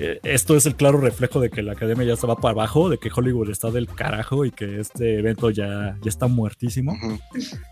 [0.00, 2.90] eh, esto es el claro reflejo de que la academia ya se va para abajo,
[2.90, 6.96] de que Hollywood está del carajo y que este evento ya, ya está muertísimo.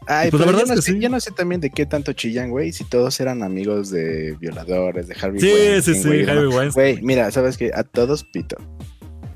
[0.07, 1.01] Ay, Pues la verdad es que sí.
[1.01, 5.09] yo no sé también de qué tanto chillan, güey, si todos eran amigos de violadores,
[5.09, 6.47] de Harvey Sí, sí, sí, Harvey.
[6.47, 6.71] Weinstein.
[6.73, 7.73] Güey, mira, ¿sabes qué?
[7.75, 8.57] A todos pito,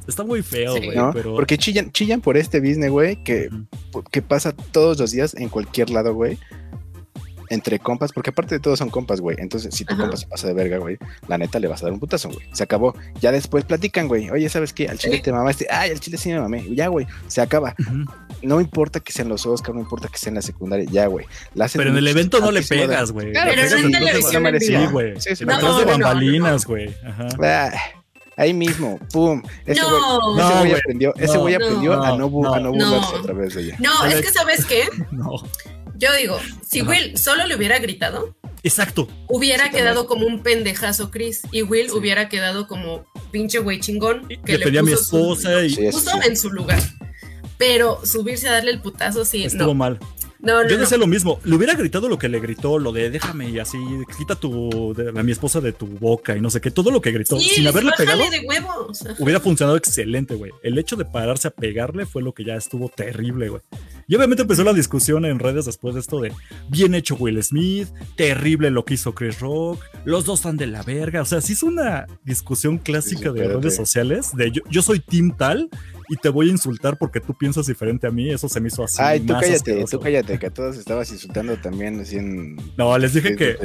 [0.07, 0.85] Está muy feo, Sí.
[0.87, 1.13] güey, ¿no?
[1.13, 1.35] pero...
[1.35, 3.49] Porque chillan, chillan por este business, güey, que,
[4.11, 6.39] que pasa todos los días en cualquier lado, güey.
[7.49, 9.37] Entre compas, porque aparte de todos son compas, güey.
[9.39, 10.03] Entonces, si tu Ajá.
[10.03, 10.99] compa se pasa de verga, güey,
[11.29, 12.45] la neta le vas a dar un putazo, güey.
[12.53, 12.93] Se acabó.
[13.21, 14.29] Ya después platican, güey.
[14.31, 14.89] Oye, ¿sabes qué?
[14.89, 15.23] Al chile Sí.
[15.23, 15.65] te mamaste.
[15.71, 16.65] Ay, al chile sí me mamé.
[16.75, 17.07] Ya, güey.
[17.29, 17.73] Se acaba.
[18.43, 20.87] No importa que sean los Oscar, no importa que sean la secundaria.
[20.91, 21.25] Ya, güey.
[21.73, 23.31] Pero en el evento no le pegas, güey.
[23.31, 24.45] Claro, pero en televisión.
[24.61, 25.21] Sí, güey.
[25.21, 26.93] Sí, sí, Detrás no, de bambalinas, güey.
[27.07, 27.29] Ajá.
[28.39, 29.43] Ah, ahí mismo, pum.
[29.65, 29.89] Ese No.
[29.89, 31.41] güey No, ese güey aprendió, ese No.
[31.41, 32.73] güey aprendió No, a no, bu- a no no.
[32.73, 33.77] burlarse otra vez de ella.
[33.79, 34.85] No, es que ¿sabes qué?
[35.11, 35.31] No.
[35.99, 36.91] Yo digo, si Ajá.
[36.91, 39.09] Will solo le hubiera gritado, Exacto.
[39.29, 41.97] hubiera Sí, quedado como un pendejazo Chris y Will Sí.
[41.97, 45.65] hubiera quedado como pinche güey chingón que le le pedí a mi puso su- esposa
[45.65, 46.19] y puso sí.
[46.29, 46.83] en su lugar.
[47.59, 49.75] Pero subirse a darle el putazo, sí, estuvo no.
[49.75, 49.99] mal.
[50.41, 50.81] No, no, Yo no.
[50.83, 51.41] decía lo mismo.
[51.45, 53.79] Le hubiera gritado lo que le gritó, lo de déjame y así,
[54.19, 56.71] quita tu, de- a mi esposa de tu boca y no sé qué.
[56.71, 59.05] Todo lo que gritó, Sí, sin haberle pegado, de huevos.
[59.19, 60.53] hubiera funcionado excelente, güey.
[60.63, 63.63] El hecho de pararse a pegarle fue lo que ya estuvo terrible, güey.
[64.09, 66.33] Y obviamente empezó la discusión en redes después de esto de
[66.69, 70.83] bien hecho Will Smith, terrible lo que hizo Chris Rock, los dos están de la
[70.83, 71.23] verga.
[71.23, 75.37] O sea, sí es una discusión clásica de redes sociales de yo, yo soy team
[75.37, 75.69] tal
[76.09, 78.31] y te voy a insultar porque tú piensas diferente a mí.
[78.31, 78.99] Eso se me hizo así.
[79.01, 79.99] Ay, tú cállate, asqueroso.
[79.99, 82.57] tú cállate, que a todos estabas insultando también así en...
[82.77, 83.57] No, les dije que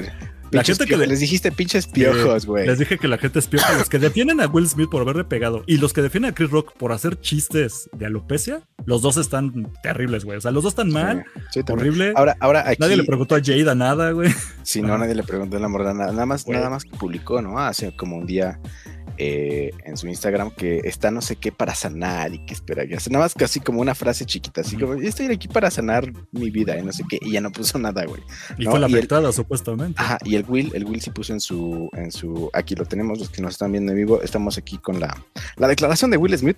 [0.52, 2.68] la gente que les dijiste pinches piojos, güey.
[2.68, 3.78] Les dije que la gente es pioja.
[3.78, 6.50] Los que defienden a Will Smith por haberle pegado y los que defienden a Chris
[6.50, 10.38] Rock por hacer chistes de alopecia, los dos están terribles, güey.
[10.38, 11.90] O sea, los dos están mal, Sí, también.
[11.90, 12.14] horrible.
[12.16, 14.32] Ahora, ahora aquí, Nadie le preguntó a Jada nada, güey.
[14.64, 16.58] si no, nadie le preguntó a la morra nada, nada más, Güey.
[16.58, 17.60] nada más que publicó, ¿no?
[17.60, 18.60] Hace como un día
[19.18, 22.96] eh, en su Instagram que está no sé qué para sanar y que espera, que
[22.96, 26.12] hace nada más casi como una frase chiquita, así como, "Yo estoy aquí para sanar
[26.32, 28.22] mi vida y no sé qué, y ya no puso nada, güey.
[28.58, 30.02] Y No, fue la y el- supuestamente.
[30.02, 33.20] Ajá, y el Will, el Will sí puso en su, en su, aquí lo tenemos,
[33.20, 35.16] los que nos están viendo en vivo, estamos aquí con la,
[35.58, 36.58] la declaración de Will Smith.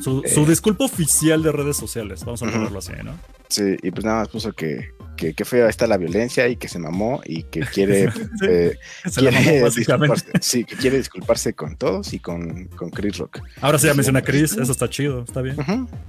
[0.00, 0.28] Su, eh.
[0.28, 3.12] su disculpa oficial de redes sociales, vamos a ponerlo así, ¿no?
[3.48, 6.68] Sí, y pues nada más puso que, que, que fea está la violencia y que
[6.68, 8.10] se mamó y que quiere,
[8.40, 8.78] Sí, eh,
[9.16, 13.40] quiere disculparse, sí, que quiere disculparse con todos y con, con Chris Rock.
[13.62, 15.56] Ahora sí ya menciona a Chris, eso está chido, está bien.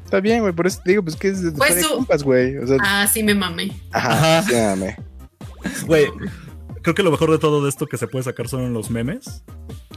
[0.04, 2.24] Está bien, güey, por eso te digo, pues que es de, Pues de su- compas,
[2.24, 2.58] güey.
[2.58, 3.72] O sea, Ah, sí me mamé.
[3.92, 4.50] ajá, Ajá.
[4.50, 4.98] sí, mame.
[5.88, 6.08] Güey,
[6.82, 9.44] creo que lo mejor de todo esto que se puede sacar son los memes.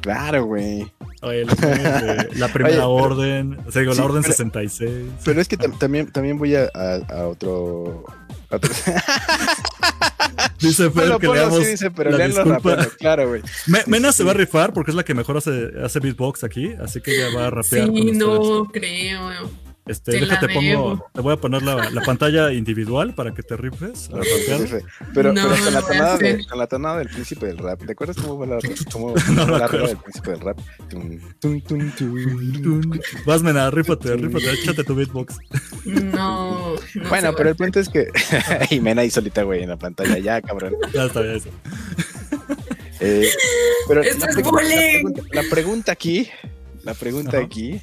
[0.03, 0.93] Claro, güey.
[1.23, 4.23] Oye, los memes de la primera Oye, pero- orden, o sea, digo, Sí, la orden
[4.23, 4.91] pero- 66.
[5.25, 8.05] Pero es que tam- también, también voy a, a- a otro.
[8.51, 8.71] a otro-
[10.61, 12.87] Dice Fer que leamos sí, dice, pero la disculpa.
[12.99, 13.43] claro, güey.
[13.67, 16.45] Me- Mena sí, se va a rifar porque es la que mejor hace, hace beatbox
[16.45, 17.87] aquí, así que ella va a rapear.
[17.89, 18.19] con Sí, ustedes.
[18.19, 19.51] no creo.
[19.85, 23.43] Este, te la déjate, pongo, te voy a poner la, la pantalla individual para que
[23.43, 24.11] te rifes.
[24.11, 24.83] a rapear.
[25.13, 27.85] Pero, No, pero con, la tonada de- con la tonada del príncipe del rap.
[27.85, 28.59] ¿Te acuerdas cómo fue la,
[28.93, 30.59] cómo, No la rola del príncipe del rap?
[30.89, 33.01] Tum, tum, tum, tum.
[33.27, 35.37] Vas, Mena, rífate, rífate, échate tu beatbox.
[35.85, 36.75] No.
[37.09, 37.37] Bueno, va.
[37.37, 38.07] pero el punto es que.
[38.71, 40.17] y Mena ahí solita, güey, en la pantalla.
[40.19, 40.75] Ya, cabrón.
[40.95, 41.49] Ya está bien eso.
[43.01, 43.29] Eh,
[43.89, 45.03] pero Esto la, es la bullying.
[45.03, 46.29] pregunta, la pregunta aquí.
[46.85, 47.47] La pregunta Ajá.
[47.47, 47.81] aquí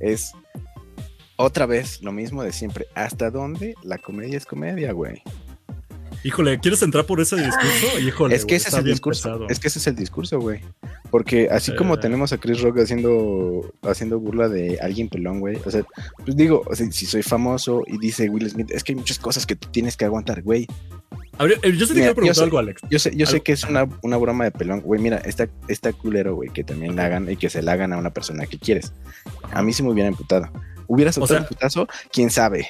[0.00, 0.32] es.
[1.36, 2.86] Otra vez, lo mismo de siempre.
[2.94, 5.22] ¿Hasta dónde la comedia es comedia, güey?
[6.24, 7.98] Híjole, ¿quieres entrar por ese discurso?
[8.00, 9.22] Híjole, es que güey, ese es el discurso.
[9.28, 9.48] pesado.
[9.48, 10.60] Es que ese es el discurso, güey.
[11.10, 11.98] Porque así como Eh.
[11.98, 15.58] tenemos a Chris Rock haciendo, haciendo burla de alguien pelón, güey.
[15.64, 15.84] O sea,
[16.24, 19.18] pues digo, o sea, si soy famoso y dice Will Smith, es que hay muchas
[19.18, 20.66] cosas que tú tienes que aguantar, güey.
[21.38, 22.80] A ver, eh, yo sí te Mira, quiero preguntar yo sé- algo, Alex.
[22.90, 24.80] Yo sé, yo sé que es una, una broma de pelón.
[24.80, 27.92] Güey, mira, está, está culero, güey, que también la hagan y que se la hagan
[27.92, 28.92] a una persona que quieres.
[29.52, 30.48] A mí sí me hubiera emputado.
[30.86, 31.88] ¿Hubiera soltado sea, un putazo?
[32.12, 32.66] ¿Quién sabe?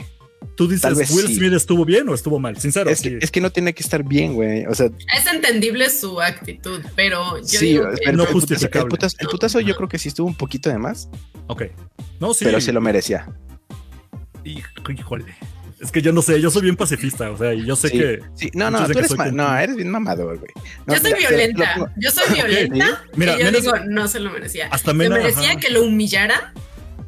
[0.54, 1.36] Tú dices, tal vez ¿Will sí.
[1.36, 2.56] Smith estuvo bien o estuvo mal?
[2.58, 2.88] Sincero.
[2.90, 3.10] Es sí.
[3.10, 4.64] que, es que no tiene que estar bien, güey.
[4.66, 4.86] O sea,
[5.16, 8.80] Es entendible su actitud, pero yo sí, digo pero- que no el putazo- justificable.
[8.84, 11.08] El putazo, el putazo yo creo que sí estuvo un poquito de más,
[11.48, 11.64] Ok.
[12.20, 12.44] No, sí.
[12.44, 13.28] pero se lo merecía.
[14.44, 15.24] Híjole.
[15.80, 17.98] Es que yo no sé, yo soy bien pacifista, o sea, y yo sé Sí,
[17.98, 18.20] que.
[18.34, 18.50] sí.
[18.54, 20.50] No, no, tú eres, ma- no, eres bien mamador, güey.
[20.86, 21.92] No, yo soy mira, violenta.
[21.96, 23.04] Yo soy violenta.
[23.14, 24.68] Mira, y yo menos- digo, no se lo merecía.
[24.70, 25.60] Hasta se merecía ajá.
[25.60, 26.54] que lo humillara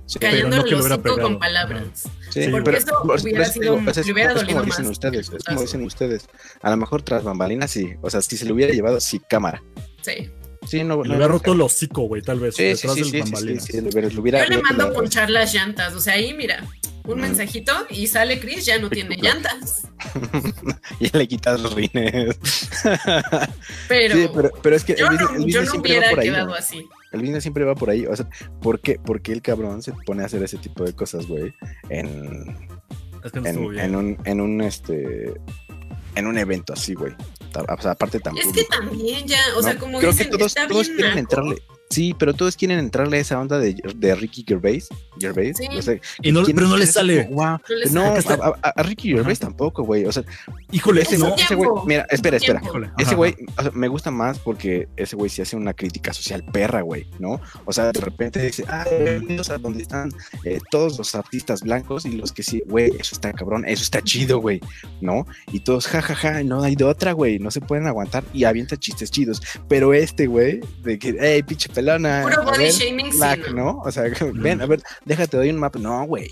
[0.09, 1.23] Sí, cayendo no en los pegado.
[1.23, 2.05] con palabras.
[2.31, 4.93] Sí, porque pero, eso hubiera pero sido- digo, le hubiera es como dolido dicen más
[4.93, 6.29] ustedes, es como dicen ustedes.
[6.63, 9.63] A lo mejor tras bambalinas sí, o sea, si se lo hubiera llevado, sí, cámara.
[10.03, 10.31] Sí.
[10.67, 12.57] Sí, no, Le no, hubiera no, roto el hocico, güey, tal vez.
[12.57, 13.33] Sí, sí, detrás sí, del sí, sí, sí,
[13.81, 14.15] bambalinas.
[14.15, 15.95] lo hubiera- Yo le mando a ponchar las llantas.
[15.95, 16.65] O sea, ahí mira,
[17.05, 19.83] un mensajito y sale Chris, ya no tiene llantas.
[21.01, 22.37] y le quitas los rines.
[23.89, 26.17] Pero, sí, pero, pero es que yo el no, el yo no hubiera ahí.
[26.17, 26.55] quedado ¿no?
[26.55, 26.87] así.
[27.13, 28.07] El business siempre va por ahí.
[28.07, 28.29] O sea,
[28.61, 31.55] ¿por qué, por qué el cabrón se pone a hacer ese tipo de cosas, güey?
[31.89, 32.57] En,
[33.25, 33.85] Es que no estuvo en, bien.
[33.85, 35.35] en un, en un, este,
[36.15, 37.13] en un evento así, güey.
[37.55, 40.37] O sea, aparte tan Es que también ya, o No, sea, como creo dicen, que
[40.39, 41.21] todos, está todos bien quieren naco.
[41.21, 41.63] entrarle.
[41.91, 44.89] Sí, pero todos quieren entrarle a esa onda de, de Ricky Gervais.
[45.18, 45.57] Gervais.
[45.57, 45.66] Sí.
[45.76, 47.28] O sea, Y no- pero no le ser sale.
[47.30, 47.59] No
[48.14, 49.49] les a, a- a Ricky Gervais Ajá.
[49.49, 50.05] tampoco, güey.
[50.05, 50.22] O sea,
[50.70, 51.34] Híjole, ese, ese no.
[51.34, 52.61] Ese güey, mira, espera, espera.
[52.62, 52.91] Híjole.
[52.99, 56.45] Ese güey, o sea, me gusta más porque ese güey sí hace una crítica social
[56.53, 57.41] perra, güey, ¿no?
[57.64, 60.11] O sea, de repente dice, ah, bienvenidos a donde están
[60.45, 64.03] eh, todos los artistas blancos y los que sí, güey, eso está cabrón, eso está
[64.03, 64.61] chido, güey,
[65.01, 65.26] ¿no?
[65.53, 69.11] Y todos, jajaja, no hay de otra, güey, no se pueden aguantar y avienta chistes
[69.11, 69.41] chidos.
[69.68, 73.55] Pero este, güey, de que, hey, pinche pelona, Puro body ver, shaming, sí, black, ¿no?
[73.55, 73.79] ¿no?
[73.85, 74.05] O sea,
[74.35, 75.79] ven, a ver, déjate, doy un mapa.
[75.79, 76.31] No, güey,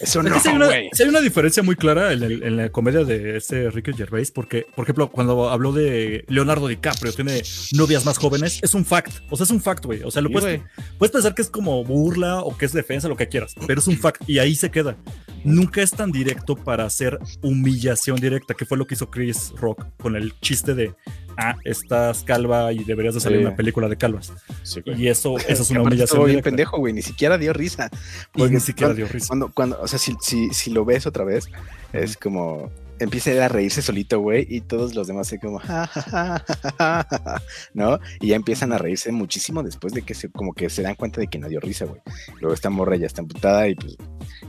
[0.00, 0.88] eso Es no, sí hay, una, güey.
[0.92, 4.30] sí hay una diferencia muy clara en, el- en la comedia de este Ricky Gervais,
[4.30, 9.12] porque, por ejemplo, cuando habló de Leonardo DiCaprio, tiene novias más jóvenes, es un fact.
[9.30, 10.02] O sea, es un fact, güey.
[10.02, 10.60] O sea, lo Sí, puedes,
[10.98, 13.86] puedes pensar que es como burla o que es defensa, lo que quieras, pero es
[13.86, 14.96] un fact y ahí se queda.
[15.44, 19.86] Nunca es tan directo para hacer humillación directa, que fue lo que hizo Chris Rock
[20.00, 20.94] con el chiste de,
[21.36, 23.44] ah, estás calva y deberías de salir Sí.
[23.46, 24.32] una película de calvas.
[24.62, 25.02] Sí, güey.
[25.02, 27.88] Y eso, eso es una humillación estuvo bien pendejo, güey, ni siquiera dio risa.
[28.32, 29.28] Porque ni siquiera cuando- dio risa.
[29.28, 31.46] Cuando, cuando, o sea, si, si, si lo ves otra vez,
[31.92, 32.70] es como
[33.00, 36.44] empieza él a reírse solito, güey, y todos los demás se como, "Ja, ja, ja,
[36.46, 37.42] ja, ja, ja, ja",
[37.74, 37.98] ¿no?
[38.20, 41.20] Y ya empiezan a reírse muchísimo después de que se, como que se dan cuenta
[41.20, 42.00] de que no dio risa, güey.
[42.40, 43.96] Luego esta morra ya está emputada y pues,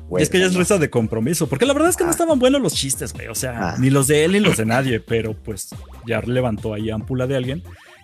[0.07, 0.23] güey.
[0.23, 0.59] es que ya es no.
[0.59, 2.11] risa de compromiso, porque la verdad es que no Ah.
[2.11, 3.27] estaban buenos los chistes, güey.
[3.27, 3.75] O sea, Ah.
[3.79, 5.69] ni los de él ni los de nadie, pero pues
[6.05, 7.63] ya levantó ahí ámpula de alguien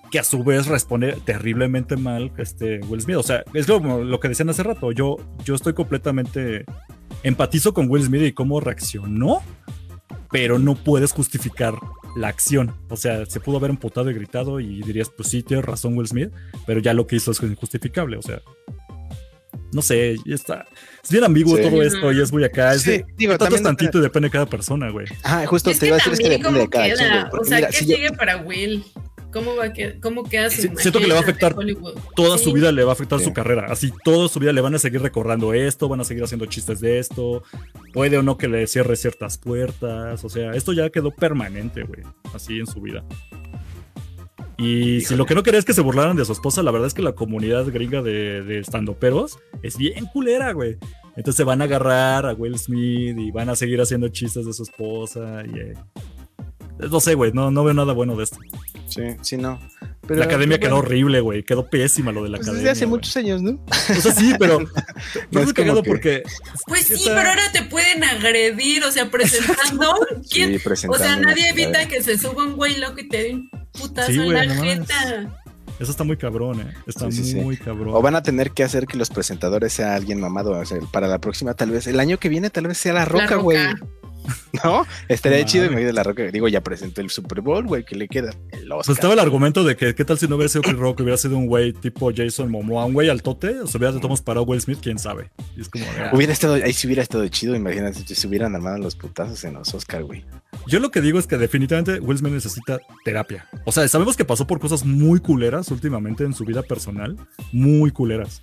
[0.09, 3.17] que a su vez responde terriblemente mal este Will Smith.
[3.17, 4.93] O sea, es como lo que decían hace rato.
[4.93, 6.63] Yo, yo estoy completamente
[7.23, 9.41] empatizo con Will Smith y cómo reaccionó,
[10.31, 11.75] pero no puedes justificar
[12.15, 12.73] la acción.
[12.89, 16.07] O sea, se pudo haber emputado y gritado y dirías, pues sí, tienes razón Will
[16.07, 16.31] Smith,
[16.65, 18.17] pero ya lo que hizo es injustificable.
[18.17, 18.41] O sea,
[19.73, 20.65] no sé, ya está.
[21.03, 21.63] Es bien ambiguo Sí.
[21.63, 22.73] todo esto y es muy acá.
[22.73, 25.07] Es Sí, de, digo, también- tantito y depende de cada persona, güey.
[25.23, 27.43] Ajá, justo Es te iba a decir, es que depende de cómo cada quien, o
[27.43, 28.83] sea, mira, ¿qué si yo- sigue para Will?
[29.37, 31.55] ¿Cómo va a que, cómo queda su Sí, siento que le va a afectar?
[32.15, 32.43] Toda Sí.
[32.45, 33.25] su vida le va a afectar Sí.
[33.25, 33.67] su carrera.
[33.69, 36.79] Así, toda su vida le van a seguir recordando esto, van a seguir haciendo chistes
[36.79, 37.43] de esto.
[37.93, 40.23] Puede o no que le cierre ciertas puertas.
[40.25, 42.01] O sea, esto ya quedó permanente, güey.
[42.33, 43.03] Así en su vida.
[44.59, 46.87] Y si lo que no quería es que se burlaran de su esposa, la verdad
[46.87, 50.77] es que la comunidad gringa de, de estandoperos es bien culera, güey.
[51.15, 54.53] Entonces se van a agarrar a Will Smith y van a seguir haciendo chistes de
[54.53, 55.43] su esposa.
[55.45, 55.73] Y, eh,
[56.79, 58.37] no sé, güey, no, no veo nada bueno de esto.
[58.87, 59.59] Sí, sí, no.
[60.07, 61.43] Pero, la academia pues, quedó bueno, horrible, güey.
[61.43, 62.69] Quedó pésima lo de la pues academia.
[62.69, 62.97] desde hace güey.
[62.99, 63.59] muchos años, ¿no?
[63.69, 64.59] O sea, sí, pero.
[65.31, 66.23] No es cagado que- porque.
[66.67, 69.93] Pues sí, Está- pero ahora te pueden agredir, o sea, presentando.
[70.31, 70.51] ¿Quién?
[70.51, 73.23] Sí, o presentando sea, una nadie evita que se suba un güey loco y te
[73.23, 74.79] dé un putazo Sí, en güey, la no mames.
[74.79, 75.43] jeta.
[75.79, 76.73] Eso está muy cabrón, eh.
[76.87, 77.35] Está Sí, sí, sí.
[77.35, 77.89] muy cabrón.
[77.89, 80.51] O van a tener que hacer que los presentadores sea alguien mamado.
[80.51, 82.99] O sea, para la próxima, tal vez, el año que viene, tal vez sea la
[83.01, 83.59] La roca, güey.
[84.63, 84.85] ¿No?
[85.07, 86.23] Estaría chido y me de la roca.
[86.23, 88.85] Digo, ya presentó el Super Bowl, güey, que le queda el Oscar.
[88.85, 90.99] Pues estaba el argumento de que, ¿qué tal si no hubiera sido Chris Rock?
[91.01, 94.23] Hubiera sido un güey tipo Jason Momoa, un güey al tote, o se hubiera tomado
[94.23, 95.29] para Will Smith, quién sabe.
[95.55, 96.11] Y es como, ah.
[96.13, 99.53] Hubiera estado, ahí sí hubiera estado chido, imagínate, si se hubieran armado los putazos en
[99.53, 100.25] los Oscar, güey.
[100.67, 103.47] Yo lo que digo es que definitivamente Will Smith necesita terapia.
[103.65, 107.15] O sea, sabemos que pasó por cosas muy culeras últimamente en su vida personal,
[107.51, 108.41] muy culeras.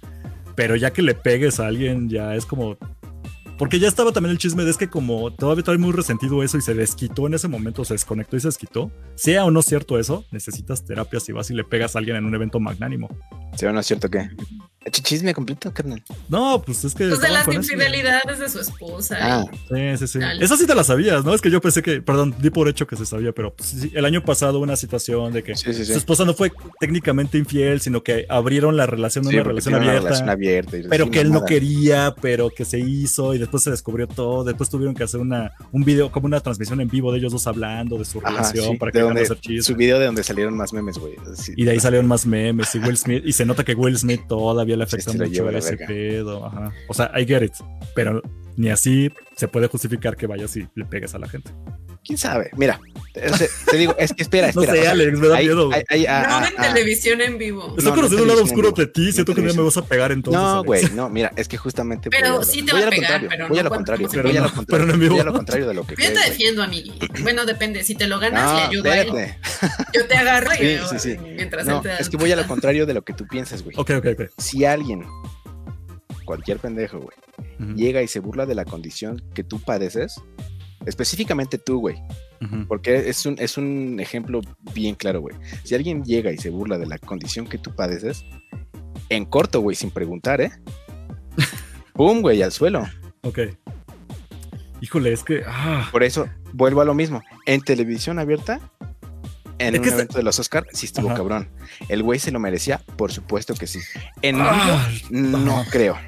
[0.54, 2.76] Pero ya que le pegues a alguien, ya es como.
[3.58, 6.58] Porque ya estaba también el chisme de es que como todavía trae muy resentido eso
[6.58, 8.90] y se desquitó en ese momento, se desconectó y se desquitó.
[9.14, 12.24] Sea o no cierto eso, necesitas terapia si vas y le pegas a alguien en
[12.24, 13.08] un evento magnánimo.
[13.56, 14.28] ¿Sí o no es cierto que?
[14.86, 16.02] Ch- Chisme completo, carnal.
[16.28, 17.08] No, pues es que.
[17.08, 19.16] Pues de las infidelidades de su esposa.
[19.20, 20.18] Ah, Sí, sí, sí.
[20.18, 20.44] Dale.
[20.44, 21.34] Esa sí te la sabías, ¿no?
[21.34, 23.90] Es que yo pensé que, perdón, di por hecho que se sabía, pero pues, sí,
[23.94, 25.92] el año pasado hubo una situación de que sí, sí, sí.
[25.92, 29.84] su esposa no fue técnicamente infiel, sino que abrieron la relación, Sí, una relación tiene
[29.84, 30.08] una abierta.
[30.08, 30.76] relación abierta.
[30.90, 34.44] pero que él no quería, pero que se hizo y después se descubrió todo.
[34.44, 37.46] Después tuvieron que hacer una, un video, como una transmisión en vivo de ellos dos
[37.46, 39.64] hablando de su Ajá, relación sí, para que donde- hacer chismes.
[39.64, 41.14] Su video de donde salieron más memes, güey.
[41.36, 41.52] Sí.
[41.56, 43.22] Y de ahí salieron más memes y Will Smith.
[43.26, 45.86] Y se nota que Will Smith todavía Sí, afecta lo mucho la ese verga.
[45.86, 46.46] pedo.
[46.46, 46.72] Ajá.
[46.88, 47.52] O sea, I get it.
[47.94, 48.20] Pero
[48.56, 51.50] ni así se puede justificar que vayas y le pegues a la gente.
[52.06, 52.50] ¿Quién sabe?
[52.56, 52.78] Mira,
[53.14, 54.74] te digo, es que espera, No espera.
[54.74, 55.70] sé, o sea, Alex, me da hay- miedo.
[55.72, 56.74] hay- hay- ah, no ah, en ah.
[56.74, 57.62] televisión en vivo.
[57.78, 59.06] Estoy no, no conociendo un lado oscuro de ti.
[59.06, 60.42] no Siento que día me vas a pegar entonces.
[60.42, 62.10] No, güey, no, mira, es que justamente.
[62.10, 64.08] Pero voy sí te voy va a pegar, contrario, pero voy no a lo contrario,
[64.12, 65.12] pero voy a no- lo pero contrario, no en vivo.
[65.12, 66.92] voy a lo contrario de lo que Yo te defiendo, amigui.
[67.22, 67.82] Bueno, depende.
[67.84, 69.08] Si te lo ganas, No, le ayudo a él.
[69.08, 69.38] espérate.
[69.94, 71.16] Yo te agarro y Sí, sí, sí.
[71.18, 73.26] mientras No, él te da es que voy a lo contrario de lo que tú
[73.26, 73.74] piensas, güey.
[73.78, 74.22] Ok, ok, ok.
[74.36, 75.04] Si alguien,
[76.24, 80.20] cualquier pendejo, güey, llega y se burla de la condición que tú padeces,
[80.86, 81.96] específicamente tú, güey,
[82.68, 84.40] porque es un, es un ejemplo
[84.74, 85.34] bien claro, güey.
[85.62, 88.24] Si alguien llega y se burla de la condición que tú padeces,
[89.08, 90.52] en corto, güey, sin preguntar, ¿eh?
[91.94, 92.84] ¡Pum, güey, al suelo!
[93.22, 93.40] Ok.
[94.80, 95.42] Híjole, es que.
[95.46, 97.22] Ah, Por eso, vuelvo a lo mismo.
[97.46, 98.60] En televisión abierta,
[99.58, 101.16] en Es un evento de los Oscar, sí estuvo Ajá.
[101.16, 101.48] cabrón.
[101.88, 102.78] ¿El güey se lo merecía?
[102.96, 103.80] Por supuesto que sí.
[104.22, 105.70] En Ah, no ajá.
[105.70, 105.98] creo.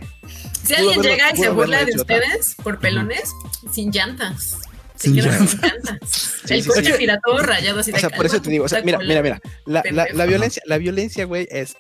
[0.65, 2.01] Si alguien haberlo- llega y se burla de otra.
[2.03, 3.31] ustedes por pelones,
[3.73, 4.57] sin llantas.
[4.97, 5.51] Se Sin llantas.
[5.51, 6.35] sin llantas.
[6.49, 6.99] el sí, coche sí.
[6.99, 9.23] mira todo rayado así O de sea, por eso te digo, o sea, mira, mira,
[9.23, 11.77] mira, la, la- la violencia, la violencia, güey, es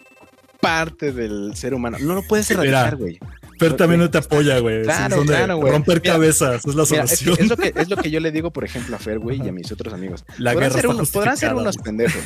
[0.60, 1.96] parte del ser humano.
[2.00, 3.18] No lo puedes erradicar, güey.
[3.58, 4.78] Fer también no te apoya, güey.
[4.80, 5.72] Sí, Claro, son de claro, güey.
[5.72, 7.44] Romper Mira, cabezas, es la Mira, es, que solución.
[7.44, 9.48] es lo que, es lo que yo le digo, por ejemplo, a Fer, güey, y
[9.48, 10.24] a mis otros amigos.
[10.38, 12.22] La podrán, guerra ser unos, podrán ser unos pendejos,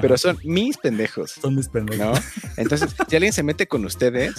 [0.00, 2.06] pero son mis pendejos, Son mis pendejos.
[2.06, 2.12] ¿no?
[2.56, 4.34] Entonces, si alguien se mete con ustedes,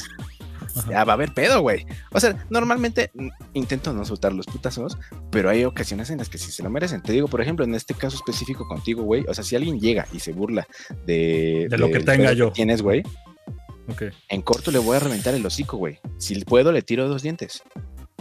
[0.75, 0.89] Ajá.
[0.91, 1.85] ya va a haber pedo, güey.
[2.11, 3.11] O sea, normalmente
[3.53, 4.97] intento no soltar los putazos,
[5.31, 7.01] pero hay ocasiones en las que sí se lo merecen.
[7.01, 10.07] Te digo, por ejemplo, en este caso específico contigo, güey, o sea, si alguien llega
[10.13, 10.67] y se burla
[11.05, 12.51] de, De lo que tenga yo.
[12.51, 13.03] tienes, güey,
[13.91, 14.03] Ok.
[14.29, 15.99] en corto le voy a reventar el hocico, güey.
[16.17, 17.63] Si puedo, le tiro dos dientes.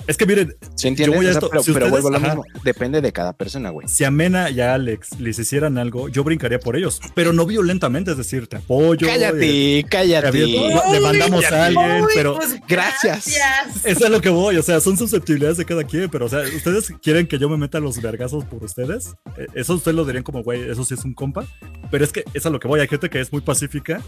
[0.06, 1.16] Es que miren, ¿Se entiende?
[1.16, 2.36] voy a O sea, esto- pero si pero ustedes- vuelvo a lo ajá.
[2.36, 2.62] mismo.
[2.62, 3.88] Depende de cada persona, güey.
[3.88, 7.44] si a Mena y a Alex les hicieran algo, yo brincaría por ellos, pero no
[7.46, 9.06] violentamente, es decir, te apoyo.
[9.08, 10.28] eh, Cállate, cállate.
[10.28, 13.26] aviento- le mandamos a alguien, pero pues, gracias.
[13.26, 13.84] gracias.
[13.84, 16.42] eso es lo que voy, o sea, son susceptibilidades de cada quien, pero o sea,
[16.56, 19.14] ¿ustedes quieren que yo me meta los vergazos por ustedes?
[19.36, 21.44] Eh, Eso ustedes lo dirían como, güey, eso sí es un compa,
[21.90, 24.00] pero es que es a lo que voy, hay gente que es muy pacífica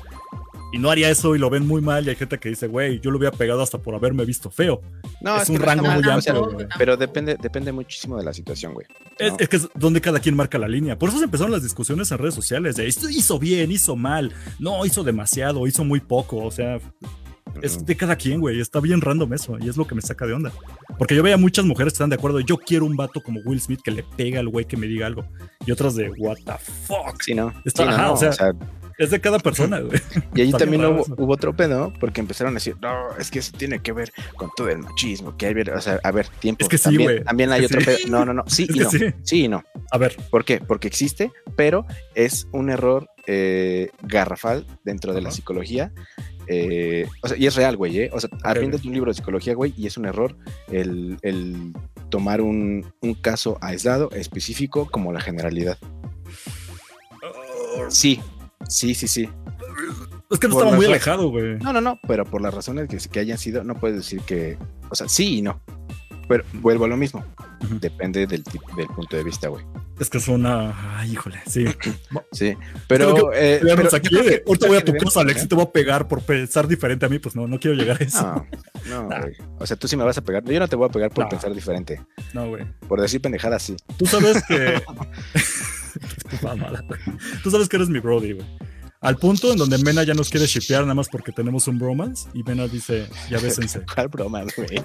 [0.73, 3.01] y no haría eso y lo ven muy mal y hay gente que dice, güey,
[3.01, 4.81] yo lo hubiera pegado hasta por haberme visto feo.
[5.21, 6.67] No, es que un no rango muy o sea, amplio, güey.
[6.79, 8.87] Pero depende, depende muchísimo de la situación, güey.
[9.19, 9.37] Es, ¿no?
[9.39, 10.99] es que es donde cada quien marca la línea.
[10.99, 14.33] Por eso se empezaron las discusiones en redes sociales de "Esto hizo bien, hizo mal,
[14.59, 16.39] no, hizo demasiado, hizo muy poco.
[16.45, 16.79] O sea,
[17.63, 17.85] es Ujú.
[17.85, 18.61] de cada quien, güey.
[18.61, 20.53] Está bien random eso y es lo que me saca de onda.
[20.99, 22.39] Porque yo veía muchas mujeres que están de acuerdo.
[22.41, 25.07] Yo quiero un vato como Will Smith que le pega al güey que me diga
[25.07, 25.25] algo.
[25.67, 26.53] Y otras de, what the
[26.87, 27.21] fuck.
[27.21, 27.53] Sí, ¿no?
[27.65, 28.53] Está- Sí, no, ajá, no, o sea, o sea,
[29.01, 29.99] Es de cada persona, güey.
[30.35, 33.51] y allí también hubo, hubo otro pedo porque empezaron a decir, no, es que eso
[33.57, 36.63] tiene que ver con todo el machismo, que hay, o sea, a ver, tiempo.
[36.63, 37.25] Es que sí, también, güey.
[37.25, 37.87] También hay otro sí.
[37.87, 37.99] pedo.
[38.09, 38.91] No, no, no, sí Es y no.
[38.91, 38.99] sí.
[39.23, 39.65] Sí y no.
[39.91, 40.61] A ver, ¿Por qué?
[40.61, 45.93] Porque existe, pero es un error eh, garrafal dentro de la psicología.
[46.47, 48.11] eh, o sea, y es real, güey, ¿eh?
[48.13, 50.37] O sea, aprendes un libro de psicología, güey, y es un error
[50.71, 51.73] el, el
[52.11, 55.79] tomar un, un caso aislado, específico, como la generalidad.
[57.89, 58.21] Sí,
[58.69, 59.29] sí, sí, sí.
[60.31, 61.59] es que no Por estaba muy alejado, güey.
[61.59, 64.59] No, no, no, pero por las razones que, que hayan sido, no puedes decir que,
[64.89, 65.61] o sea, sí y no.
[66.29, 67.25] Pero vuelvo a lo mismo.
[67.81, 69.65] Depende del, del punto de vista, güey.
[69.99, 70.99] Es que es una.
[70.99, 71.67] Ay, híjole, sí.
[72.33, 72.57] Sí,
[72.87, 73.33] pero...
[73.35, 74.09] Eh, pero aquí.
[74.09, 76.69] que de, Ahorita voy a tu casa, Alex, y te voy a pegar por pensar
[76.69, 77.19] diferente a mí.
[77.19, 78.23] Pues no, no quiero llegar a eso.
[78.89, 79.21] No, no, Nah.
[79.21, 79.35] güey.
[79.59, 80.45] O sea, tú sí me vas a pegar.
[80.45, 82.01] Yo no te voy a pegar por pensar diferente.
[82.33, 82.65] No, güey.
[82.89, 83.77] Por decir pendejadas, sí.
[83.99, 84.83] Tú sabes que.
[87.43, 88.47] Tú sabes que eres mi Brody, güey.
[89.01, 92.29] Al punto en donde Mena ya nos quiere shipear nada más porque tenemos un bromance
[92.35, 93.81] y Mena dice, ya bésense.
[93.95, 94.83] ¿Cuál broma, güey?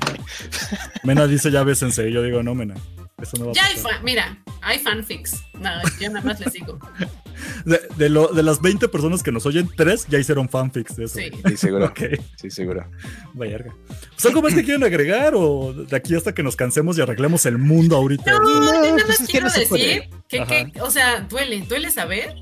[1.04, 2.10] Mena dice, ya bésense.
[2.10, 2.76] Y yo digo, no, Mena.
[3.22, 3.92] Eso no va a Ya hay pasar.
[3.94, 5.42] fan, mira, hay fanfics.
[5.54, 5.70] No,
[6.02, 6.78] yo nada más les digo.
[7.66, 11.06] De, de lo- de las 20 personas que nos oyen, tres ya hicieron fanfics de
[11.06, 11.20] eso.
[11.20, 11.30] Sí.
[11.50, 11.94] Sí, seguro.
[12.42, 12.90] Sí, seguro.
[13.34, 13.76] verga.
[14.14, 17.46] Pues algo más que quieren agregar o de aquí hasta que nos cansemos y arreglemos
[17.46, 18.32] el mundo ahorita.
[18.32, 21.62] No, No, yo nada pues más que quiero no decir que, que, o sea, duele,
[21.68, 22.36] duele saber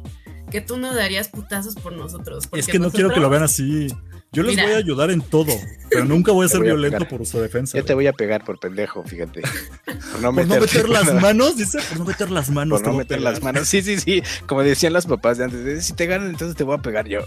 [0.51, 2.43] que tú no darías putazos por nosotros.
[2.43, 3.87] es porque que no quiero que lo vean así.
[4.33, 4.63] Yo les Mira.
[4.65, 5.53] voy a ayudar en todo,
[5.89, 7.17] pero nunca voy a ser voy a violento pegar.
[7.17, 7.77] por su defensa.
[7.77, 9.41] Ya te voy a pegar por pendejo, fíjate.
[9.41, 12.81] Por no Por no meterte meter las manos, dice, por no meter las manos.
[12.81, 13.67] Por te no voy a meter las manos.
[13.67, 14.23] Sí, sí, sí.
[14.47, 15.85] Como decían las papás de antes.
[15.85, 17.19] Si te ganan, entonces te voy a pegar yo.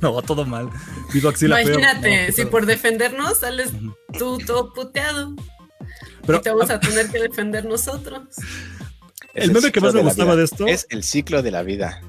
[0.00, 0.68] No, va todo mal.
[1.12, 3.70] Pido axila Imagínate, no, si por defendernos sales
[4.18, 5.34] tú todo puteado.
[6.26, 8.22] Pero y te vamos a tener que defender nosotros.
[9.34, 12.00] Es el meme que más me gustaba de esto, Es el ciclo de la vida.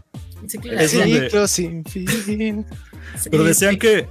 [0.58, 2.66] Es donde- ciclo sin fin.
[3.30, 4.08] pero decían que,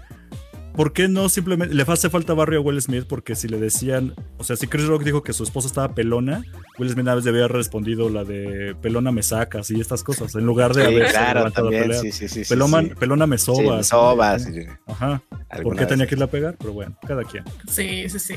[0.75, 3.05] ¿por qué no simplemente le hace falta barrio a Will Smith?
[3.09, 6.43] Porque si le decían, o sea, si Chris Rock dijo que su esposa estaba pelona,
[6.79, 10.35] Will Smith una vez debía haber respondido la de pelona me sacas y estas cosas,
[10.35, 11.83] en lugar de Sí, haberse claro, levantado a también.
[11.99, 12.03] pelear.
[12.15, 12.93] Sí, sí, Peloma- sí.
[12.99, 13.89] Pelona me Sí, sobas.
[13.89, 14.47] sobas.
[14.47, 14.55] ¿no?
[14.55, 14.61] sí.
[14.87, 15.23] Ajá.
[15.63, 16.57] ¿Por qué tenía que irla a pegar?
[16.59, 17.45] Pero bueno, cada quien.
[17.69, 18.35] Sí, sí, sí.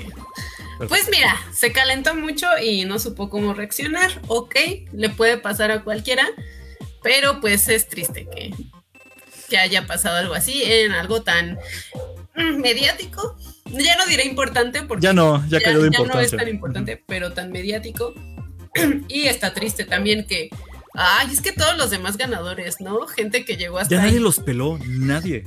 [0.90, 4.10] Pues mira, se calentó mucho y no supo cómo reaccionar.
[4.28, 4.56] Ok,
[4.92, 6.26] le puede pasar a cualquiera,
[7.04, 8.54] pero pues es triste que,
[9.50, 11.60] que haya pasado algo así en algo tan
[12.36, 13.38] mm, mediático.
[13.66, 17.52] Ya no diré importante porque Ya no, ya, ya, no es tan importante, pero tan
[17.52, 18.14] mediático.
[19.08, 20.50] y está triste también que.
[20.96, 23.08] Ay, es que todos los demás ganadores, ¿no?
[23.08, 24.08] Gente que llegó hasta Ya ahí.
[24.08, 25.44] nadie los peló, nadie.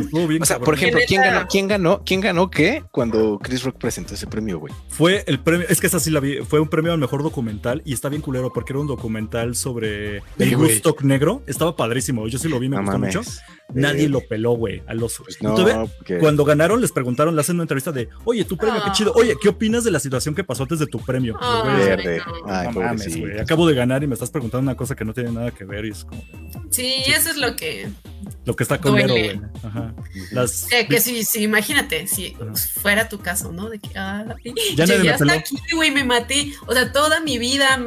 [0.00, 0.64] Estuvo bien O sea, cabrón.
[0.66, 1.46] por ejemplo, ¿quién ganó?
[1.48, 2.02] ¿Quién ganó?
[2.04, 4.72] ¿Quién ganó qué cuando Chris Rock presentó ese premio, güey?
[4.88, 7.80] Fue el premio, es que esa sí la vi, fue un premio al mejor documental
[7.84, 10.56] y está bien culero porque era un documental sobre el.
[10.56, 11.42] Woodstock negro.
[11.46, 13.16] Estaba padrísimo, yo sí lo vi, me No gustó mames.
[13.16, 13.30] mucho.
[13.74, 15.24] Nadie lo peló, güey, al oso.
[15.24, 18.76] Pues no, porque- Cuando ganaron, les preguntaron, le hacen una entrevista de, oye, tu premio,
[18.82, 18.92] qué Ah.
[18.92, 19.12] chido.
[19.14, 21.36] Oye, ¿qué opinas de la situación que pasó antes de tu premio?
[21.40, 22.18] Ay, Verde.
[22.26, 22.52] no.
[22.52, 23.38] Ay, no mames, güey.
[23.40, 25.84] Acabo de ganar y me estás preguntando una cosa que no tiene nada que ver
[25.86, 26.22] y es como
[26.70, 27.88] Sí, eso es lo que.
[28.44, 29.34] Lo que está Duele.
[29.36, 29.40] güey.
[29.62, 29.94] Ajá.
[30.32, 32.52] Las, Que, que sí, sí, imagínate, si Ajá.
[32.80, 33.68] fuera tu caso, ¿no?
[33.68, 34.24] De que, ay,
[34.76, 35.38] Ya llegué hasta peló.
[35.38, 36.52] aquí, güey, me maté.
[36.66, 37.78] O sea, toda mi vida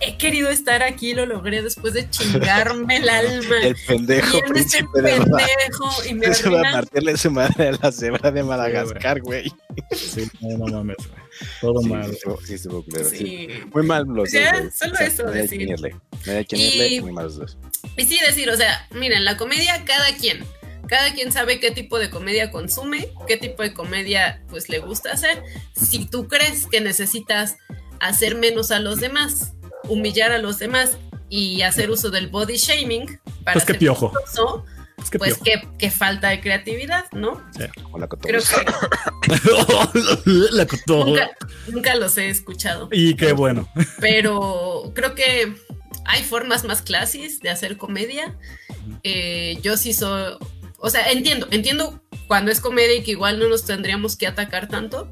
[0.00, 3.56] he querido estar aquí, lo logré después de chingarme el alma.
[3.62, 7.92] El pendejo y este pendejo, y me Se va a partirle su madre a la
[7.92, 9.52] cebra de Madagascar, güey.
[9.92, 11.23] sí, no, no mames, güey.
[11.60, 12.04] Todo Sí, mal.
[12.06, 13.16] sí, estuvo- sí, estuvo culero, sí.
[13.18, 13.48] Sí.
[13.72, 14.60] Muy mal los Ya, dos.
[14.60, 14.70] güey.
[14.72, 15.58] solo O sea, eso No hay decir.
[15.58, 15.96] quien irle.
[16.26, 17.58] No hay quien Y- irle, muy mal los dos.
[17.96, 20.44] Y sí decir, o sea, miren, la comedia, cada quien.
[20.88, 25.12] Cada quien sabe qué tipo de comedia consume, qué tipo de comedia pues le gusta
[25.12, 25.42] hacer.
[25.74, 27.56] Si tú crees que necesitas
[28.00, 29.54] hacer menos a los demás,
[29.88, 30.98] humillar a los demás
[31.30, 34.12] y hacer uso del body shaming para Pues qué ser piojo.
[34.26, 34.64] chistoso,
[35.18, 37.42] Pues qué, qué falta de creatividad, ¿no?
[37.96, 39.30] La Creo que
[40.50, 41.30] La nunca,
[41.68, 42.88] nunca los he escuchado.
[42.92, 43.68] Y qué bueno.
[44.00, 45.54] pero creo que
[46.04, 48.36] hay formas más clasis de hacer comedia.
[49.02, 50.34] Eh, yo sí soy,
[50.78, 54.68] o sea, entiendo, entiendo cuando es comedia y que igual no nos tendríamos que atacar
[54.68, 55.08] tanto,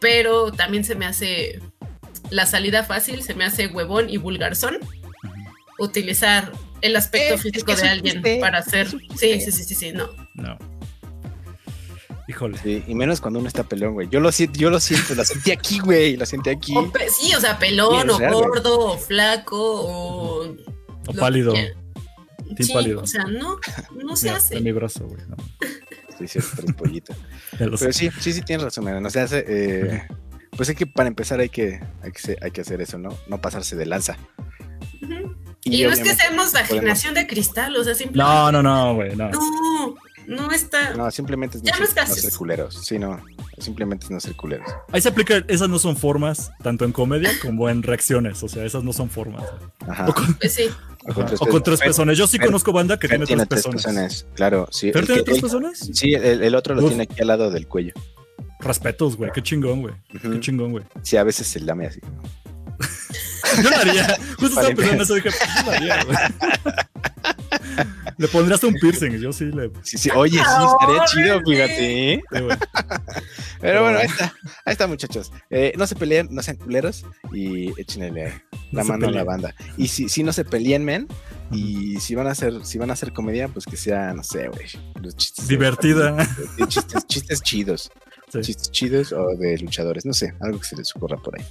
[0.00, 1.60] pero también se me hace
[2.30, 4.78] la salida fácil, se me hace huevón y vulgarzón
[5.78, 6.52] utilizar
[6.82, 9.64] el aspecto Eh, es físico que es de alguien para hacer, es sí, sí, sí,
[9.64, 10.08] sí, sí, no.
[10.34, 10.58] No.
[12.28, 12.58] Híjole.
[12.58, 14.08] Sí, y menos cuando uno está pelón, güey.
[14.10, 16.16] Yo lo siento, yo lo siento, lo sentí aquí, güey.
[16.16, 16.76] Lo sentí aquí.
[16.76, 18.46] O pe- sí, o sea, pelón, es o real, güey.
[18.48, 20.56] gordo, o flaco, o...
[21.06, 21.54] O pálido.
[22.58, 23.02] Sí, pálido.
[23.02, 23.58] o sea, no,
[24.04, 24.54] no se Mira, hace.
[24.56, 25.22] de mi brazo, güey.
[25.28, 25.36] No,
[26.18, 27.16] Sí, sí, tres pollitos.
[27.60, 27.84] ya lo sé.
[27.84, 29.04] Pero sí, sí, sí tienes razón, man.
[29.04, 30.02] O sea, hace, eh,
[30.56, 33.10] pues hay que, para empezar, hay que, hay que, se- hay que hacer eso, ¿no?
[33.28, 34.16] No pasarse de lanza.
[35.02, 35.36] Ujú.
[35.70, 38.32] Y, no es que seamos podemos- vaginación de cristal, o sea, simplemente.
[38.32, 39.14] No, no, no, güey.
[39.16, 39.30] No.
[40.28, 40.92] No, no está.
[40.94, 42.84] No, simplemente es no, no ser, no culeros.
[42.84, 43.22] Sí, no.
[43.58, 44.66] Simplemente es no ser culeros.
[44.90, 48.42] Ahí se aplica, esas no son formas, tanto en comedia como en reacciones.
[48.42, 49.44] O sea, esas no son formas.
[49.86, 50.08] Ajá.
[50.08, 50.64] O con, Pues sí.
[51.08, 52.18] O con tres o con tres Fer- pezones.
[52.18, 54.26] Yo sí Fer- conozco banda que Fer tiene tiene tres pezones.
[54.34, 54.90] Claro, sí.
[54.92, 55.90] ¿Fer el tiene que- tres pezones?
[55.94, 56.88] Sí, el, el otro lo Uf.
[56.88, 57.92] tiene aquí al lado del cuello.
[58.58, 59.30] Respetos, güey.
[59.32, 59.94] Qué chingón, güey.
[60.10, 60.84] Qué chingón, güey.
[61.02, 62.00] Sí, a veces se lame así.
[63.62, 64.18] Yo lo haría.
[64.38, 65.14] Justo estaba pensando en eso.
[65.14, 66.16] Dije, yo lo haría, güey.
[68.18, 69.18] Le pondrías un piercing.
[69.18, 69.70] Yo sí le.
[69.82, 70.10] Sí, sí.
[70.14, 72.12] Oye, sí, estaría chido, fíjate.
[72.14, 72.22] ¿eh?
[72.32, 72.40] sí.
[73.60, 74.34] Pero bueno, ahí está.
[74.64, 75.32] Ahí está, muchachos.
[75.50, 78.42] Eh, no se peleen, no sean culeros y échenle
[78.72, 79.54] la No mano a la banda.
[79.76, 81.08] Y si, si no se peleen, men,
[81.50, 84.48] y si van a hacer, si van a hacer comedia, pues que sea, no sé,
[84.48, 84.66] güey.
[85.00, 86.16] los chistes Divertida.
[86.68, 87.90] Chistes, chistes chidos.
[88.32, 88.40] Sí.
[88.40, 91.44] Chistes chidos o de luchadores, no sé, algo que se les ocurra por ahí.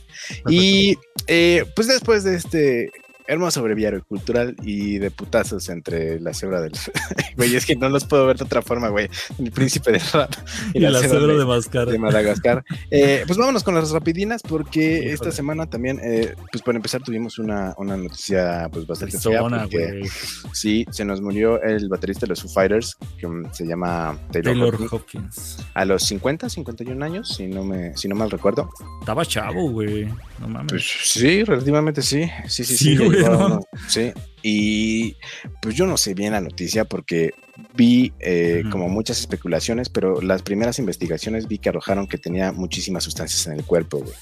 [0.49, 0.97] Y
[1.28, 2.91] eh, pues después de este
[3.28, 6.71] hermoso breviario cultural y de putazos entre la cebra del.
[7.38, 9.09] Güey, es que no los puedo ver de otra forma, güey.
[9.38, 10.32] El príncipe de rap
[10.73, 11.88] Y la cebra de Mascar.
[11.89, 12.63] de Madagascar.
[12.89, 15.11] Eh, pues vámonos con las rapidinas porque Híjole.
[15.13, 19.63] esta semana también, eh, pues para empezar tuvimos una, una noticia pues bastante fea Zona,
[19.63, 20.03] porque güey.
[20.53, 24.73] sí, se nos murió el baterista de los Foo Fighters que se llama Taylor, Taylor
[24.76, 25.57] Hawkins, Hopkins.
[25.73, 28.69] a los 50, 51 años, si no me, si no mal recuerdo.
[29.01, 30.05] Estaba chavo, güey.
[30.39, 30.69] No mames.
[30.71, 32.30] Pues sí, relativamente sí.
[32.47, 32.97] Sí, sí, Sí, sí.
[33.22, 34.11] No, sí,
[34.43, 35.16] y
[35.61, 37.34] pues yo no sé bien la noticia porque
[37.76, 43.03] vi eh, como muchas especulaciones, pero las primeras investigaciones vi que arrojaron que tenía muchísimas
[43.03, 44.13] sustancias en el cuerpo, güey.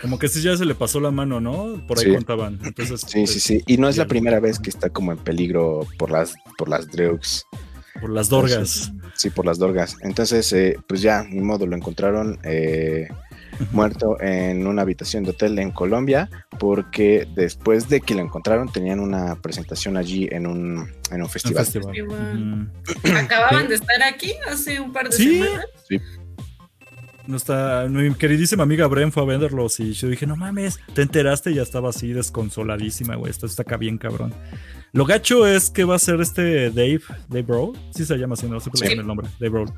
[0.00, 1.84] Como que sí ya se le pasó la mano, ¿no?
[1.86, 2.14] Por ahí Sí.
[2.14, 2.58] contaban.
[2.64, 3.62] Entonces, Sí, sí, pues, sí.
[3.66, 6.90] Y no es la primera vez que está como en peligro por las, por las
[6.90, 7.44] drugs.
[8.00, 8.92] Por las dorgas.
[9.14, 9.96] Sí, por las dorgas.
[10.02, 13.08] Entonces, eh, pues ya, ni modo, lo encontraron eh,
[13.70, 16.28] muerto en una habitación de hotel en Colombia,
[16.58, 21.64] porque después de que lo encontraron tenían una presentación allí en un, en un festival.
[21.64, 22.70] festival.
[23.16, 25.34] Acababan de estar aquí hace un par de Sí.
[25.42, 25.66] semanas.
[27.24, 31.52] Nuestra, mi queridísima amiga Bren fue a venderlos y yo dije, no mames, te enteraste
[31.52, 33.30] y ya estaba así desconsoladísima, güey.
[33.30, 34.34] Esto está acá bien cabrón.
[34.92, 38.46] Lo gacho es que va a ser este Dave, Dave Brawl, sí se llama así,
[38.48, 38.92] no sé por Sí.
[38.92, 39.72] el nombre, Dave Brawl.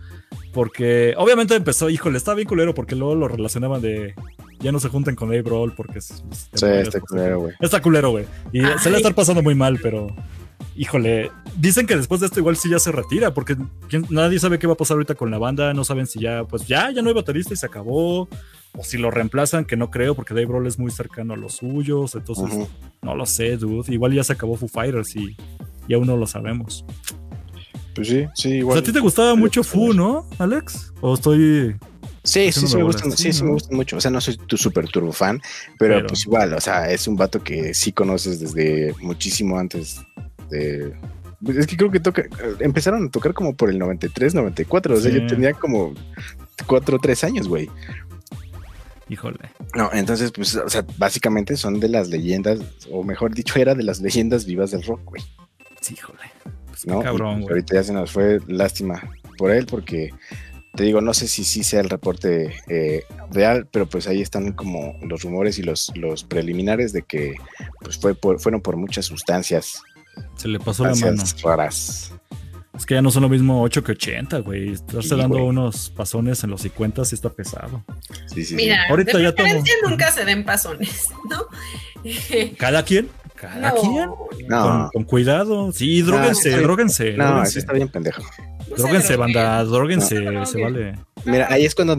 [0.55, 4.15] Porque obviamente empezó, híjole, está bien culero porque luego lo relacionaban de
[4.61, 7.55] ya no se junten con Dave Brawl porque es, es- Sí, está culero, güey.
[7.61, 8.25] Está culero, güey.
[8.53, 9.03] Y se le Ay.
[9.03, 10.07] está pasando muy mal, pero
[10.77, 13.57] híjole, dicen que después de esto igual sí ya se retira, porque
[13.89, 16.45] quién- nadie sabe qué va a pasar ahorita con la banda, no saben si ya,
[16.45, 18.29] pues ya, ya no hay baterista y se acabó,
[18.77, 21.55] o si lo reemplazan, que no creo, porque Dave Grohl es muy cercano a los
[21.57, 22.69] suyos, entonces
[23.03, 23.93] no lo sé, dude.
[23.93, 25.37] Igual ya se acabó Foo Fighters y,
[25.89, 26.85] y aún no lo sabemos.
[27.95, 28.77] Pues sí, sí, O igual.
[28.79, 30.93] sea, a ti te gustaba mucho pues, Foo, ¿no, Alex?
[31.01, 31.77] O estoy...
[32.25, 33.97] Sí, sí, sí me gustan, sí, Sí, sí me gustan mucho.
[33.99, 35.41] O sea, no soy tu super turbo fan,
[35.79, 40.01] pero, Pero- pues igual, o sea, es un vato que sí conoces desde muchísimo antes
[40.51, 40.95] de.
[41.45, 42.25] pues Es que creo que toca,
[42.61, 44.95] empezaron a tocar como por el 93, 94.
[44.95, 45.21] O sea, Sí.
[45.21, 45.93] yo tenía como
[46.67, 47.69] 4 o 3 años, güey.
[49.11, 49.39] Híjole.
[49.75, 52.59] No, entonces, pues, o sea, básicamente son de las leyendas,
[52.91, 55.23] o mejor dicho, era de las leyendas vivas del rock, güey.
[55.83, 56.21] Sí, híjole.
[56.75, 57.01] Pues ¿no?
[57.03, 57.53] Cabrón, pues, güey.
[57.53, 59.03] ahorita ya se nos fue lástima
[59.39, 60.11] por él, porque
[60.75, 64.53] te digo, no sé si sí sea el reporte eh, real, pero pues ahí están
[64.53, 67.35] como los rumores y los, los preliminares de que
[67.81, 69.81] pues fue por- fueron por muchas sustancias,
[70.37, 71.01] Se le pasó la mano.
[71.17, 72.13] sustancias raras.
[72.77, 74.73] Es que ya no son lo mismo 8 que 80, güey.
[74.73, 75.49] Estarse Sí, dando güey.
[75.49, 77.85] unos pasones en los 50 sí está pesado.
[78.27, 78.55] Sí, sí, sí.
[78.57, 81.47] Mira, Ahorita de ya nunca se den pasones, ¿no?
[82.59, 83.09] ¿Cada quien?
[83.35, 84.11] ¿Cada No, quien?
[84.49, 85.73] No, Con, con cuidado.
[85.73, 86.63] Sí, dróguense, bien.
[86.63, 87.13] dróguense.
[87.17, 87.51] no, dróguense.
[87.51, 88.23] eso está bien pendejo.
[88.23, 88.29] no
[88.77, 90.47] se Dróguense, banda, dróguense, No.
[90.47, 90.99] se vale.
[91.27, 91.97] Mira, ahí es cuando,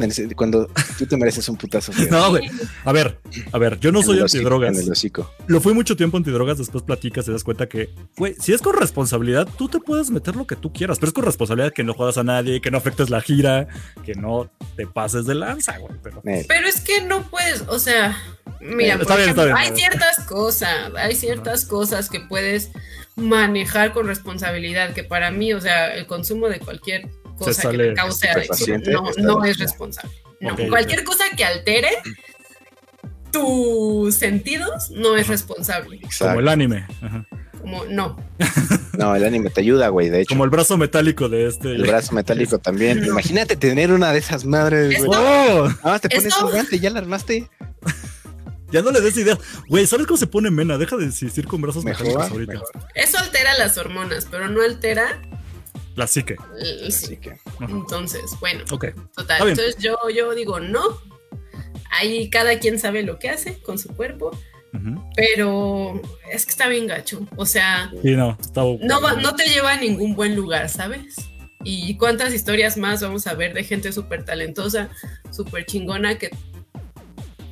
[0.99, 1.91] tú te mereces un putazo.
[1.91, 2.07] feo.
[2.11, 2.47] No, güey.
[2.83, 3.19] A ver,
[3.51, 4.77] a ver, yo no En soy hocico, antidrogas.
[4.77, 5.31] En el hocico.
[5.47, 8.75] Lo fui mucho tiempo antidrogas, después platicas, te das cuenta que, güey, si es con
[8.75, 11.93] responsabilidad, tú te puedes meter lo que tú quieras, pero es con responsabilidad que no
[11.95, 13.67] jodas a nadie, que no afectes la gira,
[14.03, 15.93] que no te pases de lanza, güey.
[16.03, 18.15] Pero Pero es que no puedes, o sea,
[18.59, 19.57] mira, Está por bien, está ejemplo, bien.
[19.57, 22.71] hay ciertas cosas, hay ciertas cosas que puedes
[23.15, 28.29] manejar con responsabilidad, que para mí, o sea, el consumo de cualquier cosa que cause
[28.29, 28.83] adicción
[29.17, 30.11] no, es responsable.
[30.39, 31.89] No, cualquier cosa que altere
[33.31, 35.99] tus sentidos no es responsable.
[36.19, 37.25] como el anime, ajá.
[37.59, 38.15] Como no.
[38.97, 40.09] No, el anime te ayuda, güey.
[40.09, 41.71] De hecho, como el brazo metálico de este.
[41.71, 43.01] el brazo metálico también.
[43.01, 43.07] No.
[43.07, 45.19] Imagínate tener una de esas madres, güey.
[45.21, 45.67] ¡Oh!
[45.67, 47.49] Nada más te pones un guante y ya la armaste.
[48.75, 49.37] Ya no le des idea.
[49.69, 50.77] Güey, ¿sabes cómo se pone mena?
[50.77, 52.53] Deja de insistir con brazos Mejor, metálicos ahorita.
[52.53, 52.69] mejor.
[52.93, 55.21] Eso altera las hormonas, pero no altera
[55.95, 56.35] La psique.
[56.59, 57.67] el- Así que, Ajá.
[57.69, 58.65] Entonces, bueno.
[58.71, 58.87] Ok.
[59.15, 59.47] Total.
[59.47, 60.81] Entonces yo, yo digo no.
[61.89, 64.37] Ahí cada quien sabe lo que hace con su cuerpo,
[65.15, 67.25] pero es que está bien gacho.
[67.37, 68.61] O sea, Sí, no, está.
[68.61, 71.15] no, va- no te lleva a ningún buen lugar, ¿sabes?
[71.63, 74.89] Y cuántas historias más vamos a ver de gente súper talentosa,
[75.31, 76.29] súper chingona que...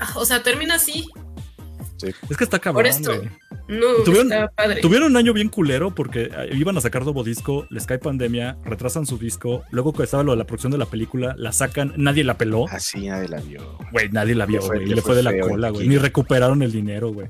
[0.04, 1.10] ah, O sea, termina así.
[2.30, 2.84] Es que está cabrón.
[2.84, 3.16] Por esto.
[3.16, 3.30] güey.
[3.70, 4.82] No, Tuvieron- está padre.
[4.82, 8.58] Tuvieron un año bien culero porque eh, iban a sacar nuevo disco, les cae pandemia,
[8.66, 11.94] retrasan su disco, luego que estaba lo de la producción de la película, la sacan,
[11.96, 12.66] nadie la peló.
[12.70, 13.78] así nadie la vio.
[13.94, 14.90] Güey, nadie la vio, Le fue- güey.
[14.90, 15.88] le Le fue fue de la cola, güey.
[15.88, 17.28] Ni recuperaron el dinero, güey.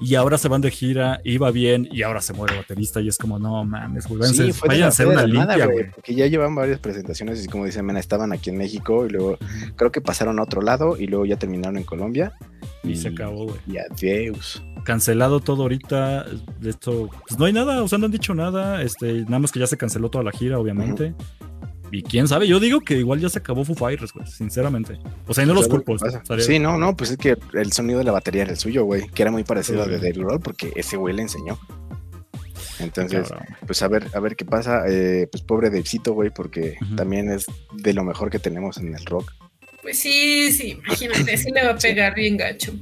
[0.00, 3.00] Y ahora se van de gira, iba bien, y ahora se muere el baterista.
[3.00, 4.22] Y es como, no mames, güey.
[4.32, 5.90] Sí, vayan a hacer una limpia, güey.
[5.90, 9.38] Porque ya llevan varias presentaciones y como dice Mena, estaban aquí en México y luego
[9.76, 12.32] creo que pasaron a otro lado y luego ya terminaron en Colombia.
[12.82, 13.58] Y se acabó, güey.
[13.66, 14.62] Y adiós.
[14.84, 16.26] Cancelado todo ahorita.
[16.62, 18.82] Esto, pues no hay nada, o sea, no han dicho nada.
[18.82, 21.14] Este, nada más que ya se canceló toda la gira, obviamente.
[21.96, 24.98] Y quién sabe, yo digo que igual ya se acabó Foo Fighters, güey, sinceramente.
[25.28, 25.94] O sea, no los ¿Sabes culpo.
[25.96, 26.18] qué pasa?
[26.18, 28.84] estaría- Sí, no, no, pues es que el sonido de la batería era el suyo,
[28.84, 29.84] güey, que era muy parecido Sí.
[29.84, 31.56] al de Dave Grohl porque ese güey le enseñó.
[32.80, 33.28] Entonces,
[33.66, 34.82] pues a ver, a ver qué pasa.
[34.88, 39.04] Eh, pues pobre Davecito, güey, porque también es de lo mejor que tenemos en el
[39.06, 39.30] rock.
[39.84, 42.72] Pues sí, sí, imagínate, sí le va a pegar bien gacho.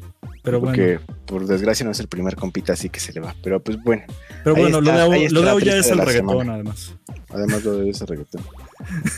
[0.45, 3.35] Pero bueno, porque por desgracia no es el primer compita así que se le va.
[3.43, 4.05] Pero pues bueno,
[4.45, 6.55] pero bueno lo está- de, lo de la hoy ya es de el reggaetón, semana.
[6.55, 6.93] además.
[7.29, 8.43] además lo de ese reggaetón.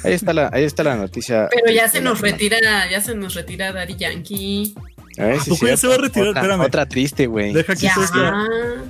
[0.03, 1.49] Ahí está la, ahí está la noticia.
[1.51, 2.33] Pero ya se de nos semana.
[2.33, 4.75] retira, ya se nos retira Daddy Yankee.
[5.19, 5.81] A ver ¿A si poco ya cierto.
[5.81, 6.29] se va a retirar?
[6.29, 6.61] Otra, Espérame.
[6.67, 7.53] otra triste, güey.
[7.53, 8.45] Deja esta.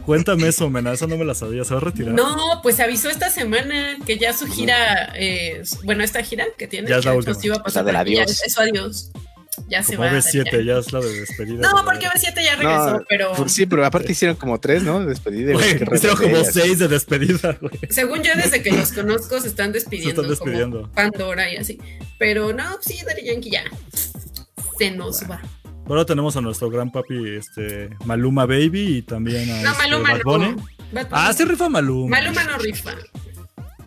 [0.07, 0.93] Cuéntame eso, mena.
[0.93, 1.65] Eso no me la sabía.
[1.65, 2.15] ¿Se va a retirar?
[2.15, 6.89] No, pues avisó esta semana que ya su gira, eh, bueno, esta gira que tiene,
[6.89, 7.39] Ya es la que, última.
[7.43, 8.43] iba a pasar La del ya adiós.
[8.47, 9.11] es su adiós.
[9.69, 10.15] Ya se Como va.
[10.15, 10.79] B7, ya.
[10.79, 11.61] es la de despedida.
[11.71, 14.99] No, porque B7 ya regresó, No, pero Pues sí, pero aparte hicieron como tres, ¿no?
[15.01, 15.53] De Despedida.
[15.53, 17.73] güey, hicieron como seis de despedida, güey.
[17.89, 20.23] según yo, desde que los conozco, se están despidiendo.
[20.23, 20.81] Se están despidiendo.
[20.83, 21.79] Como Pandora y así.
[22.19, 23.63] Pero no, sí, Daddy Yankee ya
[24.79, 25.41] se nos va.
[25.87, 30.13] Ahora tenemos a nuestro gran papi, este, Maluma Baby y también a No, este, Maluma
[30.13, 30.51] Bad Bunny.
[30.57, 30.65] no.
[30.93, 32.17] Bad Ah, sí rifa Maluma.
[32.19, 32.93] Maluma no rifa.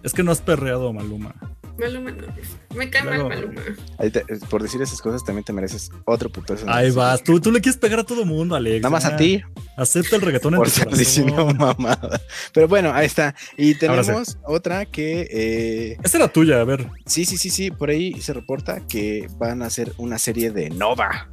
[0.03, 1.33] Es que no has perreado Maluma.
[1.79, 2.57] Maluma no rifa.
[2.75, 3.61] Me cae Luego- mal Maluma.
[3.97, 6.65] Ahí te- por decir esas cosas también te mereces otro putazo.
[6.69, 7.23] Ahí vas.
[7.23, 8.81] Tú, tú le quieres pegar a todo mundo, Alex.
[8.83, 9.41] Nada más a ti,
[9.75, 12.19] Acepta el reggaetón en por tu diciendo mamada.
[12.53, 13.33] Pero bueno, ahí está.
[13.57, 13.79] Y sí.
[13.79, 16.87] tenemos otra que eh, Esa era tuya, a ver.
[17.05, 20.69] Sí, sí, sí, sí, por ahí se reporta que van a hacer una serie de
[20.71, 21.29] Nova,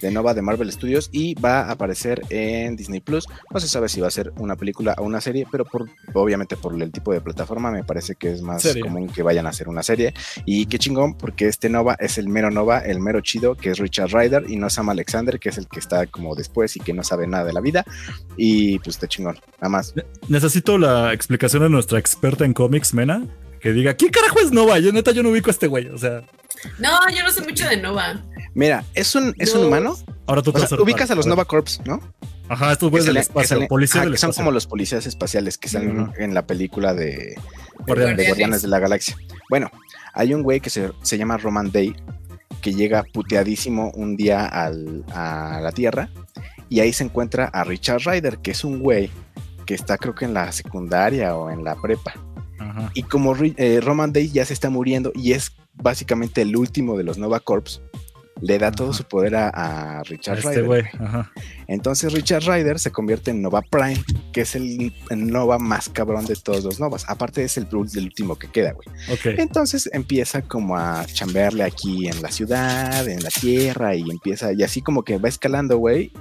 [0.00, 3.26] de Nova de Marvel Studios y va a aparecer en Disney Plus.
[3.50, 6.56] No se sabe si va a ser una película o una serie, pero por obviamente
[6.56, 8.82] por el tipo de plataforma me parece que es más Serie.
[8.82, 10.14] común que vayan a hacer una serie.
[10.44, 13.78] Y qué chingón, porque este Nova es el mero Nova, el mero chido, que es
[13.78, 16.92] Richard Ryder y no Sam Alexander, que es el que está como después y que
[16.92, 17.84] no sabe nada de la vida.
[18.36, 19.94] Y pues está chingón, nada más.
[20.28, 23.26] Necesito la explicación de nuestra experta en cómics, Mena.
[23.60, 24.78] Que diga, ¿quién carajo es Nova?
[24.78, 25.88] Yo neta, yo no ubico a este güey.
[25.88, 26.22] O sea,
[26.78, 28.22] No, yo no sé mucho de Nova.
[28.56, 29.96] Mira, es un, es un humano.
[30.26, 31.26] ahora tú O te vas sea, a ubicas a los.
[31.26, 32.00] Nova Corps, ¿no?
[32.48, 35.58] Ajá, estos güeyes del espacio, salen- policía ajá, del que son como los policías espaciales
[35.58, 37.38] que salen en la película de,
[37.86, 38.16] Guardianes.
[38.16, 39.16] de Guardianes de la Galaxia.
[39.50, 39.70] Bueno,
[40.14, 41.94] hay un güey que se, se llama Roman Day
[42.62, 46.08] que llega puteadísimo un día al- a la Tierra
[46.70, 49.10] y ahí se encuentra a Richard Ryder, que es un güey
[49.66, 52.14] que está creo que en la secundaria o en la prepa.
[52.58, 52.90] Ajá.
[52.94, 57.02] Y como eh, Roman Day ya se está muriendo y es básicamente el último de
[57.04, 57.82] los Nova Corps,
[58.40, 60.90] le da todo su poder a, Richard este Ryder.
[61.00, 61.32] Ajá.
[61.68, 66.36] Entonces Richard Ryder se convierte en Nova Prime, que es el, Nova más cabrón de
[66.36, 67.04] todos los Novas.
[67.08, 68.86] Aparte es el, el último que queda, güey.
[69.38, 74.62] Entonces empieza como a chambearle aquí en la ciudad, en la tierra, y empieza, y
[74.62, 76.12] así como que va escalando, güey,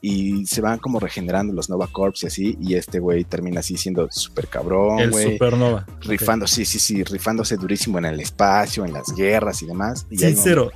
[0.00, 3.76] y se van como regenerando los Nova Corps y así, y este güey termina así
[3.76, 5.32] siendo súper cabrón, el güey.
[5.32, 5.86] Supernova.
[6.00, 10.06] Rifando, sí, sí, sí, rifándose durísimo en el espacio, en las guerras y demás.
[10.10, 10.72] Y hay un- Sincero.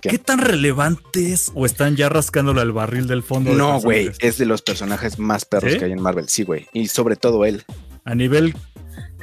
[0.00, 0.08] ¿Qué?
[0.10, 0.18] ¿Qué?
[0.18, 3.50] tan relevante es o están ya rascándole al barril del fondo?
[3.50, 5.78] de No, güey, es de los personajes más perros ¿Sí?
[5.78, 6.68] que hay en Marvel, sí, güey.
[6.72, 7.64] Y sobre todo él.
[8.04, 8.54] A nivel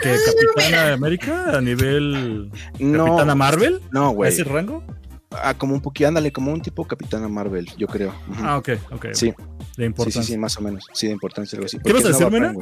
[0.01, 4.31] que Ah, Capitana América, a nivel No, Capitana Marvel, no, ¿a güey.
[4.31, 4.83] ese rango?
[5.31, 8.13] Ah, como un poquito, ándale, como un tipo Capitana Marvel, yo creo.
[8.41, 9.05] Ah, ok, ok.
[9.13, 9.33] sí, De
[9.75, 10.21] sí, importancia.
[10.23, 10.85] sí, sí, más o menos.
[10.93, 11.77] Sí, de importancia, algo así.
[11.83, 12.53] ¿Qué vas a decir, Mena?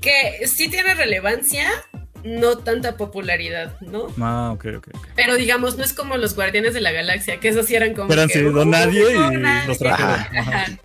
[0.00, 1.68] Que sí tiene relevancia,
[2.28, 4.06] no tanta popularidad, ¿no?
[4.20, 4.88] Ah, ok, ok.
[5.16, 8.08] Pero digamos, no es como los Guardianes de la Galaxia, que esos sí eran como.
[8.08, 9.68] Que, sí, don "Uh, nadie y don nadie".
[9.68, 10.78] los trajeron.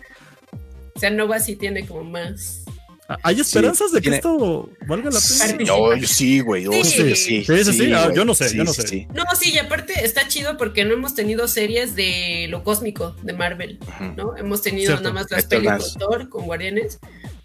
[0.94, 2.60] O sea, Nova sí tiene como más.
[3.06, 5.64] Ah, ¿Hay esperanzas de que tiene- esto valga la pena?
[5.66, 6.66] No, yo sí, güey.
[6.66, 6.84] oh, Sí.
[6.84, 7.64] sí, Sí, sí.
[7.64, 8.16] sí, sí, ah, güey.
[8.16, 8.86] yo no sé, Sí, yo no sé.
[8.88, 9.06] sí.
[9.12, 13.34] No, sí, y aparte está chido porque no hemos tenido series de lo cósmico de
[13.34, 13.78] Marvel.
[14.16, 14.34] ¿no?
[14.38, 15.02] Hemos tenido Cierto.
[15.02, 16.98] nada más las con Thor, con Guardianes,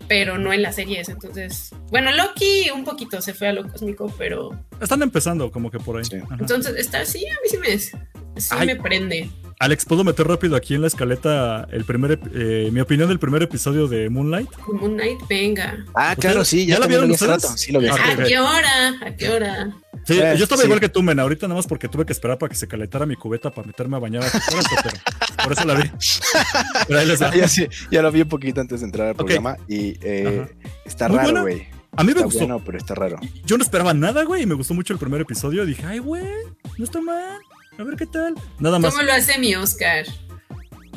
[0.09, 1.07] pero no en las series.
[1.07, 4.49] Entonces, bueno, Loki un poquito se fue a lo cósmico, pero
[4.81, 6.03] Están empezando como que por ahí.
[6.03, 6.17] Sí.
[6.37, 8.67] Entonces está, sí, a mí sí me, sí Ay.
[8.67, 9.29] me prende.
[9.61, 13.43] Alex, ¿puedo meter rápido aquí en la escaleta el primer, eh, mi opinión del primer
[13.43, 14.49] episodio de Moonlight?
[14.71, 15.83] Moon Knight, venga.
[15.93, 16.65] Ah, claro, sí.
[16.65, 17.59] ¿Ya la también vieron ustedes?
[17.59, 17.87] Sí, lo vi.
[17.89, 18.93] Ah, ¿A qué hora?
[19.05, 19.69] ¿A qué hora?
[20.07, 20.65] Sí, Eh, yo estaba sí.
[20.67, 23.05] igual que tú, men, ahorita nada más porque tuve que esperar para que se calentara
[23.05, 25.91] mi cubeta para meterme a bañar a tu cuarto, pero por eso la vi.
[26.87, 27.35] Pero ahí les va.
[27.35, 30.47] Ya, sí, ya lo vi un poquito antes de entrar al programa y eh,
[30.85, 31.67] está Muy raro, güey.
[31.97, 32.39] A mí me Está gustó.
[32.39, 33.17] bueno, pero está raro.
[33.45, 35.65] Yo no esperaba nada, güey, y me gustó mucho el primer episodio.
[35.65, 36.23] Dije, ay, güey,
[36.77, 37.39] no está mal.
[37.79, 38.35] A ver qué tal.
[38.59, 40.05] Nada más, ¿Cómo lo hace mi Oscar?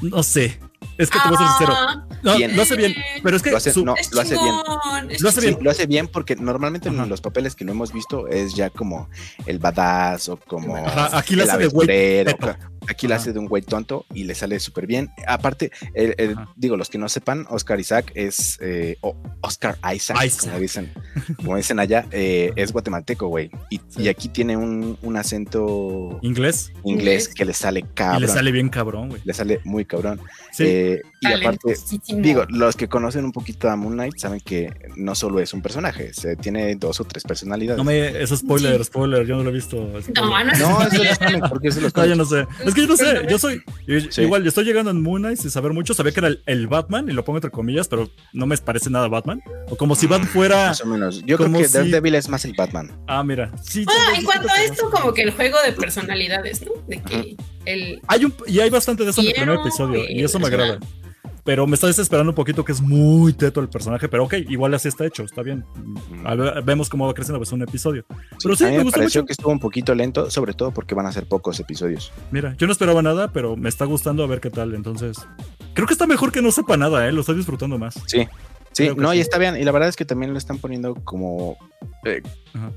[0.03, 0.59] no sé.
[0.99, 1.75] Es que te voy a ser sincero.
[1.79, 2.55] Ah, No, Bien.
[2.57, 4.55] lo hace bien, pero es que Lo hace- su- no, es lo hace bien.
[5.21, 5.59] Lo hace bien.
[5.61, 9.09] lo hace bien porque normalmente en los papeles que no hemos visto es ya como
[9.47, 11.87] el badass o como Ajá, aquí lo hace de güey.
[12.89, 13.23] Aquí lo Ajá.
[13.23, 15.11] hace de un güey tonto y le sale súper bien.
[15.27, 16.49] Aparte, el- el- Ajá.
[16.57, 20.41] digo, los que no sepan, Oscar Isaac es, eh, o Oscar Isaac, Isaac.
[20.47, 20.93] como dicen,
[21.37, 23.51] como dicen allá, eh, es guatemalteco, güey.
[23.71, 24.03] Y, Sí.
[24.03, 27.29] y aquí tiene un, un acento inglés inglés Inglés.
[27.29, 28.23] que le sale y cabrón.
[28.23, 29.23] le sale bien cabrón, güey.
[29.25, 30.21] le sale muy cabrón.
[30.53, 30.65] Sí.
[30.67, 31.77] Eh, y aparte.
[32.09, 35.63] Digo, los que conocen un poquito a Moon Knight saben que no solo es un
[35.63, 37.79] personaje, se tiene dos o tres personalidades.
[37.79, 38.85] No me, eso es spoiler, Sí.
[38.85, 39.77] spoiler, yo no lo he visto.
[40.03, 40.13] spoiler.
[40.15, 42.47] No, no es No, eso es cómic, porque es de los No, yo no sé.
[42.65, 43.27] Es que yo no sé.
[43.29, 43.63] Yo soy.
[44.11, 44.23] Sí.
[44.23, 45.95] Igual, yo estoy llegando en Moon Knight sin saber mucho.
[45.95, 48.91] Sabía que era el, el Batman, y lo pongo entre comillas, pero no me parece
[48.91, 49.43] nada Batman.
[49.69, 50.67] O como si Batman fuera.
[50.69, 51.23] Más o menos.
[51.25, 52.91] Yo creo que si- Daredevil es más el Batman.
[53.07, 53.51] Ah, mira.
[53.63, 56.73] Sí, Ah, en cuanto a esto, como que el juego de personalidades, ¿no?
[56.89, 58.01] De que el.
[58.09, 60.79] Hay un, y hay bastante de eso en el primer episodio, y eso me agrada.
[61.45, 64.75] Pero me está desesperando un poquito que es muy teto el personaje, pero ok, igual
[64.75, 65.65] así está hecho, está bien.
[66.25, 68.05] A ver, vemos cómo va creciendo pues, un episodio.
[68.43, 69.27] Pero sí, a mí me me pareció mucho.
[69.27, 72.13] que estuvo un poquito lento, sobre todo porque van a ser pocos episodios.
[72.31, 74.75] Mira, yo no esperaba nada, pero me está gustando a ver qué tal.
[74.75, 75.19] Entonces,
[75.75, 77.13] creo que está mejor que no sepa nada, ¿eh?
[77.13, 77.95] Lo estoy disfrutando más.
[78.07, 78.29] Sí.
[78.73, 79.57] Sí, no, y está bien.
[79.57, 81.57] Y la verdad es que también lo están poniendo como.
[82.05, 82.23] eh,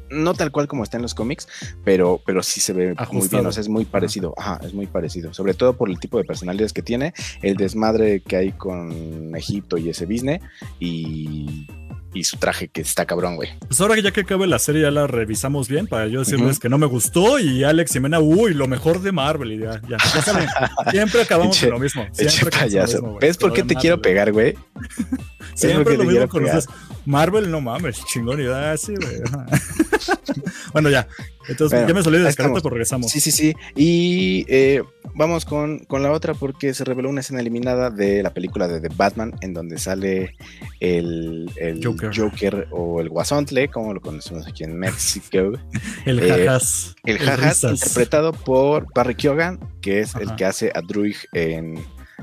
[0.10, 1.48] no tal cual como está en los cómics,
[1.84, 3.46] pero, pero sí se ve muy bien.
[3.46, 4.34] O sea, es muy parecido.
[4.38, 5.34] Ajá, es muy parecido.
[5.34, 9.78] Sobre todo por el tipo de personalidades que tiene, el desmadre que hay con Egipto
[9.78, 10.42] y ese business,
[10.80, 11.68] y,
[12.14, 13.50] y su traje que está cabrón, güey.
[13.68, 16.60] Pues ahora que ya que acabe la serie ya la revisamos bien para yo decirles
[16.60, 19.82] que no me gustó y Alex y Mena, uy, lo mejor de Marvel y ya,
[19.90, 20.48] ya, ya saben,
[20.92, 22.06] siempre acabamos Pinche- con lo mismo.
[22.14, 23.18] Siempre lo mismo.
[23.20, 24.56] ¿Ves por qué te quiero pegar, güey?
[25.54, 26.64] Siempre lo mismo con pegar.
[27.06, 29.22] Marvel, no mames, chingón y da así, güey.
[30.74, 31.08] bueno, ya.
[31.48, 32.64] Entonces, Bueno, ya me salí de ahí descarta, estamos.
[32.64, 33.12] pero regresamos.
[33.12, 33.54] Sí, sí, sí.
[33.76, 34.82] Y eh,
[35.14, 38.82] vamos con, con la otra porque se reveló una escena eliminada de la película de
[38.82, 40.36] The Batman en donde sale
[40.80, 42.12] el, el Joker.
[42.16, 42.68] Joker.
[42.72, 45.52] o el Guasontle, como lo conocemos aquí en México.
[46.06, 46.96] El eh, jajas.
[47.04, 51.76] El jajas interpretado por Barry Keoghan, que es el que hace a Druig en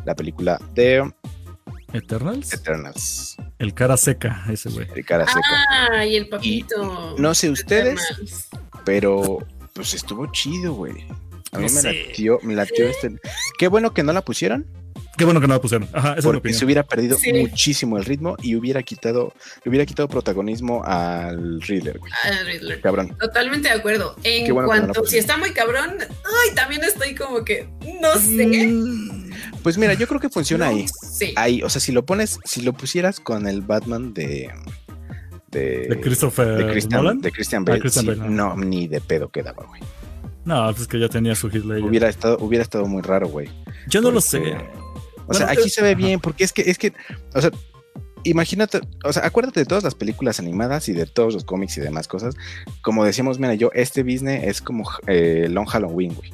[0.05, 1.13] la película de
[1.93, 2.53] Eternals.
[2.53, 3.37] Eternals.
[3.59, 4.87] El cara seca, ese güey.
[4.95, 5.41] El cara seca.
[5.93, 7.15] Ah, y el papito.
[7.19, 8.49] no sé ustedes, Eternals.
[8.85, 9.39] pero
[9.75, 10.93] pues estuvo chido, güey.
[11.53, 12.05] A mí No me sé.
[12.07, 13.19] latió, me latió este.
[13.59, 14.67] Qué bueno que no la pusieron,
[15.17, 15.87] Qué bueno que no la pusieron.
[15.93, 16.65] Ajá, esa es mi porque se opinión.
[16.67, 17.33] hubiera perdido Sí.
[17.35, 19.35] muchísimo el ritmo y hubiera quitado,
[19.67, 22.11] hubiera quitado protagonismo al Riddler, güey.
[22.25, 22.81] Ah, Riddler.
[22.81, 23.15] Cabrón.
[23.21, 24.17] Totalmente de acuerdo.
[24.25, 27.69] En Qué bueno no cuanto, si está muy cabrón, ay, también estoy como que,
[28.01, 28.47] no sé.
[28.47, 29.31] Mm,
[29.63, 30.87] Pues mira, yo creo que funciona No ahí.
[30.89, 31.33] sé.
[31.37, 34.51] Ahí, o sea, si lo pones, si lo pusieras con el Batman de
[35.51, 37.21] de, De Christopher de Christian, Nolan.
[37.21, 39.83] de Christian Ah, Bale, sí, Bale, no, ni de pedo quedaba, güey.
[40.47, 41.85] No, pues es que ya tenía su hit Ledger.
[41.85, 43.49] Hubiera estado, hubiera estado muy raro, güey.
[43.87, 44.57] Yo no lo sé.
[45.27, 46.93] O sea, aquí se ve bien, porque es que, es que,
[47.35, 47.51] o sea,
[48.25, 51.81] imagínate, o sea, acuérdate de todas las películas animadas y de todos los cómics y
[51.81, 52.35] demás cosas.
[52.83, 56.33] Como decíamos, mira, yo, este business es como eh, Long Halloween, güey.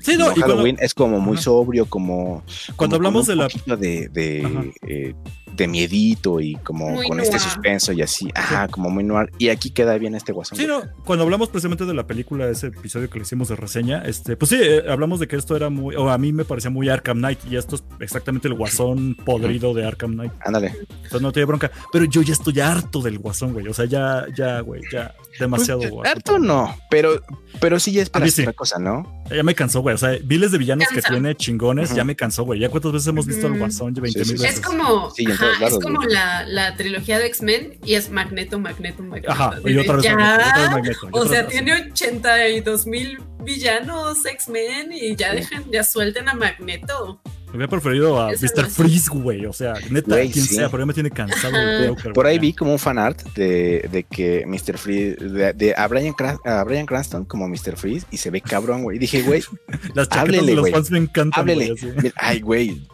[0.00, 1.42] Sí, no, Long y cuando, Halloween es como muy Ajá.
[1.44, 2.42] sobrio, como.
[2.76, 5.14] Cuando como hablamos un de la- de, de, eh,
[5.58, 9.30] de miedito y como Muy con este suspenso y así, ajá, como muy noir.
[9.38, 10.56] Y aquí queda bien este guasón.
[10.56, 14.02] Sí, no, cuando hablamos precisamente de la película, ese episodio que le hicimos de reseña,
[14.06, 16.70] este, pues sí, eh, hablamos de que esto era muy, o a mí me parecía
[16.70, 20.32] muy Arkham Knight, y esto es exactamente el guasón podrido de Arkham Knight.
[20.40, 20.74] Ándale.
[20.88, 21.70] Entonces no tiene bronca.
[21.92, 23.66] Pero yo ya estoy harto del guasón, güey.
[23.68, 26.16] O sea, ya, ya, güey, ya, demasiado Pues, guasón.
[26.16, 27.20] harto no, pero,
[27.60, 28.42] pero sí ya A mí esperas sí.
[28.42, 29.24] otra cosa, ¿no?
[29.34, 29.94] Ya me cansó, güey.
[29.94, 32.60] O sea, miles de villanos que tiene chingones, ya me cansó, güey.
[32.60, 33.60] Ya cuántas veces hemos visto al Ujú.
[33.60, 34.58] guasón, ya 20 Sí, mil veces.
[34.58, 35.10] Es como,
[35.50, 39.30] ajá, lados, es como la, la trilogía de X-Men y es Magneto, Magneto, Magneto.
[39.32, 41.50] Ajá, y otra vez ya, Magneto, y otra vez Magneto, y o otra sea, vez-
[41.52, 47.20] tiene 82 mil villanos X-Men y ya dejan, ya suelten a Magneto.
[47.50, 48.64] Hubiera preferido a Eso Mr.
[48.64, 48.68] no.
[48.68, 49.46] Freeze, güey.
[49.46, 50.54] O sea, neta, quien sí.
[50.56, 51.54] sea, pero ya me tiene cansado.
[51.88, 52.12] Joker.
[52.12, 54.76] Por ahí vi como un fanart de, de que Mr.
[54.76, 57.78] Freeze, de, de a, Brian, a Brian Cranston como Mr.
[57.78, 58.98] Freeze y se ve cabrón, güey.
[58.98, 59.42] Y dije, güey,
[59.94, 60.72] Las chaquetas háblele, de los güey.
[60.74, 61.74] fans me encantan, háblele.
[61.80, 61.94] güey.
[61.96, 62.12] así.
[62.16, 62.86] Ay, güey.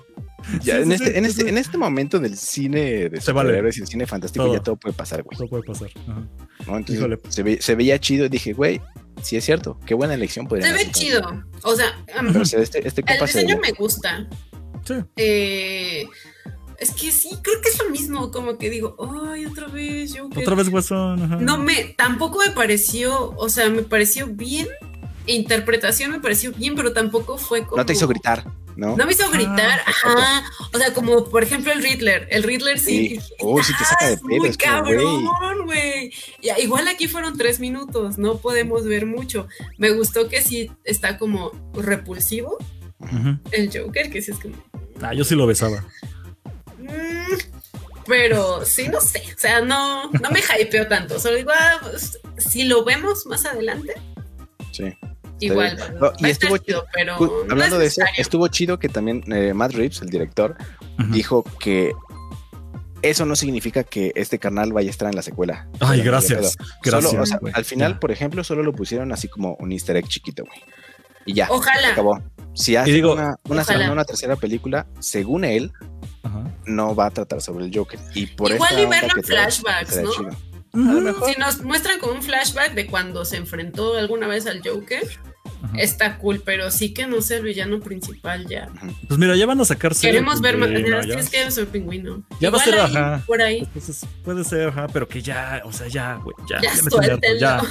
[0.63, 3.21] Ya, Sí, en, sí, este, sí, en, sí, este, en este momento del cine de
[3.21, 3.49] Se vale.
[3.49, 4.55] superhéroes y el cine fantástico Todo.
[4.55, 5.35] ya todo puede pasar, güey.
[5.35, 5.89] Eso puede pasar.
[6.09, 6.21] Ajá.
[6.67, 6.77] ¿no?
[6.77, 7.19] Entonces, Híjole.
[7.29, 8.81] se, ve- se veía chido y dije, güey,
[9.23, 11.45] sí es cierto, qué buena elección podría Se ve chido.
[11.63, 14.29] O sea, Pero o sea, este, este el diseño me gusta.
[14.85, 14.95] Sí.
[15.17, 16.05] Eh,
[16.79, 18.31] es que sí, creo que es lo mismo.
[18.31, 18.97] Como que digo,
[19.33, 20.41] ay, otra vez, Joker.
[20.43, 21.23] Otra vez guasón.
[21.23, 21.37] Ajá.
[21.37, 24.69] No me, tampoco me pareció, o sea, me pareció bien.
[25.27, 27.79] Interpretación me pareció bien, pero tampoco fue como.
[27.79, 28.45] No te hizo gritar,
[28.77, 28.97] ¿no?
[28.97, 30.45] No me hizo gritar, Ah, ajá.
[30.73, 32.27] O sea, como por ejemplo el Riddler.
[32.31, 33.21] El Riddler sí.
[33.21, 33.35] Sí.
[33.41, 36.13] Uy, sí te saca de es pedo, muy es cabrón, güey.
[36.59, 39.47] Igual aquí fueron tres minutos, no podemos ver mucho.
[39.79, 42.59] Me gustó que sí está como repulsivo
[43.51, 44.57] el Joker, que sí es como.
[45.03, 45.85] Ah, yo sí lo besaba.
[46.79, 47.35] mm,
[48.07, 49.23] pero sí, no sé.
[49.37, 51.19] O sea, no, no me hypeo tanto.
[51.21, 53.95] Solo digo, ah, pues, si lo vemos más adelante,
[54.73, 54.93] Sí.
[55.41, 55.77] Igual.
[56.01, 57.17] No, y estuvo chido, pero.
[57.17, 60.57] Ju- no Hablando es de eso, estuvo chido que también eh, Matt Reeves, el director,
[61.11, 61.93] dijo que
[63.03, 65.69] eso no significa que este carnal vaya a estar en la secuela.
[65.81, 66.57] Ay, gracias.
[66.83, 67.11] Gracias.
[67.11, 67.53] solo, o sea, güey.
[67.55, 70.59] al final, por ejemplo, solo lo pusieron así como un easter egg chiquito, güey.
[71.27, 71.89] Y ya, se Ojalá.
[71.93, 72.23] acabó.
[72.55, 75.73] Si hace digo, una, una segunda, una tercera película, según él,
[76.23, 76.45] Ajá.
[76.67, 77.99] no va a tratar sobre el Joker.
[78.15, 80.11] Y por Igual y verlo en trae, flashbacks, será ¿no?
[80.13, 80.31] chido.
[80.75, 81.33] Mejor.
[81.33, 85.03] Si nos muestran como un flashback de cuando se enfrentó alguna vez al Joker,
[85.63, 85.77] Ajá.
[85.79, 88.69] está cool, pero sí que no sea el villano principal ya.
[89.09, 90.71] Pues mira, ya van a sacar serie Queremos ver más.
[90.71, 91.31] es ya.
[91.31, 92.23] que es soy pingüino.
[92.41, 93.23] Ya va a ser, ahí, ajá.
[93.27, 93.59] Por ahí.
[93.61, 96.61] Entonces puede ser, ajá, pero que ya, o sea, ya, güey, ya.
[96.61, 97.63] Ya, me harto, ya.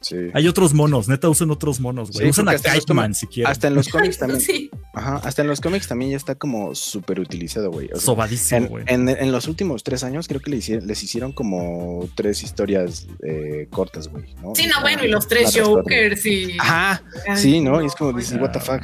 [0.00, 0.16] Sí.
[0.34, 2.24] Hay otros monos, neta, usen otros monos, güey.
[2.24, 3.50] Sí, usan a Kite Man si quieren.
[3.50, 4.40] Hasta en los cómics también.
[4.40, 4.70] Sí.
[4.94, 7.86] Ajá, hasta en los cómics también ya está como súper utilizado, güey.
[7.86, 8.84] O sea, Sobadísimo, en, güey.
[8.86, 13.06] en- en los últimos tres años creo que le hicieron- les hicieron como tres historias
[13.22, 14.24] eh, cortas, güey.
[14.42, 14.54] ¿no?
[14.54, 15.52] Sí, no, bueno, y los tres.
[15.58, 16.56] Jokers y.
[16.58, 17.82] Ajá, Ay, sí, ¿no?
[17.82, 18.82] Y es como dices, what the fuck.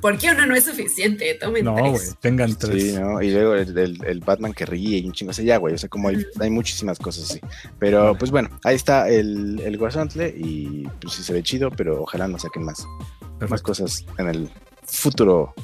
[0.00, 1.34] ¿Por qué uno no es suficiente?
[1.34, 1.90] Tomen No, tres.
[1.90, 2.82] güey, tengan tres.
[2.82, 3.20] Sí, ¿no?
[3.22, 5.30] Y luego el, el- el Batman que ríe y un chingo.
[5.30, 5.74] O sea, ya, güey.
[5.74, 7.40] O sea, como hay, hay muchísimas cosas así.
[7.78, 12.02] Pero, pues bueno, ahí está el, el Guasontle y pues sí se ve chido, pero
[12.02, 12.86] ojalá no saquen más,
[13.48, 14.50] más cosas en el
[14.86, 15.54] futuro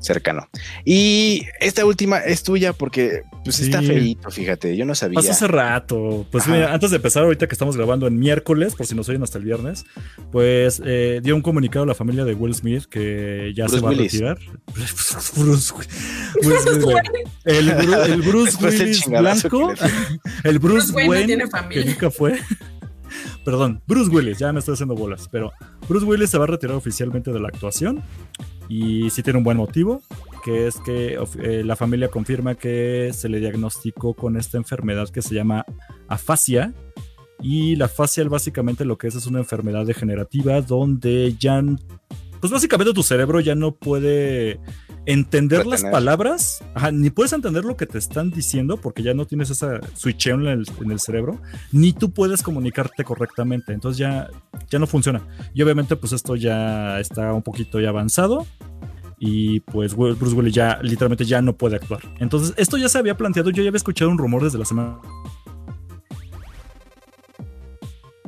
[0.00, 0.46] cercano.
[0.84, 3.86] Y esta última es tuya porque pues está Sí.
[3.86, 4.76] feíto, fíjate.
[4.76, 5.14] Yo no sabía.
[5.16, 6.26] Pasó hace rato.
[6.30, 9.22] Pues mira, antes de empezar, ahorita que estamos grabando en miércoles, por si nos oyen
[9.22, 9.86] hasta el viernes,
[10.30, 13.82] pues eh, dio un comunicado a la familia de Will Smith que ya Bruce se
[13.82, 14.12] va Willis.
[14.22, 14.38] a retirar.
[14.74, 15.88] Bruce, Will-
[16.44, 16.96] Will Smith, güey.
[17.46, 19.72] el, el Bruce Willis blanco,
[20.44, 21.84] el Bruce, Bruce Wayne no Wayne tiene que familia.
[21.86, 22.38] nunca fue.
[23.44, 25.52] Perdón, Bruce Willis, ya me estoy haciendo bolas, pero
[25.88, 28.02] Bruce Willis se va a retirar oficialmente de la actuación
[28.68, 30.02] y sí tiene un buen motivo,
[30.44, 35.22] que es que eh, la familia confirma que se le diagnosticó con esta enfermedad que
[35.22, 35.64] se llama
[36.08, 36.72] afasia.
[37.40, 41.62] Y la afasia básicamente lo que es es una enfermedad degenerativa donde ya,
[42.40, 44.60] pues básicamente tu cerebro ya no puede
[45.06, 49.26] entender las palabras, ajá, ni puedes entender lo que te están diciendo porque ya no
[49.26, 51.40] tienes esa switcheo en el, en el cerebro,
[51.72, 54.28] ni tú puedes comunicarte correctamente, entonces ya,
[54.70, 55.26] ya no funciona.
[55.52, 58.46] Y obviamente pues esto ya está un poquito ya avanzado
[59.18, 62.00] y pues Bruce Willis ya literalmente ya no puede actuar.
[62.18, 64.98] Entonces esto ya se había planteado, yo ya había escuchado un rumor desde la semana.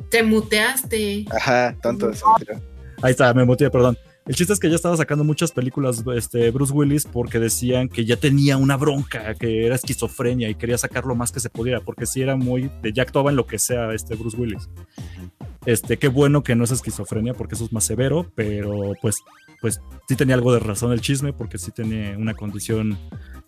[0.09, 1.25] Te muteaste.
[1.31, 2.11] Ajá, tanto.
[3.01, 3.97] Ahí está, me motivé, perdón.
[4.27, 8.03] El chiste es que ya estaba sacando muchas películas este, Bruce Willis porque decían que
[8.05, 11.79] ya tenía una bronca, que era esquizofrenia y quería sacar lo más que se pudiera,
[11.81, 14.69] porque sí era muy, de- ya actuaba en lo que sea este Bruce Willis.
[15.65, 19.17] Este, qué bueno que no es esquizofrenia porque eso es más severo, pero pues,
[19.61, 22.97] pues sí tenía algo de razón el chisme porque sí tenía una condición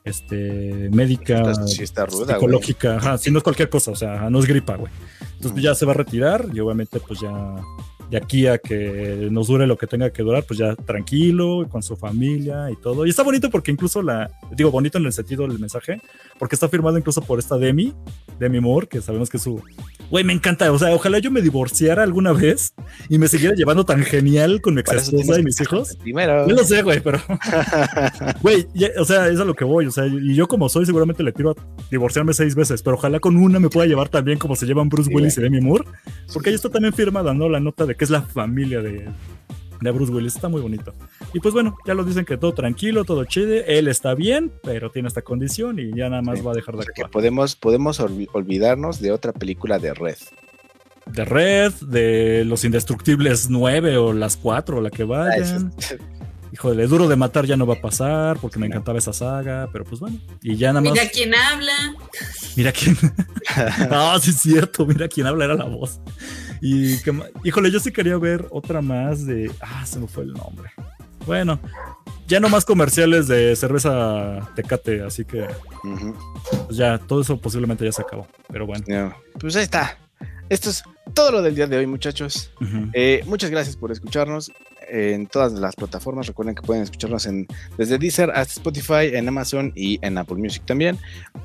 [0.05, 2.35] este, médica, Está- sí está ruda, güey.
[2.35, 4.91] psicológica, sí, no es cualquier cosa, o sea, no es gripa, güey.
[5.21, 7.31] Entonces pues, ya se va a retirar y obviamente pues ya
[8.09, 11.83] de aquí a que nos dure lo que tenga que durar, pues ya tranquilo, con
[11.83, 13.05] su familia y todo.
[13.05, 16.01] Y está bonito porque incluso la, digo bonito en el sentido del mensaje,
[16.37, 17.93] porque está firmado incluso por esta Demi,
[18.39, 19.61] Demi Moore, que sabemos que es su...
[20.09, 22.73] Güey, me encanta, o sea, ojalá yo me divorciara alguna vez
[23.09, 25.95] y me siguiera llevando tan genial con mi ex esposa y mis hijos.
[26.01, 26.47] Primero.
[26.47, 27.19] Yo lo sé, güey, pero...
[28.41, 28.67] Güey,
[28.97, 29.85] o sea, es a lo que voy.
[29.85, 31.55] O sea, y yo como soy, seguramente le tiro a
[31.91, 34.89] divorciarme seis veces, pero ojalá con una me pueda llevar tan bien como se llevan
[34.89, 35.41] Bruce Sí, Willis y.
[35.41, 35.85] Demi Moore.
[36.33, 37.49] Porque ahí está también firmada, ¿no?
[37.49, 39.07] La nota de que es la familia de,
[39.81, 40.35] de Bruce Willis.
[40.35, 40.93] Está muy bonito.
[41.33, 43.53] Y pues bueno, ya lo dicen que todo tranquilo, todo chido.
[43.67, 46.45] Él está bien, pero tiene esta condición y ya nada más Sí.
[46.45, 49.93] va a dejar de O sea, que podemos, podemos olvi- olvidarnos de otra película de
[49.93, 50.17] Red.
[51.05, 55.71] De Red, de Los Indestructibles 9 o las 4 o la que Ah, vayan.
[55.77, 55.95] eso-
[56.51, 59.85] Híjole, duro de matar ya no va a pasar porque me encantaba esa saga, pero
[59.85, 60.17] pues bueno.
[60.41, 60.93] Y ya nada más.
[60.93, 61.95] Mira quién habla.
[62.55, 62.97] Mira quién.
[63.91, 64.83] Ah, sí, es cierto.
[64.85, 65.99] Mira quién habla, era la voz.
[66.59, 69.51] Y que híjole, yo sí quería ver otra más de.
[69.61, 70.71] Ah, se me fue el nombre.
[71.29, 71.59] Bueno,
[72.27, 75.45] ya no más comerciales de cerveza tecate, así que
[76.65, 78.25] pues ya todo eso posiblemente ya se acabó.
[78.51, 78.83] Pero bueno.
[78.87, 79.95] No, Pues ahí está.
[80.49, 80.81] Esto es
[81.13, 82.51] todo lo del día de hoy, muchachos.
[82.93, 84.51] Eh, muchas gracias por escucharnos
[84.89, 86.25] en todas las plataformas.
[86.25, 87.45] Recuerden que pueden escucharnos en,
[87.77, 90.97] desde Deezer hasta Spotify, en Amazon y en Apple Music también.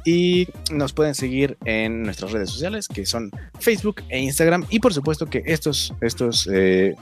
[0.06, 3.30] Y nos pueden seguir en nuestras redes sociales, que son
[3.60, 4.64] Facebook e Instagram.
[4.70, 6.94] Y por supuesto que estos, estos eh,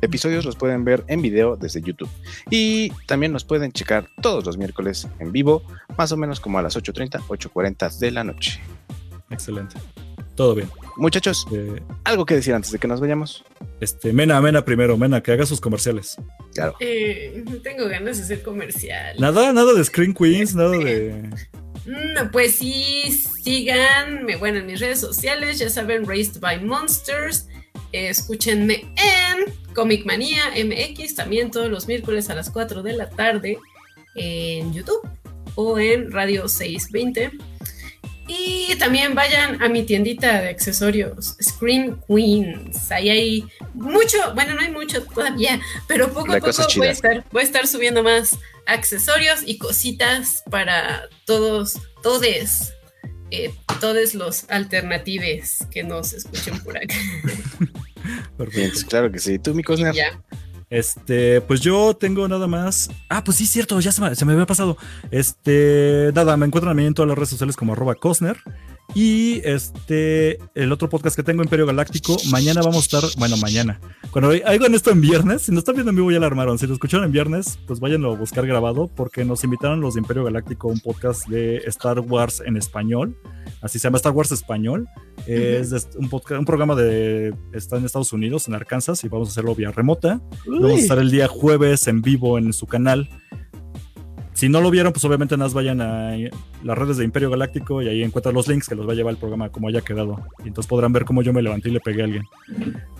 [0.00, 2.08] episodios los pueden ver en video desde YouTube.
[2.50, 5.62] Y también nos pueden checar todos los miércoles en vivo,
[5.96, 8.60] más o menos como a las 8.30, 8.40 de la noche.
[9.30, 9.76] Excelente.
[10.34, 10.68] Todo bien.
[10.96, 13.44] Muchachos, Eh, algo que decir antes de que nos vayamos.
[13.80, 16.16] este, Mena, Mena primero, Mena, que haga sus comerciales.
[16.54, 16.74] Claro.
[16.80, 19.16] Eh, tengo ganas de hacer comercial.
[19.18, 21.28] Nada, nada de Screen Queens, nada de.
[21.84, 23.10] Mm, pues sí,
[23.42, 27.48] síganme, bueno, en mis redes sociales, ya saben, Raised by Monsters.
[27.92, 33.58] Escúchenme en Comic Manía MX, también todos los miércoles a las 4 de la tarde
[34.14, 35.06] en YouTube
[35.54, 37.32] o en Radio 620.
[38.28, 42.90] Y también vayan a mi tiendita de accesorios, Scream Queens.
[42.90, 43.44] Ahí hay
[43.74, 47.44] mucho, bueno, no hay mucho todavía, pero poco a poco voy a, estar, voy a
[47.44, 52.72] estar subiendo más accesorios y cositas para todos, todes,
[53.32, 56.94] eh, todos los alternatives que nos escuchen por acá.
[58.36, 58.60] Perfecto.
[58.60, 59.38] Bien, claro que sí.
[59.38, 59.94] ¿Tú, mi Cosner?
[59.94, 60.22] ya.
[60.68, 62.90] Este, pues yo tengo nada más.
[63.08, 64.76] Ah, pues sí, cierto, ya se me, se me había pasado.
[65.10, 68.36] Este, nada, me encuentran a mí en todas las redes sociales como arroba Cosner.
[68.94, 73.80] Y este, el otro podcast que tengo, Imperio Galáctico, mañana vamos a estar, bueno, mañana.
[74.10, 76.58] Cuando hagan esto en viernes, si no están viendo en vivo ya la armaron.
[76.58, 80.00] Si lo escucharon en viernes, pues váyanlo a buscar grabado porque nos invitaron los de
[80.00, 83.16] Imperio Galáctico a un podcast de Star Wars en español.
[83.62, 84.86] Así se llama Star Wars Español.
[85.26, 87.34] Es un, podcast, un programa de.
[87.52, 90.20] Está en Estados Unidos, en Arkansas, y vamos a hacerlo vía remota.
[90.46, 93.08] Vamos a estar el día jueves en vivo en su canal.
[94.42, 96.16] Si no lo vieron, pues obviamente nada más vayan a
[96.64, 99.12] las redes de Imperio Galáctico y ahí encuentran los links que los va a llevar
[99.12, 100.20] el programa como haya quedado.
[100.44, 102.24] Y entonces podrán ver cómo yo me levanté y le pegué a alguien.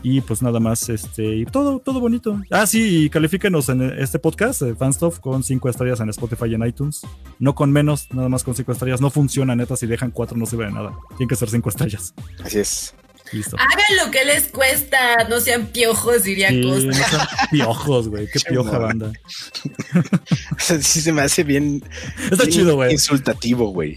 [0.05, 2.41] Y pues nada más, este, y todo, todo bonito.
[2.49, 6.55] Ah, sí, y califíquenos en este podcast, eh, Fanstuff, con cinco estrellas en Spotify y
[6.55, 7.03] en iTunes.
[7.41, 9.01] No con menos, nada más con cinco estrellas.
[9.01, 10.95] No funciona, neta, si dejan cuatro no sirve de nada.
[11.17, 12.15] Tienen que ser cinco estrellas.
[12.45, 12.95] Así es.
[13.33, 13.57] Listo.
[13.57, 16.93] Hagan lo que les cuesta, no sean piojos, diría Sí, no Costa.
[17.09, 18.29] sean piojos, güey.
[18.29, 19.13] Qué pioja banda.
[19.93, 21.83] O sea, sí se me hace bien.
[22.31, 22.93] Está bien chido, güey.
[22.93, 23.97] Insultativo, güey.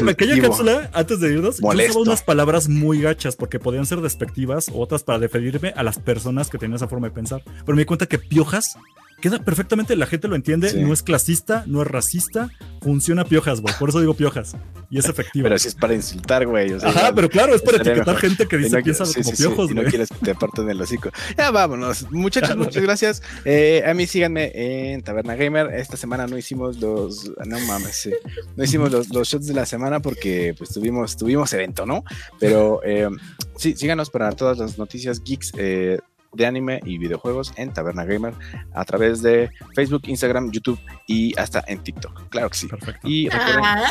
[0.00, 1.98] En aquella cápsula, antes de irnos, yo Molesto.
[2.00, 5.98] usaba unas palabras muy gachas porque podían ser despectivas o otras para referirme a las
[5.98, 7.42] personas que tenían esa forma de pensar.
[7.44, 8.76] Pero me di cuenta que piojas
[9.20, 10.80] queda perfectamente, la gente lo entiende, Sí.
[10.80, 12.50] no es clasista, no es racista,
[12.80, 13.74] funciona piojas, güey.
[13.78, 14.56] Por eso digo piojas.
[14.90, 15.44] Y es efectivo.
[15.44, 16.72] Pero si es para insultar, güey.
[16.72, 18.20] o sea, Ajá, pero claro, es para etiquetar mejor.
[18.20, 19.90] gente que dice no- piensa sí, como sí, piojos, y no güey.
[19.90, 21.10] quieres que te aparten el hocico.
[21.36, 22.10] Ya vámonos.
[22.10, 23.22] Muchachos, muchas gracias.
[23.44, 24.50] Eh, a mí síganme
[24.94, 25.74] en Taberna Gamer.
[25.74, 27.30] Esta semana no hicimos los.
[27.46, 28.08] No mames.
[28.56, 32.02] No hicimos los, los shots de la semana porque pues tuvimos, tuvimos evento, ¿no?
[32.40, 33.08] Pero eh,
[33.56, 35.52] sí, síganos para todas las noticias geeks.
[35.58, 35.98] eh,
[36.32, 38.34] de anime y videojuegos en Taberna Gamer
[38.74, 42.28] a través de Facebook, Instagram, YouTube y hasta en TikTok.
[42.28, 42.66] Claro que sí.
[42.68, 43.08] Perfecto.
[43.08, 43.84] Y recuerden Ay,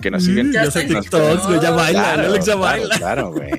[0.00, 0.50] que nos siguen.
[0.50, 1.76] Mm, Ya sé TikToks, güey, ya TikTok.
[1.76, 2.96] baila, Claro, Alex ya claro, baila.
[2.98, 3.50] Claro, güey.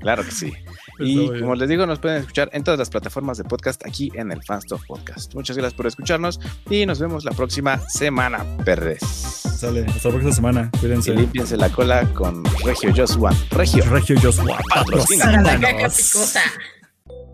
[0.00, 0.52] Claro que sí.
[1.00, 4.32] Y como les digo, nos pueden escuchar en todas las plataformas de podcast aquí en
[4.32, 5.32] el Fanstuff Podcast.
[5.34, 9.00] Muchas gracias por escucharnos y nos vemos la próxima semana, perres.
[9.00, 10.70] Sale, hasta la próxima semana.
[10.74, 11.14] Y Cuídense.
[11.14, 13.36] límpiense la cola con Regio Just One.
[13.50, 13.84] Regio.
[13.84, 15.42] Regio Joshua, Patrocina.